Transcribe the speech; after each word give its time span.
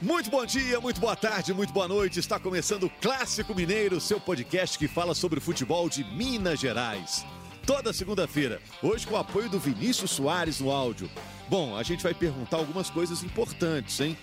Muito 0.00 0.30
bom 0.30 0.46
dia, 0.46 0.80
muito 0.80 1.00
boa 1.00 1.16
tarde, 1.16 1.52
muito 1.52 1.72
boa 1.72 1.88
noite. 1.88 2.20
Está 2.20 2.38
começando 2.38 2.84
o 2.84 2.90
Clássico 2.90 3.52
Mineiro, 3.52 4.00
seu 4.00 4.20
podcast 4.20 4.78
que 4.78 4.86
fala 4.86 5.12
sobre 5.12 5.40
o 5.40 5.42
futebol 5.42 5.88
de 5.88 6.04
Minas 6.04 6.60
Gerais. 6.60 7.26
Toda 7.66 7.92
segunda-feira, 7.92 8.60
hoje 8.80 9.04
com 9.04 9.14
o 9.14 9.18
apoio 9.18 9.48
do 9.48 9.58
Vinícius 9.58 10.12
Soares 10.12 10.60
no 10.60 10.70
áudio. 10.70 11.10
Bom, 11.48 11.76
a 11.76 11.82
gente 11.82 12.04
vai 12.04 12.14
perguntar 12.14 12.58
algumas 12.58 12.88
coisas 12.88 13.24
importantes, 13.24 13.98
hein? 13.98 14.16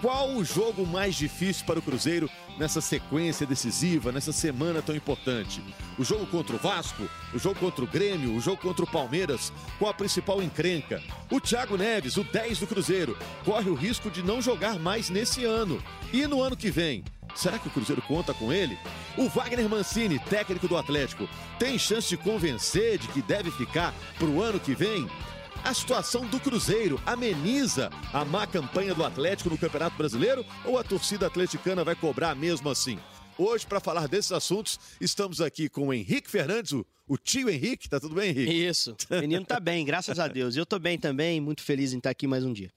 Qual 0.00 0.30
o 0.30 0.44
jogo 0.44 0.86
mais 0.86 1.16
difícil 1.16 1.66
para 1.66 1.80
o 1.80 1.82
Cruzeiro 1.82 2.30
nessa 2.56 2.80
sequência 2.80 3.44
decisiva, 3.44 4.12
nessa 4.12 4.32
semana 4.32 4.80
tão 4.80 4.94
importante? 4.94 5.60
O 5.98 6.04
jogo 6.04 6.24
contra 6.26 6.54
o 6.54 6.58
Vasco? 6.58 7.02
O 7.34 7.38
jogo 7.38 7.58
contra 7.58 7.82
o 7.82 7.88
Grêmio? 7.88 8.36
O 8.36 8.40
jogo 8.40 8.58
contra 8.58 8.84
o 8.84 8.90
Palmeiras? 8.90 9.52
Qual 9.76 9.90
a 9.90 9.94
principal 9.94 10.40
encrenca? 10.40 11.02
O 11.28 11.40
Thiago 11.40 11.76
Neves, 11.76 12.16
o 12.16 12.22
10 12.22 12.60
do 12.60 12.66
Cruzeiro, 12.68 13.18
corre 13.44 13.68
o 13.68 13.74
risco 13.74 14.08
de 14.08 14.22
não 14.22 14.40
jogar 14.40 14.78
mais 14.78 15.10
nesse 15.10 15.44
ano. 15.44 15.82
E 16.12 16.28
no 16.28 16.42
ano 16.42 16.56
que 16.56 16.70
vem? 16.70 17.02
Será 17.34 17.58
que 17.58 17.66
o 17.66 17.70
Cruzeiro 17.70 18.02
conta 18.02 18.32
com 18.32 18.52
ele? 18.52 18.78
O 19.16 19.28
Wagner 19.28 19.68
Mancini, 19.68 20.20
técnico 20.20 20.68
do 20.68 20.76
Atlético, 20.76 21.28
tem 21.58 21.76
chance 21.76 22.08
de 22.08 22.16
convencer 22.16 22.98
de 22.98 23.08
que 23.08 23.20
deve 23.20 23.50
ficar 23.50 23.92
para 24.16 24.28
o 24.28 24.40
ano 24.40 24.60
que 24.60 24.76
vem? 24.76 25.08
A 25.64 25.74
situação 25.74 26.26
do 26.26 26.40
Cruzeiro 26.40 27.00
ameniza 27.04 27.90
a 28.12 28.24
má 28.24 28.46
campanha 28.46 28.94
do 28.94 29.04
Atlético 29.04 29.50
no 29.50 29.58
Campeonato 29.58 29.96
Brasileiro 29.96 30.44
ou 30.64 30.78
a 30.78 30.84
torcida 30.84 31.26
atleticana 31.26 31.84
vai 31.84 31.94
cobrar 31.94 32.34
mesmo 32.34 32.70
assim? 32.70 32.98
Hoje, 33.36 33.66
para 33.66 33.78
falar 33.78 34.08
desses 34.08 34.32
assuntos, 34.32 34.80
estamos 35.00 35.40
aqui 35.40 35.68
com 35.68 35.88
o 35.88 35.92
Henrique 35.94 36.28
Fernandes, 36.28 36.72
o, 36.72 36.84
o 37.06 37.16
tio 37.16 37.48
Henrique. 37.48 37.88
Tá 37.88 38.00
tudo 38.00 38.14
bem, 38.14 38.30
Henrique? 38.30 38.52
Isso. 38.52 38.96
O 39.10 39.20
menino 39.20 39.44
tá 39.44 39.60
bem, 39.60 39.84
graças 39.84 40.18
a 40.18 40.26
Deus. 40.26 40.56
Eu 40.56 40.66
tô 40.66 40.78
bem 40.78 40.98
também, 40.98 41.40
muito 41.40 41.62
feliz 41.62 41.92
em 41.92 41.98
estar 41.98 42.10
aqui 42.10 42.26
mais 42.26 42.44
um 42.44 42.52
dia. 42.52 42.72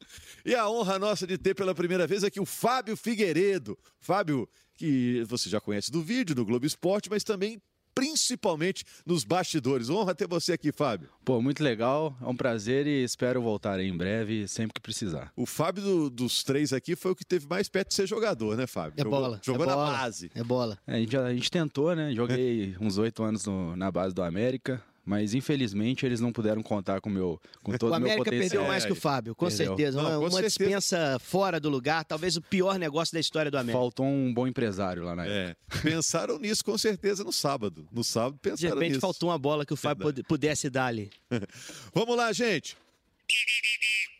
E 0.45 0.53
a 0.53 0.69
honra 0.69 0.99
nossa 0.99 1.25
de 1.25 1.37
ter 1.37 1.55
pela 1.55 1.73
primeira 1.73 2.05
vez 2.05 2.23
aqui 2.23 2.39
o 2.39 2.45
Fábio 2.45 2.95
Figueiredo. 2.95 3.77
Fábio, 3.99 4.47
que 4.75 5.23
você 5.27 5.49
já 5.49 5.59
conhece 5.59 5.91
do 5.91 6.01
vídeo, 6.03 6.35
do 6.35 6.45
Globo 6.45 6.65
Esporte, 6.65 7.09
mas 7.09 7.23
também 7.23 7.59
principalmente 7.93 8.83
nos 9.05 9.23
bastidores. 9.23 9.89
Honra 9.89 10.15
ter 10.15 10.27
você 10.27 10.53
aqui, 10.53 10.71
Fábio. 10.71 11.09
Pô, 11.23 11.41
muito 11.41 11.63
legal, 11.63 12.15
é 12.21 12.25
um 12.25 12.35
prazer 12.35 12.87
e 12.87 13.03
espero 13.03 13.41
voltar 13.41 13.79
em 13.79 13.95
breve, 13.95 14.47
sempre 14.47 14.73
que 14.73 14.81
precisar. 14.81 15.31
O 15.35 15.45
Fábio 15.45 15.83
do, 15.83 16.09
dos 16.09 16.43
três 16.43 16.73
aqui 16.73 16.95
foi 16.95 17.11
o 17.11 17.15
que 17.15 17.25
teve 17.25 17.47
mais 17.47 17.69
perto 17.69 17.89
de 17.89 17.93
ser 17.93 18.07
jogador, 18.07 18.57
né, 18.57 18.65
Fábio? 18.67 18.93
É 18.97 19.03
jogou, 19.03 19.19
bola. 19.19 19.39
Jogou 19.43 19.65
é 19.65 19.67
na 19.67 19.75
bola, 19.75 19.91
base. 19.91 20.31
É 20.33 20.43
bola. 20.43 20.77
É, 20.87 20.95
a, 20.95 20.99
gente, 20.99 21.17
a 21.17 21.33
gente 21.33 21.51
tentou, 21.51 21.95
né? 21.95 22.13
Joguei 22.13 22.75
uns 22.79 22.97
oito 22.97 23.23
anos 23.23 23.45
no, 23.45 23.75
na 23.75 23.91
base 23.91 24.15
do 24.15 24.23
América. 24.23 24.81
Mas 25.03 25.33
infelizmente 25.33 26.05
eles 26.05 26.19
não 26.19 26.31
puderam 26.31 26.61
contar 26.61 27.01
com 27.01 27.09
meu, 27.09 27.41
com 27.63 27.71
todo 27.77 27.91
o 27.91 27.95
o 27.95 27.99
meu 27.99 28.07
América 28.11 28.23
potencial. 28.25 28.49
perdeu 28.49 28.67
mais 28.67 28.85
que 28.85 28.91
o 28.91 28.95
Fábio, 28.95 29.33
com 29.33 29.47
Perdeu. 29.47 29.67
certeza. 29.67 29.97
Não, 29.97 30.03
uma 30.09 30.11
com 30.13 30.19
uma 30.25 30.31
certeza. 30.31 30.47
dispensa 30.59 31.19
fora 31.19 31.59
do 31.59 31.69
lugar, 31.69 32.05
talvez 32.05 32.37
o 32.37 32.41
pior 32.41 32.77
negócio 32.77 33.11
da 33.13 33.19
história 33.19 33.49
do 33.49 33.57
América. 33.57 33.79
Faltou 33.79 34.05
um 34.05 34.31
bom 34.31 34.45
empresário 34.45 35.03
lá 35.03 35.15
na 35.15 35.25
época. 35.25 35.79
É, 35.79 35.81
pensaram 35.81 36.37
nisso 36.37 36.63
com 36.63 36.77
certeza 36.77 37.23
no 37.23 37.31
sábado. 37.33 37.87
No 37.91 38.03
sábado 38.03 38.35
De 38.35 38.39
pensaram 38.51 38.75
repente 38.75 38.89
nisso. 38.91 39.01
faltou 39.01 39.29
uma 39.29 39.39
bola 39.39 39.65
que 39.65 39.73
o 39.73 39.75
Fábio 39.77 40.05
Verdade. 40.05 40.23
pud- 40.23 40.27
pudesse 40.27 40.69
dar 40.69 40.85
ali. 40.85 41.09
Vamos 41.95 42.15
lá, 42.15 42.31
gente. 42.31 42.77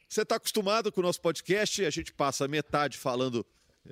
Você 0.10 0.24
está 0.24 0.36
acostumado 0.36 0.92
com 0.92 1.00
o 1.00 1.04
nosso 1.04 1.22
podcast, 1.22 1.86
a 1.86 1.90
gente 1.90 2.12
passa 2.12 2.48
metade 2.48 2.98
falando 2.98 3.46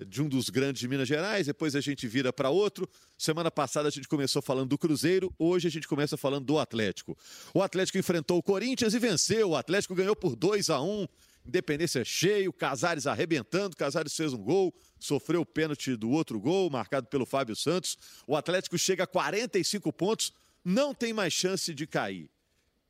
de 0.05 0.21
um 0.21 0.29
dos 0.29 0.49
grandes 0.49 0.79
de 0.79 0.87
Minas 0.87 1.07
Gerais, 1.07 1.47
depois 1.47 1.75
a 1.75 1.81
gente 1.81 2.07
vira 2.07 2.31
para 2.31 2.49
outro. 2.49 2.87
Semana 3.17 3.49
passada 3.49 3.87
a 3.87 3.91
gente 3.91 4.07
começou 4.07 4.41
falando 4.41 4.69
do 4.69 4.77
Cruzeiro, 4.77 5.33
hoje 5.37 5.67
a 5.67 5.71
gente 5.71 5.87
começa 5.87 6.15
falando 6.15 6.45
do 6.45 6.59
Atlético. 6.59 7.17
O 7.53 7.61
Atlético 7.61 7.97
enfrentou 7.97 8.37
o 8.37 8.43
Corinthians 8.43 8.93
e 8.93 8.99
venceu. 8.99 9.49
O 9.49 9.55
Atlético 9.55 9.95
ganhou 9.95 10.15
por 10.15 10.35
2 10.35 10.69
a 10.69 10.81
1 10.81 11.07
Independência 11.45 12.05
cheio, 12.05 12.53
Casares 12.53 13.07
arrebentando, 13.07 13.75
Casares 13.75 14.15
fez 14.15 14.33
um 14.33 14.37
gol, 14.37 14.73
sofreu 14.99 15.41
o 15.41 15.45
pênalti 15.45 15.95
do 15.95 16.09
outro 16.11 16.39
gol, 16.39 16.69
marcado 16.69 17.07
pelo 17.07 17.25
Fábio 17.25 17.55
Santos. 17.55 17.97
O 18.27 18.35
Atlético 18.35 18.77
chega 18.77 19.05
a 19.05 19.07
45 19.07 19.91
pontos, 19.91 20.31
não 20.63 20.93
tem 20.93 21.11
mais 21.11 21.33
chance 21.33 21.73
de 21.73 21.87
cair. 21.87 22.29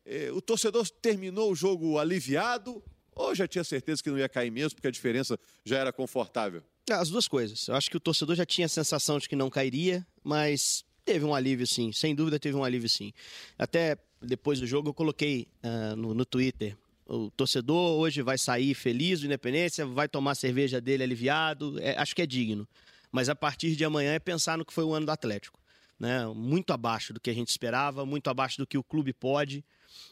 Eh, 0.05 0.31
o 0.31 0.41
torcedor 0.41 0.89
terminou 0.89 1.51
o 1.51 1.55
jogo 1.55 1.97
aliviado 1.99 2.83
ou 3.19 3.35
já 3.35 3.45
tinha 3.45 3.65
certeza 3.65 4.01
que 4.01 4.09
não 4.09 4.17
ia 4.17 4.29
cair 4.29 4.49
mesmo, 4.49 4.75
porque 4.75 4.87
a 4.87 4.91
diferença 4.91 5.37
já 5.65 5.77
era 5.77 5.91
confortável? 5.91 6.63
É, 6.89 6.93
As 6.93 7.09
duas 7.09 7.27
coisas. 7.27 7.67
Eu 7.67 7.75
acho 7.75 7.89
que 7.91 7.97
o 7.97 7.99
torcedor 7.99 8.33
já 8.33 8.45
tinha 8.45 8.65
a 8.65 8.69
sensação 8.69 9.19
de 9.19 9.27
que 9.27 9.35
não 9.35 9.49
cairia, 9.49 10.07
mas 10.23 10.85
teve 11.03 11.25
um 11.25 11.35
alívio 11.35 11.67
sim. 11.67 11.91
Sem 11.91 12.15
dúvida 12.15 12.39
teve 12.39 12.55
um 12.55 12.63
alívio 12.63 12.87
sim. 12.87 13.11
Até 13.57 13.97
depois 14.21 14.61
do 14.61 14.65
jogo 14.65 14.89
eu 14.89 14.93
coloquei 14.93 15.49
ah, 15.61 15.97
no, 15.97 16.13
no 16.13 16.23
Twitter. 16.23 16.77
O 17.05 17.29
torcedor 17.31 17.99
hoje 17.99 18.21
vai 18.21 18.37
sair 18.37 18.73
feliz 18.73 19.19
do 19.19 19.25
Independência, 19.25 19.85
vai 19.85 20.07
tomar 20.07 20.31
a 20.31 20.35
cerveja 20.35 20.79
dele 20.79 21.03
aliviado. 21.03 21.77
É, 21.81 21.97
acho 21.97 22.15
que 22.15 22.21
é 22.21 22.25
digno. 22.25 22.65
Mas 23.11 23.27
a 23.27 23.35
partir 23.35 23.75
de 23.75 23.83
amanhã 23.83 24.13
é 24.13 24.19
pensar 24.19 24.57
no 24.57 24.63
que 24.63 24.71
foi 24.71 24.85
o 24.85 24.93
ano 24.93 25.07
do 25.07 25.11
Atlético. 25.11 25.59
Né? 25.99 26.25
Muito 26.27 26.71
abaixo 26.71 27.11
do 27.11 27.19
que 27.19 27.29
a 27.29 27.33
gente 27.33 27.49
esperava, 27.49 28.05
muito 28.05 28.29
abaixo 28.29 28.57
do 28.57 28.65
que 28.65 28.77
o 28.77 28.83
clube 28.83 29.11
pode. 29.11 29.65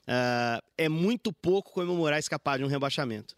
Ah, 0.08 0.62
é 0.78 0.88
muito 0.88 1.34
pouco 1.34 1.72
comemorar 1.72 2.20
escapar 2.20 2.58
de 2.58 2.64
um 2.64 2.68
rebaixamento 2.68 3.38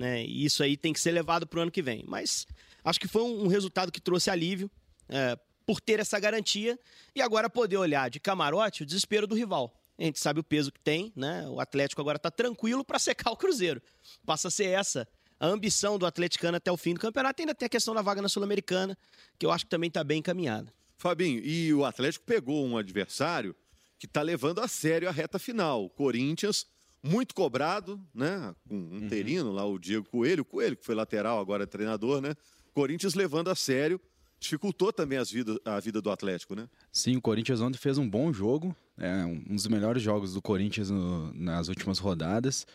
né? 0.00 0.24
E 0.24 0.46
isso 0.46 0.62
aí 0.62 0.78
tem 0.78 0.94
que 0.94 0.98
ser 0.98 1.12
levado 1.12 1.46
para 1.46 1.58
o 1.58 1.62
ano 1.62 1.70
que 1.70 1.82
vem. 1.82 2.02
Mas 2.08 2.46
acho 2.82 2.98
que 2.98 3.06
foi 3.06 3.22
um, 3.22 3.46
resultado 3.48 3.92
que 3.92 4.00
trouxe 4.00 4.30
alívio 4.30 4.70
é, 5.10 5.38
por 5.66 5.78
ter 5.78 6.00
essa 6.00 6.18
garantia 6.18 6.78
e 7.14 7.20
agora 7.20 7.50
poder 7.50 7.76
olhar 7.76 8.08
de 8.08 8.18
camarote 8.18 8.82
o 8.82 8.86
desespero 8.86 9.26
do 9.26 9.34
rival. 9.34 9.78
A 9.98 10.04
gente 10.04 10.18
sabe 10.18 10.40
o 10.40 10.42
peso 10.42 10.72
que 10.72 10.80
tem, 10.80 11.12
né? 11.14 11.46
O 11.48 11.60
Atlético 11.60 12.00
agora 12.00 12.16
está 12.16 12.30
tranquilo 12.30 12.82
para 12.82 12.98
secar 12.98 13.30
o 13.30 13.36
Cruzeiro. 13.36 13.82
Passa 14.24 14.48
a 14.48 14.50
ser 14.50 14.68
essa 14.68 15.06
a 15.38 15.46
ambição 15.46 15.98
do 15.98 16.06
atleticano 16.06 16.56
até 16.56 16.72
o 16.72 16.78
fim 16.78 16.94
do 16.94 17.00
campeonato. 17.00 17.42
Ainda 17.42 17.54
tem 17.54 17.66
a 17.66 17.68
questão 17.68 17.94
da 17.94 18.00
vaga 18.00 18.22
na 18.22 18.28
Sul-Americana, 18.28 18.96
que 19.38 19.44
eu 19.44 19.50
acho 19.50 19.66
que 19.66 19.70
também 19.70 19.88
está 19.88 20.02
bem 20.02 20.20
encaminhada. 20.20 20.72
Fabinho, 20.96 21.40
e 21.44 21.72
o 21.74 21.84
Atlético 21.84 22.24
pegou 22.24 22.66
um 22.66 22.76
adversário 22.76 23.54
que 24.00 24.06
está 24.06 24.22
levando 24.22 24.60
a 24.60 24.66
sério 24.66 25.08
a 25.08 25.12
reta 25.12 25.38
final. 25.38 25.84
O 25.84 25.90
Corinthians, 25.90 26.66
muito 27.02 27.34
cobrado, 27.34 28.00
né? 28.14 28.54
Com 28.66 28.74
um 28.76 29.08
terino 29.08 29.52
lá, 29.52 29.64
o 29.66 29.78
Diego 29.78 30.08
Coelho, 30.08 30.40
o 30.40 30.44
Coelho, 30.44 30.74
que 30.76 30.84
foi 30.84 30.94
lateral, 30.94 31.38
agora 31.38 31.64
é 31.64 31.66
treinador, 31.66 32.20
né? 32.22 32.34
Corinthians 32.72 33.12
levando 33.14 33.48
a 33.50 33.54
sério, 33.54 34.00
dificultou 34.40 34.90
também 34.90 35.18
as 35.18 35.30
vida, 35.30 35.60
a 35.66 35.78
vida 35.78 36.00
do 36.00 36.10
Atlético, 36.10 36.54
né? 36.54 36.66
Sim, 36.90 37.14
o 37.16 37.20
Corinthians 37.20 37.60
ontem 37.60 37.76
fez 37.76 37.98
um 37.98 38.08
bom 38.08 38.32
jogo, 38.32 38.74
é 38.96 39.22
um 39.26 39.54
dos 39.54 39.66
melhores 39.66 40.02
jogos 40.02 40.32
do 40.32 40.40
Corinthians 40.40 40.88
no- 40.88 41.30
nas 41.34 41.68
últimas 41.68 41.98
rodadas. 41.98 42.66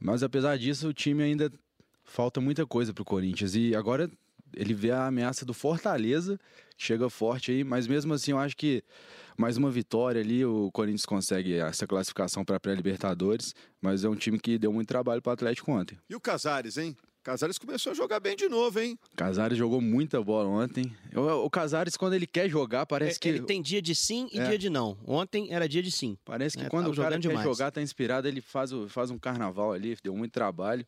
Mas 0.00 0.24
apesar 0.24 0.58
disso, 0.58 0.88
o 0.88 0.92
time 0.92 1.22
ainda 1.22 1.52
falta 2.02 2.40
muita 2.40 2.66
coisa 2.66 2.92
pro 2.92 3.04
Corinthians. 3.04 3.54
E 3.54 3.72
agora 3.76 4.10
ele 4.54 4.74
vê 4.74 4.90
a 4.90 5.06
ameaça 5.06 5.44
do 5.44 5.54
Fortaleza, 5.54 6.38
que 6.76 6.84
chega 6.84 7.08
forte 7.10 7.50
aí, 7.52 7.64
mas 7.64 7.86
mesmo 7.86 8.12
assim 8.14 8.32
eu 8.32 8.38
acho 8.38 8.56
que 8.56 8.82
mais 9.36 9.56
uma 9.56 9.70
vitória 9.70 10.20
ali, 10.20 10.44
o 10.44 10.70
Corinthians 10.72 11.06
consegue 11.06 11.54
essa 11.54 11.86
classificação 11.86 12.44
para 12.44 12.60
pré-Libertadores, 12.60 13.54
mas 13.80 14.04
é 14.04 14.08
um 14.08 14.14
time 14.16 14.38
que 14.38 14.58
deu 14.58 14.72
muito 14.72 14.88
trabalho 14.88 15.22
pro 15.22 15.32
Atlético 15.32 15.72
ontem. 15.72 15.98
E 16.08 16.14
o 16.14 16.20
Casares, 16.20 16.76
hein? 16.76 16.96
Casares 17.22 17.56
começou 17.56 17.92
a 17.92 17.94
jogar 17.94 18.18
bem 18.18 18.34
de 18.34 18.48
novo, 18.48 18.80
hein? 18.80 18.98
Casares 19.14 19.56
jogou 19.56 19.80
muita 19.80 20.20
bola 20.20 20.48
ontem. 20.48 20.92
O, 21.14 21.20
o 21.44 21.48
Casares, 21.50 21.96
quando 21.96 22.14
ele 22.14 22.26
quer 22.26 22.48
jogar, 22.48 22.84
parece 22.84 23.20
que. 23.20 23.28
Ele 23.28 23.42
tem 23.42 23.62
dia 23.62 23.80
de 23.80 23.94
sim 23.94 24.28
e 24.32 24.40
É. 24.40 24.48
dia 24.48 24.58
de 24.58 24.68
não. 24.68 24.98
Ontem 25.06 25.46
era 25.52 25.68
dia 25.68 25.82
de 25.84 25.92
sim. 25.92 26.18
Parece 26.24 26.58
que 26.58 26.64
É, 26.64 26.68
quando 26.68 26.90
o 26.90 26.96
cara 26.96 27.14
quer 27.14 27.20
demais. 27.20 27.44
jogar, 27.44 27.70
tá 27.70 27.80
inspirado, 27.80 28.26
ele 28.26 28.40
faz, 28.40 28.72
o- 28.72 28.88
faz 28.88 29.08
um 29.12 29.18
carnaval 29.18 29.72
ali, 29.72 29.96
deu 30.02 30.16
muito 30.16 30.32
trabalho. 30.32 30.84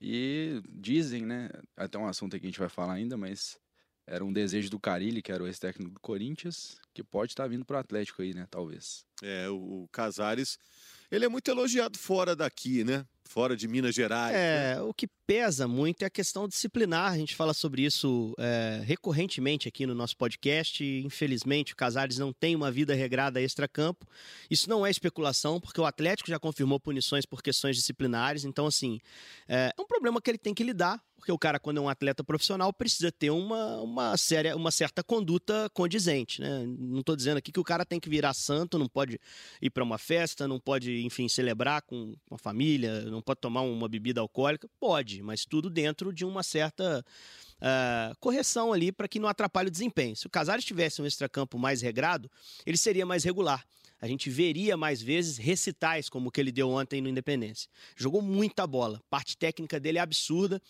E 0.00 0.60
dizem, 0.68 1.24
né? 1.24 1.48
Até 1.76 1.98
um 1.98 2.06
assunto 2.06 2.38
que 2.38 2.46
a 2.46 2.48
gente 2.48 2.58
vai 2.58 2.68
falar 2.68 2.94
ainda, 2.94 3.16
mas 3.16 3.58
era 4.06 4.24
um 4.24 4.32
desejo 4.32 4.70
do 4.70 4.78
Carilli, 4.78 5.22
que 5.22 5.32
era 5.32 5.42
o 5.42 5.46
ex-técnico 5.46 5.92
do 5.92 6.00
Corinthians, 6.00 6.78
que 6.92 7.02
pode 7.02 7.32
estar 7.32 7.48
vindo 7.48 7.64
pro 7.64 7.78
Atlético 7.78 8.22
aí, 8.22 8.34
né? 8.34 8.46
Talvez. 8.50 9.04
É, 9.22 9.48
o, 9.48 9.84
o 9.84 9.88
Casares, 9.88 10.58
ele 11.10 11.24
é 11.24 11.28
muito 11.28 11.50
elogiado 11.50 11.98
fora 11.98 12.34
daqui, 12.34 12.84
né? 12.84 13.04
Fora 13.26 13.56
de 13.56 13.66
Minas 13.66 13.94
Gerais. 13.94 14.32
né? 14.32 14.74
É, 14.74 14.82
o 14.82 14.92
que 14.92 15.08
pesa 15.26 15.66
muito 15.66 16.02
é 16.02 16.06
a 16.06 16.10
questão 16.10 16.46
disciplinar. 16.46 17.12
A 17.12 17.16
gente 17.16 17.34
fala 17.34 17.52
sobre 17.54 17.82
isso 17.82 18.34
é, 18.38 18.82
recorrentemente 18.84 19.66
aqui 19.66 19.86
no 19.86 19.94
nosso 19.94 20.16
podcast. 20.16 20.84
Infelizmente, 20.84 21.72
o 21.72 21.76
Casares 21.76 22.18
não 22.18 22.32
tem 22.32 22.54
uma 22.54 22.70
vida 22.70 22.94
regrada 22.94 23.40
extra-campo. 23.40 24.06
Isso 24.50 24.68
não 24.68 24.86
é 24.86 24.90
especulação, 24.90 25.58
porque 25.58 25.80
o 25.80 25.86
Atlético 25.86 26.28
já 26.28 26.38
confirmou 26.38 26.78
punições 26.78 27.26
por 27.26 27.42
questões 27.42 27.76
disciplinares. 27.76 28.44
Então, 28.44 28.66
assim, 28.66 29.00
é 29.48 29.72
um 29.80 29.86
problema 29.86 30.20
que 30.20 30.30
ele 30.30 30.38
tem 30.38 30.54
que 30.54 30.62
lidar, 30.62 31.02
porque 31.24 31.32
o 31.32 31.38
cara, 31.38 31.58
quando 31.58 31.78
é 31.78 31.80
um 31.80 31.88
atleta 31.88 32.22
profissional, 32.22 32.70
precisa 32.70 33.10
ter 33.10 33.30
uma, 33.30 33.80
uma, 33.80 34.14
séria, 34.14 34.54
uma 34.54 34.70
certa 34.70 35.02
conduta 35.02 35.70
condizente. 35.72 36.38
Né? 36.38 36.66
Não 36.78 37.00
estou 37.00 37.16
dizendo 37.16 37.38
aqui 37.38 37.50
que 37.50 37.58
o 37.58 37.64
cara 37.64 37.82
tem 37.82 37.98
que 37.98 38.10
virar 38.10 38.34
santo, 38.34 38.78
não 38.78 38.86
pode 38.86 39.18
ir 39.62 39.70
para 39.70 39.82
uma 39.82 39.96
festa, 39.96 40.46
não 40.46 40.60
pode, 40.60 41.02
enfim, 41.02 41.26
celebrar 41.26 41.80
com 41.80 42.14
a 42.30 42.36
família, 42.36 43.06
não 43.06 43.22
pode 43.22 43.40
tomar 43.40 43.62
uma 43.62 43.88
bebida 43.88 44.20
alcoólica. 44.20 44.68
Pode, 44.78 45.22
mas 45.22 45.46
tudo 45.46 45.70
dentro 45.70 46.12
de 46.12 46.26
uma 46.26 46.42
certa 46.42 47.02
ah, 47.58 48.12
correção 48.20 48.74
ali 48.74 48.92
para 48.92 49.08
que 49.08 49.18
não 49.18 49.26
atrapalhe 49.26 49.68
o 49.68 49.72
desempenho. 49.72 50.14
Se 50.14 50.26
o 50.26 50.30
Casares 50.30 50.62
tivesse 50.62 51.00
um 51.00 51.06
extracampo 51.06 51.58
mais 51.58 51.80
regrado, 51.80 52.30
ele 52.66 52.76
seria 52.76 53.06
mais 53.06 53.24
regular. 53.24 53.64
a 53.98 54.06
gente 54.06 54.28
veria 54.28 54.76
mais 54.76 55.00
vezes 55.00 55.38
recitais 55.38 56.10
como 56.10 56.28
o 56.28 56.30
que 56.30 56.38
ele 56.38 56.52
deu 56.52 56.68
ontem 56.68 57.00
no 57.00 57.08
Independência. 57.08 57.70
Jogou 57.96 58.20
muita 58.20 58.66
bola, 58.66 59.00
parte 59.08 59.38
técnica 59.38 59.80
dele 59.80 59.96
é 59.96 60.02
absurda. 60.02 60.60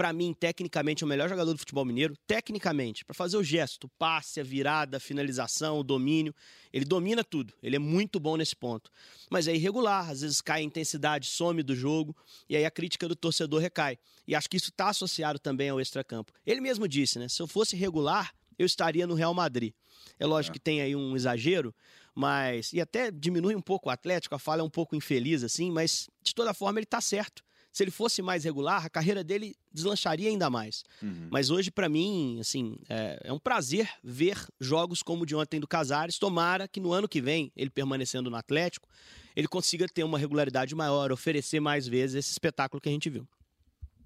Para 0.00 0.14
mim, 0.14 0.32
tecnicamente, 0.32 1.04
é 1.04 1.06
o 1.06 1.08
melhor 1.08 1.28
jogador 1.28 1.52
do 1.52 1.58
futebol 1.58 1.84
mineiro. 1.84 2.16
Tecnicamente, 2.26 3.04
para 3.04 3.12
fazer 3.12 3.36
o 3.36 3.44
gesto, 3.44 3.84
o 3.84 3.88
passe, 3.98 4.40
a 4.40 4.42
virada, 4.42 4.96
a 4.96 5.00
finalização, 5.00 5.78
o 5.78 5.84
domínio. 5.84 6.34
Ele 6.72 6.86
domina 6.86 7.22
tudo. 7.22 7.52
Ele 7.62 7.76
é 7.76 7.78
muito 7.78 8.18
bom 8.18 8.34
nesse 8.38 8.56
ponto. 8.56 8.90
Mas 9.30 9.46
é 9.46 9.54
irregular, 9.54 10.08
às 10.08 10.22
vezes 10.22 10.40
cai 10.40 10.62
a 10.62 10.64
intensidade, 10.64 11.26
some 11.26 11.62
do 11.62 11.76
jogo, 11.76 12.16
e 12.48 12.56
aí 12.56 12.64
a 12.64 12.70
crítica 12.70 13.06
do 13.06 13.14
torcedor 13.14 13.60
recai. 13.60 13.98
E 14.26 14.34
acho 14.34 14.48
que 14.48 14.56
isso 14.56 14.70
está 14.70 14.88
associado 14.88 15.38
também 15.38 15.68
ao 15.68 15.78
extracampo. 15.78 16.32
Ele 16.46 16.62
mesmo 16.62 16.88
disse, 16.88 17.18
né? 17.18 17.28
Se 17.28 17.42
eu 17.42 17.46
fosse 17.46 17.76
regular, 17.76 18.32
eu 18.58 18.64
estaria 18.64 19.06
no 19.06 19.12
Real 19.12 19.34
Madrid. 19.34 19.74
É 20.18 20.24
lógico 20.24 20.52
é. 20.52 20.58
que 20.58 20.60
tem 20.60 20.80
aí 20.80 20.96
um 20.96 21.14
exagero, 21.14 21.74
mas. 22.14 22.72
E 22.72 22.80
até 22.80 23.10
diminui 23.10 23.54
um 23.54 23.60
pouco 23.60 23.90
o 23.90 23.92
Atlético, 23.92 24.34
a 24.34 24.38
fala 24.38 24.62
é 24.62 24.64
um 24.64 24.70
pouco 24.70 24.96
infeliz, 24.96 25.44
assim, 25.44 25.70
mas 25.70 26.08
de 26.22 26.34
toda 26.34 26.54
forma 26.54 26.78
ele 26.78 26.84
está 26.84 27.02
certo 27.02 27.44
se 27.72 27.84
ele 27.84 27.90
fosse 27.90 28.20
mais 28.20 28.44
regular, 28.44 28.84
a 28.84 28.90
carreira 28.90 29.22
dele 29.22 29.54
deslancharia 29.72 30.28
ainda 30.28 30.50
mais. 30.50 30.82
Uhum. 31.02 31.28
Mas 31.30 31.50
hoje, 31.50 31.70
para 31.70 31.88
mim, 31.88 32.38
assim, 32.40 32.76
é, 32.88 33.20
é, 33.24 33.32
um 33.32 33.38
prazer 33.38 33.88
ver 34.02 34.36
jogos 34.60 35.02
como 35.02 35.22
o 35.22 35.26
de 35.26 35.36
ontem 35.36 35.60
do 35.60 35.68
Casares. 35.68 36.18
Tomara 36.18 36.66
que 36.66 36.80
no 36.80 36.92
ano 36.92 37.08
que 37.08 37.20
vem, 37.20 37.52
ele 37.56 37.70
permanecendo 37.70 38.28
no 38.28 38.36
Atlético, 38.36 38.88
ele 39.36 39.46
consiga 39.46 39.86
ter 39.86 40.02
uma 40.02 40.18
regularidade 40.18 40.74
maior, 40.74 41.12
oferecer 41.12 41.60
mais 41.60 41.86
vezes 41.86 42.16
esse 42.16 42.32
espetáculo 42.32 42.80
que 42.80 42.88
a 42.88 42.92
gente 42.92 43.08
viu. 43.08 43.26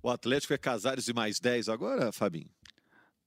O 0.02 0.10
Atlético 0.10 0.52
é 0.52 0.58
Casares 0.58 1.08
e 1.08 1.14
mais 1.14 1.40
10 1.40 1.70
agora, 1.70 2.12
Fabinho? 2.12 2.50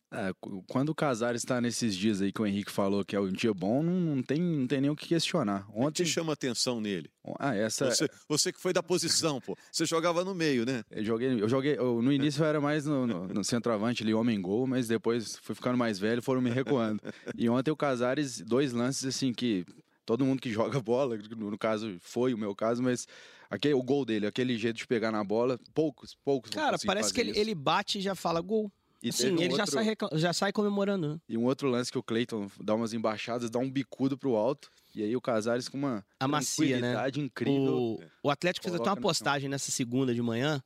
É, 0.10 0.34
quando 0.68 0.90
o 0.90 0.96
Casares 0.96 1.42
está 1.42 1.60
nesses 1.60 1.94
dias 1.96 2.22
aí 2.22 2.32
que 2.32 2.42
o 2.42 2.48
Henrique 2.48 2.72
falou 2.72 3.04
que 3.04 3.16
é 3.16 3.20
um 3.20 3.32
dia 3.32 3.54
bom, 3.54 3.84
não, 3.84 4.16
não, 4.16 4.24
tem, 4.24 4.42
não 4.42 4.66
tem 4.66 4.80
nem 4.80 4.90
o 4.90 4.96
que 4.96 5.08
questionar. 5.08 5.68
Ontem... 5.74 6.04
O 6.04 6.06
que 6.06 6.12
chama 6.12 6.32
atenção 6.32 6.80
nele? 6.80 7.12
Ah, 7.38 7.54
essa... 7.54 7.92
Você, 7.92 8.10
você, 8.28 8.54
que 8.54 8.60
foi 8.60 8.72
da 8.72 8.82
posição, 8.82 9.42
pô. 9.42 9.58
Você 9.70 9.86
jogava 9.86 10.24
no 10.24 10.34
meio, 10.34 10.66
né? 10.66 10.86
Eu 10.90 11.04
joguei, 11.04 11.42
eu 11.42 11.50
joguei 11.50 11.78
eu, 11.78 12.02
no 12.02 12.14
início 12.14 12.42
eu 12.42 12.48
era 12.48 12.62
mais 12.62 12.86
no, 12.86 13.06
no, 13.06 13.28
no 13.28 13.44
centroavante 13.44 14.02
ali, 14.02 14.14
homem-gol, 14.14 14.66
mas 14.66 14.88
depois 14.88 15.38
fui 15.42 15.54
ficando 15.54 15.78
mais 15.78 16.00
velho 16.00 16.22
foram 16.22 16.42
me 16.42 16.50
recuando. 16.50 17.02
e 17.36 17.50
ontem 17.50 17.72
o 17.72 17.76
Casares, 17.76 18.40
dois 18.40 18.72
lances 18.72 19.04
assim 19.04 19.34
que 19.34 19.66
todo 20.06 20.26
mundo 20.26 20.42
que 20.42 20.50
joga 20.50 20.80
bola, 20.80 21.18
no 21.18 21.58
caso 21.58 21.98
foi 22.00 22.34
o 22.34 22.38
meu 22.38 22.56
caso, 22.56 22.82
mas 22.82 23.06
aquele, 23.50 23.74
o 23.74 23.84
gol 23.84 24.06
dele, 24.06 24.26
aquele 24.26 24.58
jeito 24.58 24.78
de 24.78 24.88
pegar 24.88 25.12
na 25.12 25.24
bola, 25.24 25.60
poucos, 25.74 26.16
poucos. 26.24 26.52
Cara, 26.52 26.78
parece 26.86 27.14
que 27.14 27.20
ele, 27.20 27.38
ele, 27.38 27.54
bate 27.54 28.00
e 28.00 28.02
já 28.02 28.16
fala 28.16 28.40
gol. 28.42 28.72
E 29.02 29.12
Sim, 29.12 29.32
um 29.32 29.36
ele 29.36 29.54
outro... 29.54 29.58
já, 29.58 29.66
sai, 29.66 29.96
já 30.14 30.34
sai 30.34 30.52
comemorando. 30.52 31.14
Né? 31.14 31.20
E 31.30 31.38
um 31.38 31.46
outro 31.46 31.70
lance 31.70 31.92
que 31.92 31.98
o 31.98 32.04
Cleiton 32.04 32.50
dá 32.60 32.74
umas 32.74 32.94
embaixadas, 32.94 33.50
dá 33.50 33.60
um 33.60 33.70
bicudo 33.70 34.18
pro 34.18 34.36
alto. 34.36 34.72
E 34.96 35.04
aí 35.04 35.16
o 35.16 35.22
Casares 35.22 35.70
com 35.70 35.78
uma 35.78 36.04
a 36.20 36.28
macia, 36.28 36.80
né? 36.80 36.96
incrível. 37.18 37.74
O, 37.74 38.00
o 38.24 38.30
Atlético 38.32 38.64
fez 38.64 38.76
até 38.76 38.90
uma 38.90 38.98
postagem 38.98 39.48
nessa 39.48 39.70
segunda 39.70 40.14
de 40.14 40.22
manhã, 40.24 40.62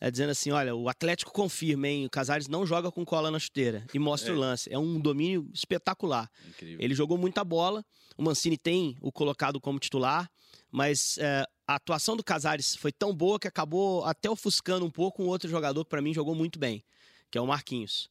é, 0.00 0.10
dizendo 0.10 0.30
assim: 0.30 0.50
olha, 0.50 0.74
o 0.74 0.88
Atlético 0.88 1.30
confirma, 1.30 1.86
hein? 1.86 2.06
O 2.06 2.10
Casares 2.10 2.48
não 2.48 2.64
joga 2.64 2.90
com 2.90 3.04
cola 3.04 3.30
na 3.30 3.38
chuteira. 3.38 3.84
E 3.92 3.98
mostra 3.98 4.32
é. 4.32 4.34
o 4.34 4.38
lance. 4.38 4.72
É 4.72 4.78
um 4.78 4.98
domínio 4.98 5.50
espetacular. 5.52 6.30
Incrível. 6.48 6.78
Ele 6.80 6.94
jogou 6.94 7.18
muita 7.18 7.44
bola. 7.44 7.84
O 8.16 8.22
Mancini 8.22 8.56
tem 8.56 8.96
o 9.02 9.12
colocado 9.12 9.60
como 9.60 9.78
titular, 9.78 10.30
mas 10.70 11.18
é, 11.18 11.44
a 11.66 11.74
atuação 11.74 12.16
do 12.16 12.24
Casares 12.24 12.76
foi 12.76 12.92
tão 12.92 13.14
boa 13.14 13.38
que 13.38 13.48
acabou 13.48 14.04
até 14.04 14.30
ofuscando 14.30 14.86
um 14.86 14.90
pouco 14.90 15.22
um 15.22 15.26
outro 15.26 15.50
jogador 15.50 15.84
que 15.84 15.90
para 15.90 16.00
mim 16.00 16.14
jogou 16.14 16.34
muito 16.34 16.58
bem 16.58 16.82
que 17.34 17.38
é 17.38 17.40
o 17.40 17.46
Marquinhos. 17.48 18.08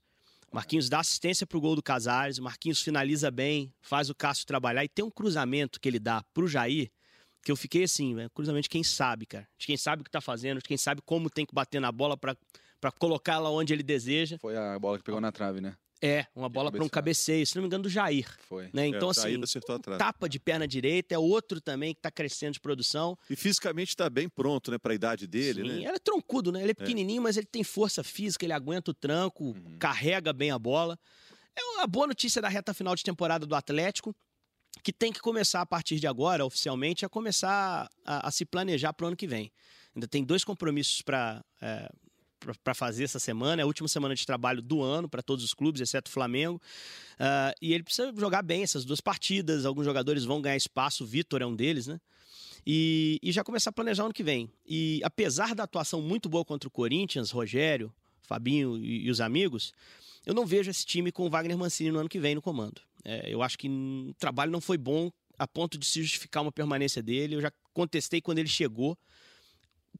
Marquinhos 0.52 0.90
dá 0.90 1.00
assistência 1.00 1.48
pro 1.48 1.62
gol 1.62 1.78
do 1.78 1.82
Casares, 1.82 2.40
o 2.40 2.44
Marquinhos 2.44 2.82
finaliza 2.82 3.32
bem, 3.32 3.74
faz 3.80 4.10
o 4.10 4.14
Cássio 4.14 4.46
trabalhar 4.46 4.84
e 4.84 4.90
tem 4.90 5.06
um 5.06 5.10
cruzamento 5.10 5.80
que 5.80 5.88
ele 5.88 5.98
dá 5.98 6.22
pro 6.34 6.46
Jair, 6.46 6.92
que 7.42 7.50
eu 7.50 7.56
fiquei 7.56 7.86
assim, 7.86 8.14
né? 8.14 8.28
cruzamento 8.34 8.64
de 8.64 8.70
quem 8.70 8.84
sabe, 8.84 9.26
cara. 9.26 9.48
De 9.58 9.66
quem 9.66 9.78
sabe 9.78 10.02
o 10.02 10.04
que 10.04 10.12
tá 10.12 10.20
fazendo, 10.20 10.58
de 10.58 10.68
quem 10.68 10.76
sabe 10.76 11.02
como 11.06 11.30
tem 11.30 11.46
que 11.46 11.56
bater 11.56 11.80
na 11.80 11.90
bola 11.90 12.18
para 12.18 12.92
colocar 13.00 13.36
ela 13.36 13.50
onde 13.50 13.72
ele 13.72 13.82
deseja. 13.82 14.38
Foi 14.40 14.58
a 14.58 14.78
bola 14.78 14.98
que 14.98 15.06
pegou 15.06 15.22
na 15.22 15.32
trave, 15.32 15.62
né? 15.62 15.78
É, 16.06 16.28
uma 16.36 16.50
bola 16.50 16.70
para 16.70 16.84
um 16.84 16.90
cabeceio, 16.90 17.48
se 17.48 17.56
não 17.56 17.62
me 17.62 17.68
engano, 17.68 17.84
do 17.84 17.90
Jair. 17.90 18.28
Foi. 18.50 18.70
Né? 18.74 18.88
Então, 18.88 19.08
é, 19.08 19.12
assim, 19.12 19.40
tapa 19.98 20.28
de 20.28 20.38
perna 20.38 20.68
direita, 20.68 21.16
é 21.16 21.18
outro 21.18 21.62
também 21.62 21.94
que 21.94 22.00
está 22.00 22.12
crescendo 22.12 22.52
de 22.52 22.60
produção. 22.60 23.18
E 23.30 23.38
fisicamente 23.38 23.90
está 23.90 24.10
bem 24.10 24.28
pronto, 24.28 24.70
né, 24.70 24.78
para 24.78 24.92
a 24.92 24.96
idade 24.96 25.26
dele, 25.26 25.62
Sim, 25.62 25.68
né? 25.70 25.76
Ele 25.76 25.86
é 25.88 26.00
troncudo, 26.00 26.52
né? 26.52 26.60
Ele 26.60 26.72
é, 26.72 26.72
é. 26.72 26.74
pequenininho, 26.74 27.22
é. 27.22 27.24
mas 27.24 27.38
ele 27.38 27.46
tem 27.46 27.64
força 27.64 28.04
física, 28.04 28.46
ele 28.46 28.52
aguenta 28.52 28.92
o 28.92 28.94
tranco, 28.94 29.46
uhum. 29.46 29.78
carrega 29.80 30.34
bem 30.34 30.52
a 30.52 30.60
bola. 30.60 31.00
É 31.56 31.64
uma 31.78 31.88
boa 31.88 32.08
notícia 32.08 32.42
da 32.42 32.50
reta 32.50 32.74
final 32.74 32.96
de 32.96 33.04
temporada 33.04 33.46
do 33.46 33.56
Atlético, 33.56 34.14
que 34.84 34.92
tem 34.92 35.14
que 35.14 35.22
começar 35.22 35.62
a 35.62 35.66
partir 35.66 36.02
de 36.02 36.08
agora, 36.08 36.46
oficialmente, 36.46 37.06
a 37.06 37.10
começar 37.10 37.90
a, 38.06 38.28
a 38.28 38.30
se 38.30 38.44
planejar 38.44 38.92
para 38.92 39.06
o 39.06 39.08
ano 39.08 39.16
que 39.16 39.28
vem. 39.28 39.54
Ainda 39.96 40.08
tem 40.08 40.22
dois 40.22 40.44
compromissos 40.44 41.02
para 41.02 41.42
é, 41.62 41.90
para 42.64 42.74
fazer 42.74 43.04
essa 43.04 43.20
semana, 43.20 43.62
é 43.62 43.64
a 43.64 43.66
última 43.66 43.88
semana 43.88 44.16
de 44.16 44.26
trabalho 44.26 44.62
do 44.62 44.82
ano 44.82 45.08
para 45.08 45.22
todos 45.22 45.44
os 45.44 45.54
clubes, 45.54 45.82
exceto 45.82 46.10
o 46.10 46.14
Flamengo. 46.14 46.62
Uh, 47.16 47.54
e 47.62 47.74
ele 47.74 47.84
precisa 47.84 48.14
jogar 48.18 48.42
bem 48.42 48.64
essas 48.64 48.84
duas 48.84 49.02
partidas. 49.02 49.66
Alguns 49.66 49.86
jogadores 49.86 50.26
vão 50.26 50.42
ganhar 50.42 50.58
espaço, 50.58 51.04
o 51.04 51.08
Vitor 51.08 51.42
é 51.42 51.46
um 51.46 51.56
deles, 51.56 51.88
né? 51.88 52.00
E, 52.66 53.20
e, 53.22 53.32
já 53.32 53.44
começar 53.44 53.72
a 53.72 53.74
planejar 53.74 54.04
ano 54.04 54.14
que 54.14 54.24
vem. 54.24 54.50
E 54.66 55.02
apesar 55.04 55.54
da 55.54 55.64
atuação 55.64 56.02
muito 56.02 56.30
boa 56.30 56.46
contra 56.46 56.68
o 56.68 56.72
Corinthians, 56.72 57.30
Rogério, 57.30 57.94
Fabinho 58.22 58.78
e, 58.78 59.06
e 59.06 59.12
os 59.12 59.20
amigos, 59.20 59.74
eu 60.26 60.34
não 60.34 60.46
vejo 60.46 60.72
esse 60.72 60.86
time 60.86 61.12
com 61.12 61.26
o 61.26 61.30
Wagner 61.30 61.58
Mancini 61.58 61.92
no 61.92 62.00
ano 62.00 62.08
que 62.08 62.20
vem 62.20 62.36
no 62.36 62.42
comando. 62.42 62.82
É, 63.04 63.32
eu 63.32 63.42
acho 63.42 63.58
que 63.58 63.68
o 63.68 64.14
trabalho 64.18 64.52
não 64.52 64.62
foi 64.62 64.78
bom 64.78 65.12
a 65.38 65.46
ponto 65.46 65.78
de 65.78 65.86
se 65.86 66.02
justificar 66.02 66.42
uma 66.42 66.52
permanência 66.52 67.04
dele. 67.04 67.36
Eu 67.36 67.42
já 67.42 67.52
contestei 67.74 68.22
quando 68.22 68.40
ele 68.40 68.48
chegou 68.48 68.98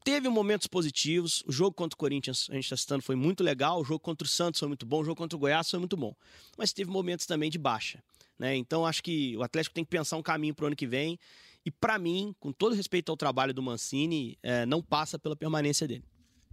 teve 0.02 0.28
momentos 0.28 0.66
positivos. 0.66 1.42
O 1.46 1.52
jogo 1.52 1.72
contra 1.72 1.94
o 1.94 1.98
Corinthians, 1.98 2.48
a 2.50 2.54
gente 2.54 2.64
está 2.64 2.76
citando, 2.76 3.02
foi 3.02 3.14
muito 3.14 3.44
legal. 3.44 3.80
O 3.80 3.84
jogo 3.84 4.00
contra 4.00 4.26
o 4.26 4.28
Santos 4.28 4.58
foi 4.58 4.68
muito 4.68 4.86
bom. 4.86 5.00
O 5.00 5.04
jogo 5.04 5.16
contra 5.16 5.36
o 5.36 5.38
Goiás 5.38 5.70
foi 5.70 5.78
muito 5.78 5.96
bom. 5.96 6.14
Mas 6.56 6.72
teve 6.72 6.90
momentos 6.90 7.26
também 7.26 7.50
de 7.50 7.58
baixa. 7.58 8.02
Né? 8.38 8.56
Então 8.56 8.84
acho 8.84 9.02
que 9.02 9.36
o 9.36 9.42
Atlético 9.42 9.74
tem 9.74 9.84
que 9.84 9.90
pensar 9.90 10.16
um 10.16 10.22
caminho 10.22 10.54
para 10.54 10.64
o 10.64 10.66
ano 10.66 10.76
que 10.76 10.86
vem. 10.86 11.18
E 11.64 11.70
para 11.70 11.98
mim, 11.98 12.34
com 12.40 12.52
todo 12.52 12.74
respeito 12.74 13.10
ao 13.10 13.16
trabalho 13.16 13.54
do 13.54 13.62
Mancini, 13.62 14.38
é, 14.42 14.66
não 14.66 14.82
passa 14.82 15.18
pela 15.18 15.36
permanência 15.36 15.86
dele. 15.88 16.04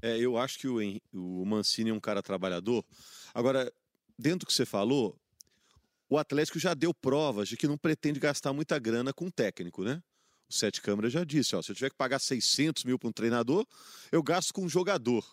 É, 0.01 0.17
eu 0.17 0.37
acho 0.37 0.57
que 0.57 0.67
o, 0.67 0.79
o 1.13 1.45
Mancini 1.45 1.89
é 1.89 1.93
um 1.93 1.99
cara 1.99 2.23
trabalhador. 2.23 2.83
Agora, 3.33 3.71
dentro 4.17 4.39
do 4.39 4.45
que 4.45 4.53
você 4.53 4.65
falou, 4.65 5.17
o 6.09 6.17
Atlético 6.17 6.59
já 6.59 6.73
deu 6.73 6.93
provas 6.93 7.49
de 7.49 7.57
que 7.57 7.67
não 7.67 7.77
pretende 7.77 8.19
gastar 8.19 8.53
muita 8.53 8.79
grana 8.79 9.13
com 9.13 9.29
técnico, 9.29 9.83
né? 9.83 10.01
O 10.51 10.53
Sete 10.53 10.81
Câmara 10.81 11.09
já 11.09 11.23
disse, 11.23 11.55
ó, 11.55 11.61
se 11.61 11.71
eu 11.71 11.75
tiver 11.75 11.89
que 11.89 11.95
pagar 11.95 12.19
600 12.19 12.83
mil 12.83 12.99
para 12.99 13.07
um 13.07 13.11
treinador, 13.13 13.65
eu 14.11 14.21
gasto 14.21 14.53
com 14.53 14.65
um 14.65 14.69
jogador. 14.69 15.25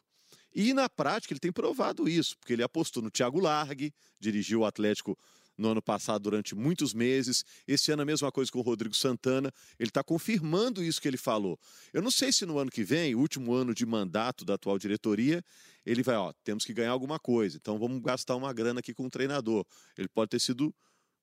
E 0.55 0.73
na 0.73 0.89
prática 0.89 1.33
ele 1.33 1.41
tem 1.41 1.51
provado 1.51 2.09
isso, 2.09 2.39
porque 2.39 2.53
ele 2.53 2.63
apostou 2.63 3.03
no 3.03 3.11
Thiago 3.11 3.41
Largue, 3.41 3.93
dirigiu 4.21 4.61
o 4.61 4.65
Atlético 4.65 5.19
no 5.59 5.71
ano 5.71 5.83
passado 5.83 6.23
durante 6.23 6.55
muitos 6.55 6.95
meses. 6.95 7.45
Esse 7.67 7.91
ano 7.91 8.03
a 8.03 8.05
mesma 8.05 8.31
coisa 8.31 8.49
com 8.51 8.61
o 8.61 8.63
Rodrigo 8.63 8.95
Santana. 8.95 9.53
Ele 9.77 9.91
está 9.91 10.05
confirmando 10.05 10.85
isso 10.85 11.03
que 11.03 11.09
ele 11.09 11.17
falou. 11.17 11.59
Eu 11.93 12.01
não 12.01 12.13
sei 12.13 12.33
se 12.33 12.47
no 12.47 12.57
ano 12.57 12.71
que 12.71 12.85
vem, 12.85 13.17
último 13.17 13.53
ano 13.53 13.75
de 13.75 13.85
mandato 13.85 14.45
da 14.45 14.55
atual 14.55 14.79
diretoria, 14.79 15.43
ele 15.85 16.05
vai, 16.05 16.15
ó, 16.15 16.33
temos 16.45 16.65
que 16.65 16.73
ganhar 16.73 16.93
alguma 16.93 17.19
coisa. 17.19 17.57
Então 17.57 17.77
vamos 17.77 18.01
gastar 18.01 18.37
uma 18.37 18.53
grana 18.53 18.79
aqui 18.79 18.95
com 18.95 19.07
o 19.07 19.11
treinador. 19.11 19.67
Ele 19.97 20.09
pode 20.09 20.31
ter 20.31 20.41
sido 20.41 20.73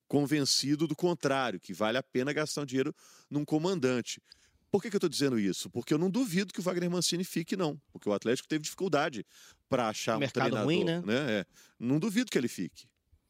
convencido 0.08 0.88
do 0.88 0.96
contrário, 0.96 1.60
que 1.60 1.74
vale 1.74 1.98
a 1.98 2.04
pena 2.04 2.34
gastar 2.34 2.62
um 2.62 2.66
dinheiro 2.66 2.96
num 3.30 3.44
comandante. 3.44 4.22
Por 4.72 4.82
que, 4.82 4.90
que 4.90 4.96
eu 4.96 5.00
estou 5.00 5.10
dizendo 5.10 5.40
isso? 5.40 5.70
Porque 5.70 5.94
eu 5.94 5.98
não 5.98 6.10
duvido 6.10 6.54
que 6.54 6.60
o 6.60 6.64
Wagner 6.64 6.90
Mancini 6.90 7.24
fique, 7.24 7.56
não. 7.56 7.80
Porque 7.92 8.10
o 8.10 8.14
Atlético 8.14 8.48
teve 8.48 8.64
dificuldade 8.64 9.26
para 9.70 9.88
achar 9.88 10.18
um 10.18 10.28
treinador. 10.28 10.66
Ruim, 10.66 10.84
né? 10.84 11.02
né? 11.06 11.32
É. 11.32 11.46
Não 11.80 11.98
duvido 11.98 12.30
que 12.30 12.38
ele 12.38 12.50
fique. 12.50 12.86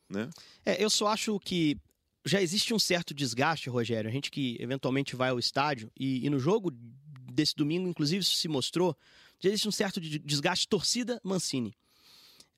Né? 0.09 0.29
É, 0.65 0.83
eu 0.83 0.89
só 0.89 1.07
acho 1.07 1.39
que 1.39 1.77
já 2.25 2.41
existe 2.41 2.73
um 2.73 2.79
certo 2.79 3.13
desgaste, 3.13 3.69
Rogério. 3.69 4.09
A 4.09 4.13
gente 4.13 4.31
que 4.31 4.57
eventualmente 4.59 5.15
vai 5.15 5.29
ao 5.29 5.37
estádio 5.37 5.91
e, 5.95 6.25
e 6.25 6.29
no 6.29 6.39
jogo 6.39 6.71
desse 7.31 7.55
domingo, 7.55 7.87
inclusive, 7.87 8.21
isso 8.21 8.35
se 8.35 8.47
mostrou. 8.47 8.97
Já 9.39 9.49
existe 9.49 9.67
um 9.67 9.71
certo 9.71 10.01
desgaste 10.01 10.67
torcida 10.67 11.21
Mancini. 11.23 11.75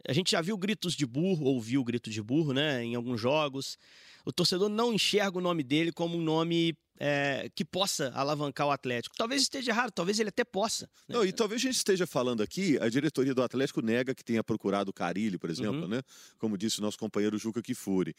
A 0.08 0.14
gente 0.14 0.32
já 0.32 0.40
viu 0.40 0.58
gritos 0.58 0.94
de 0.94 1.06
burro, 1.06 1.46
ouviu 1.46 1.84
grito 1.84 2.10
de 2.10 2.22
burro, 2.22 2.54
né, 2.54 2.84
em 2.84 2.96
alguns 2.96 3.20
jogos 3.20 3.78
o 4.28 4.32
torcedor 4.34 4.68
não 4.68 4.94
enxerga 4.94 5.38
o 5.38 5.42
nome 5.42 5.64
dele 5.64 5.90
como 5.90 6.18
um 6.18 6.22
nome 6.22 6.78
é, 7.00 7.50
que 7.56 7.64
possa 7.64 8.12
alavancar 8.14 8.68
o 8.68 8.72
Atlético. 8.72 9.16
Talvez 9.16 9.42
esteja 9.42 9.72
errado, 9.72 9.92
talvez 9.92 10.20
ele 10.20 10.28
até 10.28 10.44
possa. 10.44 10.90
Né? 11.08 11.16
Não, 11.16 11.24
e 11.24 11.32
talvez 11.32 11.62
a 11.62 11.64
gente 11.64 11.78
esteja 11.78 12.06
falando 12.06 12.44
aqui, 12.44 12.78
a 12.80 12.90
diretoria 12.90 13.34
do 13.34 13.42
Atlético 13.42 13.82
nega 13.82 14.14
que 14.14 14.26
tenha 14.26 14.44
procurado 14.44 14.90
o 14.92 14.94
Carilli, 14.94 15.38
por 15.38 15.50
exemplo, 15.50 15.84
uhum. 15.84 15.88
né? 15.88 16.02
Como 16.38 16.58
disse 16.58 16.80
o 16.80 16.82
nosso 16.82 16.98
companheiro 16.98 17.38
Juca 17.38 17.62
Kifuri. 17.62 18.14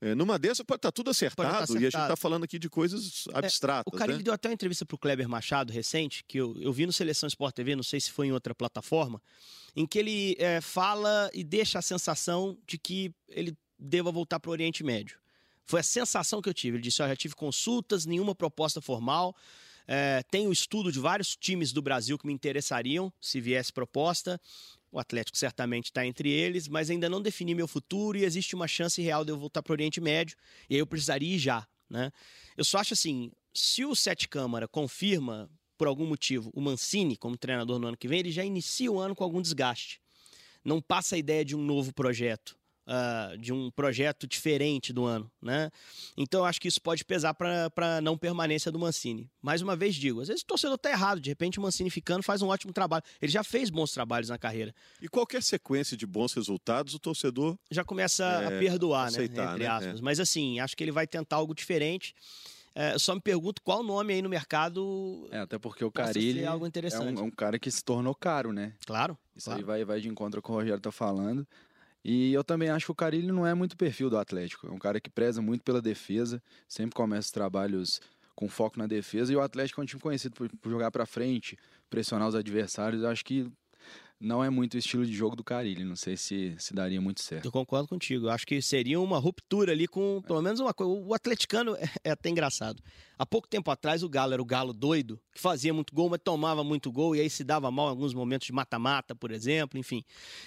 É, 0.00 0.12
numa 0.12 0.40
dessa 0.40 0.64
pode 0.64 0.78
estar 0.78 0.88
tá 0.88 0.92
tudo 0.92 1.10
acertado, 1.10 1.48
tá 1.48 1.56
acertado, 1.58 1.84
e 1.84 1.86
a 1.86 1.90
gente 1.90 2.02
está 2.02 2.16
falando 2.16 2.42
aqui 2.42 2.58
de 2.58 2.68
coisas 2.68 3.28
abstratas. 3.32 3.92
É, 3.92 3.94
o 3.94 3.96
Carilli 3.96 4.18
né? 4.18 4.24
deu 4.24 4.34
até 4.34 4.48
uma 4.48 4.54
entrevista 4.54 4.84
para 4.84 4.96
o 4.96 4.98
Kleber 4.98 5.28
Machado 5.28 5.72
recente, 5.72 6.24
que 6.26 6.38
eu, 6.38 6.56
eu 6.60 6.72
vi 6.72 6.84
no 6.84 6.92
Seleção 6.92 7.28
Sport 7.28 7.54
TV, 7.54 7.76
não 7.76 7.84
sei 7.84 8.00
se 8.00 8.10
foi 8.10 8.26
em 8.26 8.32
outra 8.32 8.56
plataforma, 8.56 9.22
em 9.76 9.86
que 9.86 10.00
ele 10.00 10.34
é, 10.40 10.60
fala 10.60 11.30
e 11.32 11.44
deixa 11.44 11.78
a 11.78 11.82
sensação 11.82 12.58
de 12.66 12.76
que 12.76 13.14
ele 13.28 13.56
deva 13.78 14.10
voltar 14.10 14.40
para 14.40 14.48
o 14.48 14.52
Oriente 14.52 14.82
Médio 14.82 15.22
Foi 15.66 15.80
a 15.80 15.82
sensação 15.82 16.42
que 16.42 16.48
eu 16.48 16.54
tive. 16.54 16.76
Ele 16.76 16.82
disse: 16.82 17.02
oh, 17.02 17.08
já 17.08 17.16
tive 17.16 17.34
consultas, 17.34 18.06
nenhuma 18.06 18.34
proposta 18.34 18.80
formal. 18.80 19.34
É, 19.86 20.22
tenho 20.30 20.50
estudo 20.50 20.90
de 20.90 20.98
vários 20.98 21.36
times 21.36 21.72
do 21.72 21.82
Brasil 21.82 22.18
que 22.18 22.26
me 22.26 22.32
interessariam 22.32 23.12
se 23.20 23.40
viesse 23.40 23.72
proposta. 23.72 24.40
O 24.90 24.98
Atlético 24.98 25.36
certamente 25.36 25.86
está 25.86 26.06
entre 26.06 26.30
eles, 26.30 26.68
mas 26.68 26.88
ainda 26.88 27.08
não 27.08 27.20
defini 27.20 27.54
meu 27.54 27.66
futuro 27.66 28.16
e 28.16 28.24
existe 28.24 28.54
uma 28.54 28.68
chance 28.68 29.02
real 29.02 29.24
de 29.24 29.32
eu 29.32 29.38
voltar 29.38 29.62
para 29.62 29.72
o 29.72 29.74
Oriente 29.74 30.00
Médio 30.00 30.36
e 30.70 30.74
aí 30.74 30.80
eu 30.80 30.86
precisaria 30.86 31.34
ir 31.34 31.38
já. 31.38 31.66
Né? 31.90 32.12
Eu 32.56 32.64
só 32.64 32.78
acho 32.78 32.94
assim: 32.94 33.30
se 33.52 33.84
o 33.84 33.94
Sete 33.94 34.28
Câmara 34.28 34.68
confirma, 34.68 35.50
por 35.76 35.88
algum 35.88 36.06
motivo, 36.06 36.50
o 36.54 36.60
Mancini 36.60 37.16
como 37.16 37.36
treinador 37.36 37.78
no 37.78 37.88
ano 37.88 37.96
que 37.96 38.08
vem, 38.08 38.20
ele 38.20 38.30
já 38.30 38.44
inicia 38.44 38.90
o 38.90 38.98
ano 38.98 39.14
com 39.14 39.24
algum 39.24 39.42
desgaste. 39.42 40.00
Não 40.64 40.80
passa 40.80 41.14
a 41.16 41.18
ideia 41.18 41.44
de 41.44 41.54
um 41.54 41.62
novo 41.62 41.92
projeto 41.92 42.56
uh, 42.86 43.36
de 43.38 43.52
um 43.52 43.70
projeto 43.70 44.26
diferente 44.26 44.92
do 44.92 45.04
ano, 45.04 45.30
né? 45.40 45.70
Então 46.16 46.40
eu 46.40 46.44
acho 46.44 46.60
que 46.60 46.68
isso 46.68 46.80
pode 46.80 47.04
pesar 47.04 47.34
para 47.34 48.00
não 48.02 48.16
permanência 48.16 48.70
do 48.70 48.78
Mancini. 48.78 49.30
Mais 49.42 49.62
uma 49.62 49.76
vez 49.76 49.94
digo, 49.94 50.20
às 50.20 50.28
vezes 50.28 50.42
o 50.42 50.46
torcedor 50.46 50.78
tá 50.78 50.90
errado, 50.90 51.20
de 51.20 51.30
repente 51.30 51.58
o 51.58 51.62
Mancini 51.62 51.90
ficando 51.90 52.22
faz 52.22 52.42
um 52.42 52.48
ótimo 52.48 52.72
trabalho. 52.72 53.04
Ele 53.20 53.32
já 53.32 53.44
fez 53.44 53.70
bons 53.70 53.92
trabalhos 53.92 54.28
na 54.28 54.38
carreira. 54.38 54.74
E 55.00 55.08
qualquer 55.08 55.42
sequência 55.42 55.96
de 55.96 56.06
bons 56.06 56.32
resultados, 56.32 56.94
o 56.94 56.98
torcedor 56.98 57.58
já 57.70 57.84
começa 57.84 58.24
é, 58.24 58.46
a 58.46 58.58
perdoar, 58.58 59.10
né? 59.10 59.18
aceitar, 59.18 59.46
né? 59.46 59.52
Entre 59.52 59.66
aspas. 59.66 60.00
É. 60.00 60.02
Mas 60.02 60.20
assim, 60.20 60.60
acho 60.60 60.76
que 60.76 60.84
ele 60.84 60.92
vai 60.92 61.06
tentar 61.06 61.36
algo 61.36 61.54
diferente. 61.54 62.14
É, 62.76 62.98
só 62.98 63.14
me 63.14 63.20
pergunto 63.20 63.62
qual 63.62 63.84
nome 63.84 64.14
aí 64.14 64.20
no 64.20 64.28
mercado. 64.28 65.28
É, 65.30 65.38
até 65.38 65.58
porque 65.58 65.84
o 65.84 65.92
Carilli 65.92 66.40
é, 66.40 66.46
algo 66.46 66.66
interessante. 66.66 67.06
É 67.06 67.20
um, 67.20 67.24
é 67.24 67.28
um, 67.28 67.30
cara 67.30 67.56
que 67.56 67.70
se 67.70 67.84
tornou 67.84 68.14
caro, 68.14 68.52
né? 68.52 68.74
Claro. 68.84 69.16
Isso 69.36 69.44
claro. 69.44 69.60
aí 69.60 69.64
vai, 69.64 69.84
vai 69.84 70.00
de 70.00 70.08
encontro 70.08 70.42
com 70.42 70.52
o 70.52 70.56
que 70.56 70.58
o 70.58 70.60
Rogério 70.60 70.80
tá 70.80 70.90
falando. 70.90 71.46
E 72.04 72.32
eu 72.34 72.44
também 72.44 72.68
acho 72.68 72.86
que 72.86 72.92
o 72.92 72.94
Carilli 72.94 73.28
não 73.28 73.46
é 73.46 73.54
muito 73.54 73.76
perfil 73.76 74.10
do 74.10 74.18
Atlético. 74.18 74.66
É 74.66 74.70
um 74.70 74.78
cara 74.78 75.00
que 75.00 75.08
preza 75.08 75.40
muito 75.40 75.64
pela 75.64 75.80
defesa, 75.80 76.42
sempre 76.68 76.94
começa 76.94 77.26
os 77.26 77.32
trabalhos 77.32 78.00
com 78.34 78.48
foco 78.48 78.78
na 78.78 78.86
defesa. 78.86 79.32
E 79.32 79.36
o 79.36 79.40
Atlético 79.40 79.80
é 79.80 79.84
um 79.84 79.86
time 79.86 80.02
conhecido 80.02 80.34
por, 80.34 80.48
por 80.56 80.70
jogar 80.70 80.90
para 80.90 81.06
frente, 81.06 81.56
pressionar 81.88 82.28
os 82.28 82.34
adversários. 82.34 83.02
Eu 83.02 83.08
acho 83.08 83.24
que 83.24 83.50
não 84.24 84.42
é 84.42 84.48
muito 84.48 84.74
o 84.74 84.78
estilo 84.78 85.04
de 85.04 85.12
jogo 85.12 85.36
do 85.36 85.44
Carilli. 85.44 85.84
Não 85.84 85.94
sei 85.94 86.16
se, 86.16 86.54
se 86.58 86.74
daria 86.74 87.00
muito 87.00 87.22
certo. 87.22 87.44
Eu 87.44 87.52
concordo 87.52 87.86
contigo. 87.86 88.28
Acho 88.28 88.46
que 88.46 88.60
seria 88.62 88.98
uma 88.98 89.18
ruptura 89.18 89.72
ali 89.72 89.86
com, 89.86 90.22
pelo 90.26 90.40
menos 90.40 90.60
uma 90.60 90.72
coisa. 90.72 90.90
O 90.92 91.14
atleticano 91.14 91.76
é, 91.76 91.88
é, 92.02 92.10
até 92.10 92.30
engraçado. 92.30 92.82
Há 93.18 93.26
pouco 93.26 93.46
tempo 93.46 93.70
atrás, 93.70 94.02
o 94.02 94.08
Galo 94.08 94.32
era 94.32 94.42
o 94.42 94.44
Galo 94.44 94.72
doido, 94.72 95.20
que 95.32 95.40
fazia 95.40 95.72
muito 95.72 95.94
gol, 95.94 96.08
mas 96.08 96.20
tomava 96.24 96.64
muito 96.64 96.90
gol, 96.90 97.14
e 97.14 97.20
aí 97.20 97.30
se 97.30 97.44
dava 97.44 97.70
mal 97.70 97.86
em 97.86 97.90
alguns 97.90 98.14
momentos 98.14 98.46
de 98.46 98.52
mata-mata, 98.52 99.14
por 99.14 99.30
exemplo, 99.30 99.78
enfim. 99.78 100.02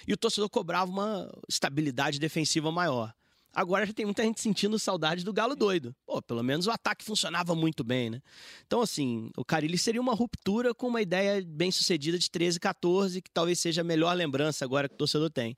E 0.06 0.12
o 0.12 0.16
torcedor 0.16 0.50
cobrava 0.50 0.90
uma 0.90 1.30
estabilidade 1.48 2.18
defensiva 2.18 2.70
maior. 2.70 3.14
Agora 3.54 3.86
já 3.86 3.92
tem 3.92 4.04
muita 4.04 4.22
gente 4.22 4.40
sentindo 4.40 4.78
saudade 4.78 5.24
do 5.24 5.32
Galo 5.32 5.56
doido. 5.56 5.94
Pô, 6.06 6.20
pelo 6.22 6.42
menos 6.42 6.66
o 6.66 6.70
ataque 6.70 7.04
funcionava 7.04 7.54
muito 7.54 7.82
bem, 7.82 8.10
né? 8.10 8.22
Então, 8.66 8.80
assim, 8.80 9.30
o 9.36 9.44
Carilli 9.44 9.78
seria 9.78 10.00
uma 10.00 10.14
ruptura 10.14 10.74
com 10.74 10.88
uma 10.88 11.02
ideia 11.02 11.42
bem 11.44 11.70
sucedida 11.70 12.18
de 12.18 12.30
13, 12.30 12.60
14, 12.60 13.22
que 13.22 13.30
talvez 13.30 13.58
seja 13.58 13.80
a 13.80 13.84
melhor 13.84 14.14
lembrança 14.14 14.64
agora 14.64 14.88
que 14.88 14.94
o 14.94 14.98
torcedor 14.98 15.30
tem. 15.30 15.56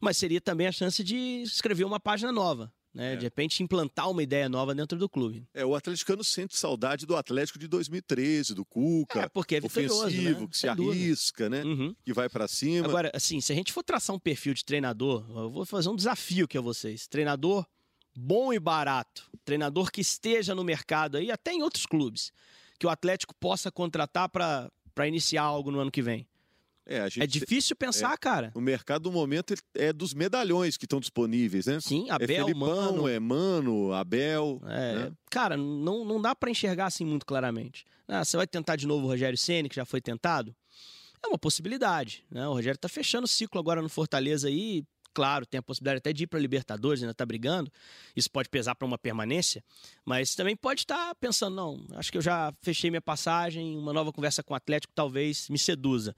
Mas 0.00 0.16
seria 0.16 0.40
também 0.40 0.66
a 0.66 0.72
chance 0.72 1.02
de 1.02 1.42
escrever 1.42 1.84
uma 1.84 1.98
página 1.98 2.30
nova 2.30 2.72
né? 2.94 3.14
É. 3.14 3.16
De 3.16 3.24
repente 3.24 3.62
implantar 3.62 4.10
uma 4.10 4.22
ideia 4.22 4.48
nova 4.48 4.74
dentro 4.74 4.98
do 4.98 5.08
clube. 5.08 5.46
É, 5.54 5.64
o 5.64 5.74
atleticano 5.74 6.22
sente 6.22 6.56
saudade 6.56 7.06
do 7.06 7.16
Atlético 7.16 7.58
de 7.58 7.66
2013, 7.66 8.54
do 8.54 8.64
Cuca. 8.64 9.22
É, 9.22 9.28
porque 9.28 9.56
é 9.56 9.60
ofensivo, 9.62 10.40
né? 10.40 10.46
que 10.50 10.58
se 10.58 10.68
arrisca, 10.68 11.48
né? 11.48 11.64
Uhum. 11.64 11.94
Que 12.04 12.12
vai 12.12 12.28
para 12.28 12.46
cima. 12.46 12.86
Agora, 12.86 13.10
assim, 13.14 13.40
se 13.40 13.52
a 13.52 13.54
gente 13.54 13.72
for 13.72 13.82
traçar 13.82 14.14
um 14.14 14.18
perfil 14.18 14.54
de 14.54 14.64
treinador, 14.64 15.24
eu 15.28 15.50
vou 15.50 15.64
fazer 15.64 15.88
um 15.88 15.96
desafio 15.96 16.44
aqui 16.44 16.58
a 16.58 16.60
vocês. 16.60 17.06
Treinador 17.06 17.66
bom 18.14 18.52
e 18.52 18.58
barato, 18.58 19.30
treinador 19.44 19.90
que 19.90 20.00
esteja 20.00 20.54
no 20.54 20.64
mercado 20.64 21.16
aí, 21.16 21.30
até 21.30 21.52
em 21.52 21.62
outros 21.62 21.86
clubes, 21.86 22.32
que 22.78 22.86
o 22.86 22.90
Atlético 22.90 23.34
possa 23.34 23.70
contratar 23.70 24.28
para 24.28 25.08
iniciar 25.08 25.42
algo 25.42 25.70
no 25.70 25.80
ano 25.80 25.90
que 25.90 26.02
vem. 26.02 26.26
É, 26.84 27.06
é 27.18 27.26
difícil 27.26 27.76
pensar, 27.76 28.12
é, 28.12 28.16
cara. 28.16 28.52
O 28.54 28.60
mercado 28.60 29.02
do 29.02 29.12
momento 29.12 29.54
é 29.74 29.92
dos 29.92 30.12
medalhões 30.12 30.76
que 30.76 30.84
estão 30.84 30.98
disponíveis, 30.98 31.66
né? 31.66 31.80
Sim, 31.80 32.10
é 32.10 32.12
Abel, 32.12 32.28
é 32.28 32.44
Felipão, 32.44 32.92
Mano. 32.92 33.08
É 33.08 33.20
Mano, 33.20 33.92
Abel. 33.92 34.60
É, 34.66 34.94
né? 34.94 35.12
Cara, 35.30 35.56
não, 35.56 36.04
não 36.04 36.20
dá 36.20 36.34
para 36.34 36.50
enxergar 36.50 36.86
assim 36.86 37.04
muito 37.04 37.24
claramente. 37.24 37.84
Ah, 38.08 38.24
você 38.24 38.36
vai 38.36 38.46
tentar 38.46 38.76
de 38.76 38.86
novo 38.86 39.06
o 39.06 39.08
Rogério 39.08 39.38
Ceni 39.38 39.68
que 39.68 39.76
já 39.76 39.84
foi 39.84 40.00
tentado? 40.00 40.54
É 41.24 41.28
uma 41.28 41.38
possibilidade. 41.38 42.24
Né? 42.30 42.46
O 42.48 42.52
Rogério 42.52 42.78
tá 42.78 42.88
fechando 42.88 43.24
o 43.24 43.28
ciclo 43.28 43.60
agora 43.60 43.80
no 43.80 43.88
Fortaleza 43.88 44.48
aí. 44.48 44.84
Claro, 45.14 45.44
tem 45.44 45.58
a 45.58 45.62
possibilidade 45.62 45.98
até 45.98 46.12
de 46.12 46.24
ir 46.24 46.26
para 46.26 46.40
Libertadores, 46.40 47.02
ainda 47.02 47.14
tá 47.14 47.24
brigando. 47.24 47.70
Isso 48.16 48.30
pode 48.30 48.48
pesar 48.48 48.74
para 48.74 48.86
uma 48.86 48.96
permanência, 48.96 49.62
mas 50.06 50.34
também 50.34 50.56
pode 50.56 50.80
estar 50.80 51.08
tá 51.08 51.14
pensando, 51.14 51.54
não, 51.54 51.86
acho 51.96 52.10
que 52.10 52.16
eu 52.16 52.22
já 52.22 52.50
fechei 52.62 52.88
minha 52.88 53.02
passagem, 53.02 53.76
uma 53.76 53.92
nova 53.92 54.10
conversa 54.10 54.42
com 54.42 54.54
o 54.54 54.56
Atlético 54.56 54.90
talvez 54.94 55.50
me 55.50 55.58
seduza. 55.58 56.16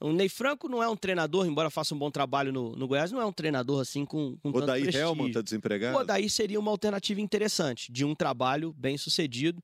O 0.00 0.12
Ney 0.12 0.28
Franco 0.28 0.68
não 0.68 0.82
é 0.82 0.88
um 0.88 0.96
treinador, 0.96 1.46
embora 1.46 1.70
faça 1.70 1.94
um 1.94 1.98
bom 1.98 2.10
trabalho 2.10 2.52
no, 2.52 2.76
no 2.76 2.86
Goiás, 2.86 3.12
não 3.12 3.20
é 3.20 3.24
um 3.24 3.32
treinador 3.32 3.80
assim 3.80 4.04
com, 4.04 4.36
com 4.42 4.50
o 4.50 4.52
tanto 4.52 4.66
Daí 4.66 4.88
Helman 4.94 5.28
está 5.28 5.40
desempregado? 5.40 5.98
O 5.98 6.04
Daí 6.04 6.28
seria 6.28 6.58
uma 6.58 6.70
alternativa 6.70 7.20
interessante, 7.20 7.90
de 7.90 8.04
um 8.04 8.14
trabalho 8.14 8.72
bem 8.76 8.98
sucedido. 8.98 9.62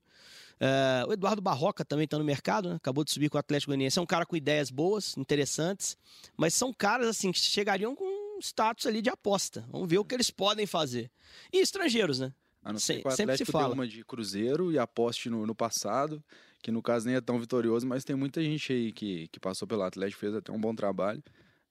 Uh, 0.61 1.09
o 1.09 1.13
Eduardo 1.13 1.41
Barroca 1.41 1.85
também 1.85 2.05
está 2.05 2.19
no 2.19 2.25
mercado, 2.25 2.69
né? 2.69 2.77
acabou 2.77 3.03
de 3.03 3.11
subir 3.11 3.31
com 3.31 3.39
o 3.39 3.41
Atlético 3.41 3.71
Goianiense. 3.71 3.99
É 3.99 4.03
um 4.03 4.07
cara 4.07 4.27
com 4.27 4.37
ideias 4.37 4.71
boas, 4.71 5.17
interessantes, 5.17 5.97
mas 6.37 6.55
são 6.55 6.73
caras 6.73 7.09
assim 7.09 7.33
que 7.33 7.39
chegariam 7.39 7.97
com 7.97 8.39
status 8.41 8.87
ali 8.87 9.01
de 9.01 9.11
aposta. 9.11 9.67
Vamos 9.71 9.89
ver 9.89 9.99
o 9.99 10.05
que 10.05 10.15
eles 10.15 10.31
podem 10.31 10.67
fazer. 10.67 11.11
E 11.53 11.59
estrangeiros, 11.59 12.21
né? 12.21 12.33
A 12.63 12.73
não 12.73 12.79
ser 12.79 13.01
que 13.01 13.09
o 13.09 13.11
Atlético 13.11 13.47
se 13.47 13.53
fala. 13.53 13.75
uma 13.75 13.89
de 13.89 14.05
Cruzeiro 14.05 14.71
e 14.71 14.79
aposte 14.79 15.31
no, 15.31 15.47
no 15.47 15.55
passado 15.55 16.23
que 16.63 16.71
no 16.71 16.83
caso 16.83 17.07
nem 17.07 17.17
é 17.17 17.21
tão 17.21 17.39
vitorioso, 17.39 17.87
mas 17.87 18.05
tem 18.05 18.15
muita 18.15 18.43
gente 18.43 18.73
aí 18.73 18.93
que, 18.93 19.29
que 19.29 19.41
passou 19.41 19.67
pelo 19.67 19.83
Atlético, 19.83 20.21
fez 20.21 20.35
até 20.35 20.53
um 20.53 20.61
bom 20.61 20.75
trabalho, 20.75 21.23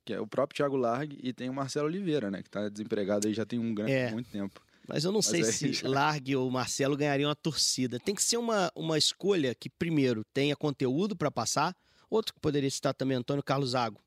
que 0.03 0.13
é 0.13 0.19
o 0.19 0.27
próprio 0.27 0.57
Thiago 0.57 0.75
Largue 0.75 1.19
e 1.21 1.31
tem 1.31 1.49
o 1.49 1.53
Marcelo 1.53 1.87
Oliveira, 1.87 2.31
né, 2.31 2.41
que 2.41 2.49
tá 2.49 2.67
desempregado 2.69 3.27
aí 3.27 3.33
já 3.33 3.45
tem 3.45 3.59
um 3.59 3.73
grande 3.73 3.91
é. 3.91 4.11
muito 4.11 4.29
tempo. 4.29 4.61
Mas 4.87 5.03
eu 5.03 5.11
não 5.11 5.19
mas 5.19 5.27
sei 5.27 5.43
se 5.43 5.73
já... 5.73 5.87
Largue 5.87 6.35
ou 6.35 6.49
Marcelo 6.49 6.97
ganhariam 6.97 7.29
a 7.29 7.35
torcida. 7.35 7.99
Tem 7.99 8.15
que 8.15 8.23
ser 8.23 8.37
uma, 8.37 8.71
uma 8.75 8.97
escolha 8.97 9.53
que, 9.53 9.69
primeiro, 9.69 10.23
tenha 10.33 10.55
conteúdo 10.55 11.15
para 11.15 11.29
passar. 11.29 11.75
Outro 12.09 12.33
que 12.33 12.39
poderia 12.39 12.71
citar 12.71 12.91
também, 12.95 13.15
Antônio 13.15 13.43
Carlos 13.43 13.71
Zago. 13.71 14.01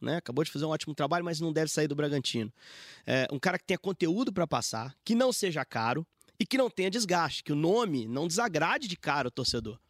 Né? 0.00 0.18
Acabou 0.18 0.44
de 0.44 0.52
fazer 0.52 0.66
um 0.66 0.68
ótimo 0.68 0.94
trabalho, 0.94 1.24
mas 1.24 1.40
não 1.40 1.52
deve 1.52 1.68
sair 1.68 1.88
do 1.88 1.96
Bragantino. 1.96 2.52
É, 3.04 3.26
um 3.32 3.40
cara 3.40 3.58
que 3.58 3.64
tenha 3.64 3.76
conteúdo 3.76 4.32
para 4.32 4.46
passar, 4.46 4.94
que 5.04 5.16
não 5.16 5.32
seja 5.32 5.64
caro 5.64 6.06
e 6.38 6.46
que 6.46 6.56
não 6.56 6.70
tenha 6.70 6.88
desgaste, 6.88 7.42
que 7.42 7.52
o 7.52 7.56
nome 7.56 8.06
não 8.06 8.28
desagrade 8.28 8.86
de 8.86 8.96
cara 8.96 9.26
o 9.26 9.32
torcedor 9.32 9.80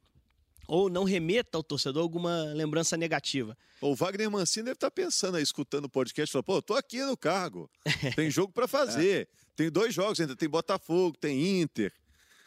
ou 0.71 0.89
não 0.89 1.03
remeta 1.03 1.59
ao 1.59 1.65
torcedor 1.65 2.01
alguma 2.01 2.45
lembrança 2.55 2.97
negativa. 2.97 3.59
O 3.81 3.93
Wagner 3.93 4.31
Mancini 4.31 4.67
deve 4.67 4.77
estar 4.77 4.87
tá 4.87 4.91
pensando 4.93 5.37
aí, 5.37 5.43
escutando 5.43 5.87
o 5.87 5.89
podcast, 5.89 6.31
falando, 6.31 6.45
pô, 6.45 6.63
tô 6.63 6.75
aqui 6.75 7.03
no 7.03 7.17
cargo, 7.17 7.69
tem 8.15 8.31
jogo 8.31 8.53
para 8.53 8.69
fazer, 8.69 9.23
é. 9.23 9.51
tem 9.57 9.69
dois 9.69 9.93
jogos 9.93 10.21
ainda, 10.21 10.37
tem 10.37 10.49
Botafogo, 10.49 11.17
tem 11.19 11.61
Inter. 11.61 11.93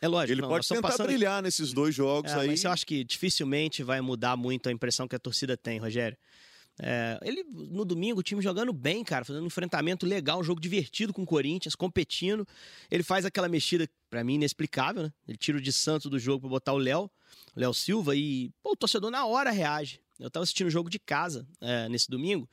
É 0.01 0.07
lógico. 0.07 0.33
Ele 0.33 0.41
não, 0.41 0.47
pode 0.47 0.67
tentar 0.67 0.81
passando... 0.87 1.07
brilhar 1.07 1.43
nesses 1.43 1.73
dois 1.73 1.93
jogos 1.93 2.31
é, 2.31 2.39
aí. 2.39 2.47
Mas 2.47 2.63
eu 2.63 2.71
acho 2.71 2.85
que 2.85 3.03
dificilmente 3.03 3.83
vai 3.83 3.99
mudar 3.99 4.37
muito 4.37 4.69
a 4.69 4.71
impressão 4.71 5.05
que 5.05 5.15
a 5.15 5.19
torcida 5.19 5.57
tem, 5.57 5.77
Rogério. 5.77 6.17
É, 6.79 7.19
ele, 7.23 7.43
no 7.43 7.85
domingo, 7.85 8.21
o 8.21 8.23
time 8.23 8.41
jogando 8.41 8.71
bem, 8.71 9.03
cara, 9.03 9.25
fazendo 9.25 9.43
um 9.43 9.47
enfrentamento 9.47 10.05
legal, 10.05 10.39
um 10.39 10.43
jogo 10.43 10.61
divertido 10.61 11.13
com 11.13 11.23
o 11.23 11.25
Corinthians, 11.25 11.75
competindo. 11.75 12.47
Ele 12.89 13.03
faz 13.03 13.25
aquela 13.25 13.49
mexida, 13.49 13.87
para 14.09 14.23
mim, 14.23 14.35
inexplicável, 14.35 15.03
né? 15.03 15.13
Ele 15.27 15.37
tira 15.37 15.57
o 15.57 15.61
de 15.61 15.71
Santos 15.71 16.09
do 16.09 16.17
jogo 16.17 16.41
para 16.41 16.49
botar 16.49 16.73
o 16.73 16.77
Léo. 16.77 17.09
Léo 17.55 17.73
Silva, 17.73 18.15
e 18.15 18.51
pô, 18.61 18.71
o 18.71 18.75
torcedor 18.75 19.11
na 19.11 19.25
hora 19.25 19.51
reage. 19.51 20.01
Eu 20.19 20.29
tava 20.29 20.43
assistindo 20.43 20.67
o 20.67 20.71
jogo 20.71 20.89
de 20.89 20.99
casa 20.99 21.47
é, 21.59 21.89
nesse 21.89 22.09
domingo 22.09 22.49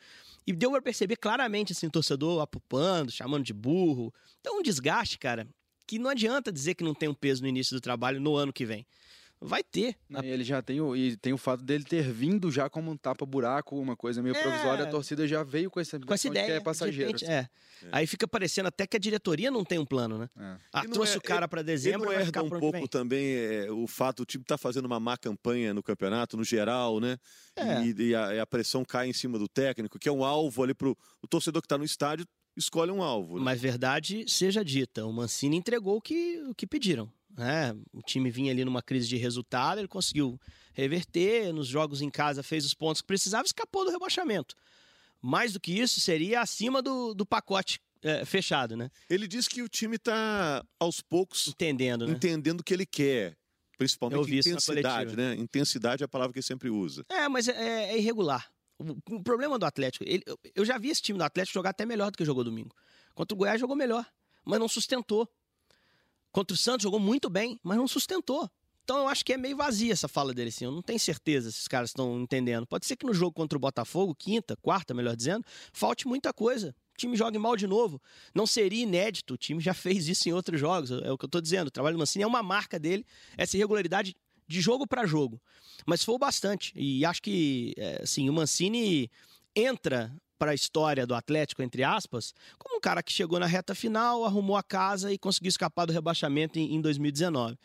e 0.46 0.52
deu 0.52 0.70
para 0.70 0.82
perceber 0.82 1.16
claramente 1.16 1.72
assim, 1.72 1.86
o 1.86 1.90
torcedor 1.90 2.40
apupando, 2.40 3.10
chamando 3.10 3.44
de 3.44 3.52
burro. 3.52 4.12
Então, 4.40 4.58
um 4.58 4.62
desgaste, 4.62 5.18
cara, 5.18 5.46
que 5.86 5.98
não 5.98 6.10
adianta 6.10 6.50
dizer 6.50 6.74
que 6.74 6.84
não 6.84 6.94
tem 6.94 7.08
um 7.08 7.14
peso 7.14 7.42
no 7.42 7.48
início 7.48 7.76
do 7.76 7.80
trabalho 7.80 8.20
no 8.20 8.34
ano 8.36 8.52
que 8.52 8.64
vem 8.64 8.86
vai 9.40 9.62
ter. 9.64 9.96
Não, 10.08 10.22
ele 10.22 10.44
já 10.44 10.60
tem 10.60 10.80
o, 10.80 10.94
e 10.94 11.16
tem 11.16 11.32
o 11.32 11.38
fato 11.38 11.62
dele 11.64 11.82
ter 11.82 12.02
vindo 12.12 12.50
já 12.50 12.68
como 12.68 12.90
um 12.90 12.96
tapa-buraco, 12.96 13.78
uma 13.78 13.96
coisa 13.96 14.22
meio 14.22 14.36
é, 14.36 14.42
provisória, 14.42 14.84
a 14.84 14.90
torcida 14.90 15.26
já 15.26 15.42
veio 15.42 15.70
com 15.70 15.80
essa, 15.80 15.98
com 15.98 16.12
essa 16.12 16.28
ideia, 16.28 16.46
que 16.46 16.52
é 16.52 16.60
passageiro. 16.60 17.12
Repente, 17.12 17.24
é. 17.24 17.34
é. 17.34 17.48
Aí 17.90 18.06
fica 18.06 18.28
parecendo 18.28 18.68
até 18.68 18.86
que 18.86 18.96
a 18.96 19.00
diretoria 19.00 19.50
não 19.50 19.64
tem 19.64 19.78
um 19.78 19.86
plano, 19.86 20.18
né? 20.18 20.28
É. 20.38 20.56
Ah, 20.72 20.84
trouxe 20.86 21.14
é, 21.14 21.18
o 21.18 21.22
cara 21.22 21.48
para 21.48 21.62
dezembro, 21.62 22.12
e 22.12 22.14
não 22.14 22.20
herda 22.20 22.42
um 22.42 22.50
pouco 22.50 22.86
também 22.86 23.34
é, 23.34 23.70
o 23.70 23.86
fato 23.86 24.18
do 24.18 24.26
time 24.26 24.42
estar 24.42 24.56
tá 24.56 24.58
fazendo 24.58 24.84
uma 24.84 25.00
má 25.00 25.16
campanha 25.16 25.72
no 25.72 25.82
campeonato, 25.82 26.36
no 26.36 26.44
geral, 26.44 27.00
né? 27.00 27.16
É. 27.56 27.82
E, 27.82 28.08
e, 28.08 28.14
a, 28.14 28.34
e, 28.34 28.40
a, 28.40 28.46
pressão 28.46 28.84
cai 28.84 29.08
em 29.08 29.12
cima 29.12 29.38
do 29.38 29.48
técnico, 29.48 29.98
que 29.98 30.08
é 30.08 30.12
um 30.12 30.24
alvo 30.24 30.62
ali 30.62 30.74
pro 30.74 30.96
o 31.22 31.26
torcedor 31.26 31.62
que 31.62 31.66
está 31.66 31.78
no 31.78 31.84
estádio 31.84 32.26
escolhe 32.56 32.90
um 32.90 33.02
alvo. 33.02 33.38
Né? 33.38 33.44
Mas 33.44 33.60
verdade 33.60 34.24
seja 34.28 34.64
dita, 34.64 35.06
o 35.06 35.12
Mancini 35.12 35.56
entregou 35.56 35.96
o 35.96 36.00
que, 36.00 36.42
o 36.42 36.54
que 36.54 36.66
pediram. 36.66 37.10
Né? 37.36 37.74
O 37.92 38.02
time 38.02 38.30
vinha 38.30 38.52
ali 38.52 38.64
numa 38.64 38.82
crise 38.82 39.08
de 39.08 39.16
resultado, 39.16 39.78
ele 39.78 39.88
conseguiu 39.88 40.38
reverter, 40.72 41.52
nos 41.52 41.66
jogos 41.66 42.00
em 42.02 42.10
casa 42.10 42.42
fez 42.42 42.64
os 42.64 42.74
pontos 42.74 43.00
que 43.00 43.06
precisava, 43.06 43.44
escapou 43.44 43.84
do 43.84 43.90
rebaixamento. 43.90 44.54
Mais 45.22 45.52
do 45.52 45.60
que 45.60 45.72
isso, 45.72 46.00
seria 46.00 46.40
acima 46.40 46.80
do, 46.80 47.14
do 47.14 47.26
pacote 47.26 47.78
é, 48.02 48.24
fechado, 48.24 48.76
né? 48.76 48.90
Ele 49.08 49.28
diz 49.28 49.46
que 49.46 49.62
o 49.62 49.68
time 49.68 49.96
está 49.96 50.64
aos 50.78 51.00
poucos 51.00 51.48
entendendo, 51.48 52.06
né? 52.06 52.12
entendendo 52.12 52.60
o 52.60 52.64
que 52.64 52.72
ele 52.72 52.86
quer. 52.86 53.36
Principalmente 53.76 54.36
intensidade, 54.36 55.16
né? 55.16 55.34
Intensidade 55.36 56.02
é 56.02 56.06
a 56.06 56.08
palavra 56.08 56.32
que 56.32 56.38
ele 56.38 56.46
sempre 56.46 56.68
usa. 56.68 57.04
É, 57.08 57.28
mas 57.28 57.48
é, 57.48 57.92
é 57.92 57.98
irregular. 57.98 58.50
O, 58.78 59.16
o, 59.16 59.22
problema 59.22 59.58
do 59.58 59.64
Atlético, 59.64 60.04
ele, 60.06 60.22
eu 60.54 60.64
já 60.64 60.76
vi 60.76 60.88
esse 60.88 61.00
time 61.00 61.18
do 61.18 61.24
Atlético 61.24 61.54
jogar 61.54 61.70
até 61.70 61.86
melhor 61.86 62.10
do 62.10 62.18
que 62.18 62.24
jogou 62.24 62.44
domingo. 62.44 62.74
Contra 63.14 63.34
o 63.34 63.38
Goiás 63.38 63.60
jogou 63.60 63.76
melhor, 63.76 64.06
mas 64.44 64.60
não 64.60 64.68
sustentou. 64.68 65.26
Contra 66.32 66.54
o 66.54 66.56
Santos 66.56 66.82
jogou 66.84 67.00
muito 67.00 67.28
bem, 67.28 67.58
mas 67.62 67.76
não 67.76 67.88
sustentou. 67.88 68.48
Então 68.84 68.98
eu 68.98 69.08
acho 69.08 69.24
que 69.24 69.32
é 69.32 69.36
meio 69.36 69.56
vazia 69.56 69.92
essa 69.92 70.08
fala 70.08 70.34
dele, 70.34 70.48
assim. 70.48 70.64
Eu 70.64 70.72
não 70.72 70.82
tenho 70.82 70.98
certeza 70.98 71.50
se 71.50 71.60
os 71.60 71.68
caras 71.68 71.90
estão 71.90 72.20
entendendo. 72.20 72.66
Pode 72.66 72.86
ser 72.86 72.96
que 72.96 73.06
no 73.06 73.14
jogo 73.14 73.32
contra 73.32 73.56
o 73.56 73.60
Botafogo, 73.60 74.14
quinta, 74.14 74.56
quarta, 74.56 74.92
melhor 74.92 75.14
dizendo, 75.14 75.44
falte 75.72 76.08
muita 76.08 76.32
coisa. 76.32 76.74
O 76.94 76.98
time 76.98 77.16
jogue 77.16 77.38
mal 77.38 77.56
de 77.56 77.66
novo. 77.66 78.02
Não 78.34 78.46
seria 78.46 78.82
inédito. 78.82 79.34
O 79.34 79.36
time 79.36 79.60
já 79.60 79.74
fez 79.74 80.08
isso 80.08 80.28
em 80.28 80.32
outros 80.32 80.58
jogos. 80.58 80.90
É 80.90 81.12
o 81.12 81.16
que 81.16 81.24
eu 81.24 81.28
estou 81.28 81.40
dizendo. 81.40 81.68
O 81.68 81.70
trabalho 81.70 81.96
do 81.96 82.00
Mancini 82.00 82.24
é 82.24 82.26
uma 82.26 82.42
marca 82.42 82.78
dele, 82.78 83.06
essa 83.36 83.56
irregularidade 83.56 84.16
de 84.48 84.60
jogo 84.60 84.86
para 84.86 85.06
jogo. 85.06 85.40
Mas 85.86 86.02
foi 86.02 86.18
bastante. 86.18 86.72
E 86.74 87.04
acho 87.04 87.22
que, 87.22 87.72
é, 87.76 88.02
assim, 88.02 88.28
o 88.28 88.32
Mancini 88.32 89.08
entra 89.54 90.12
para 90.40 90.52
a 90.52 90.54
história 90.54 91.06
do 91.06 91.14
Atlético, 91.14 91.62
entre 91.62 91.84
aspas, 91.84 92.32
como 92.58 92.78
um 92.78 92.80
cara 92.80 93.02
que 93.02 93.12
chegou 93.12 93.38
na 93.38 93.44
reta 93.44 93.74
final, 93.74 94.24
arrumou 94.24 94.56
a 94.56 94.62
casa 94.62 95.12
e 95.12 95.18
conseguiu 95.18 95.50
escapar 95.50 95.84
do 95.84 95.92
rebaixamento 95.92 96.58
em, 96.58 96.74
em 96.74 96.80
2019. 96.80 97.58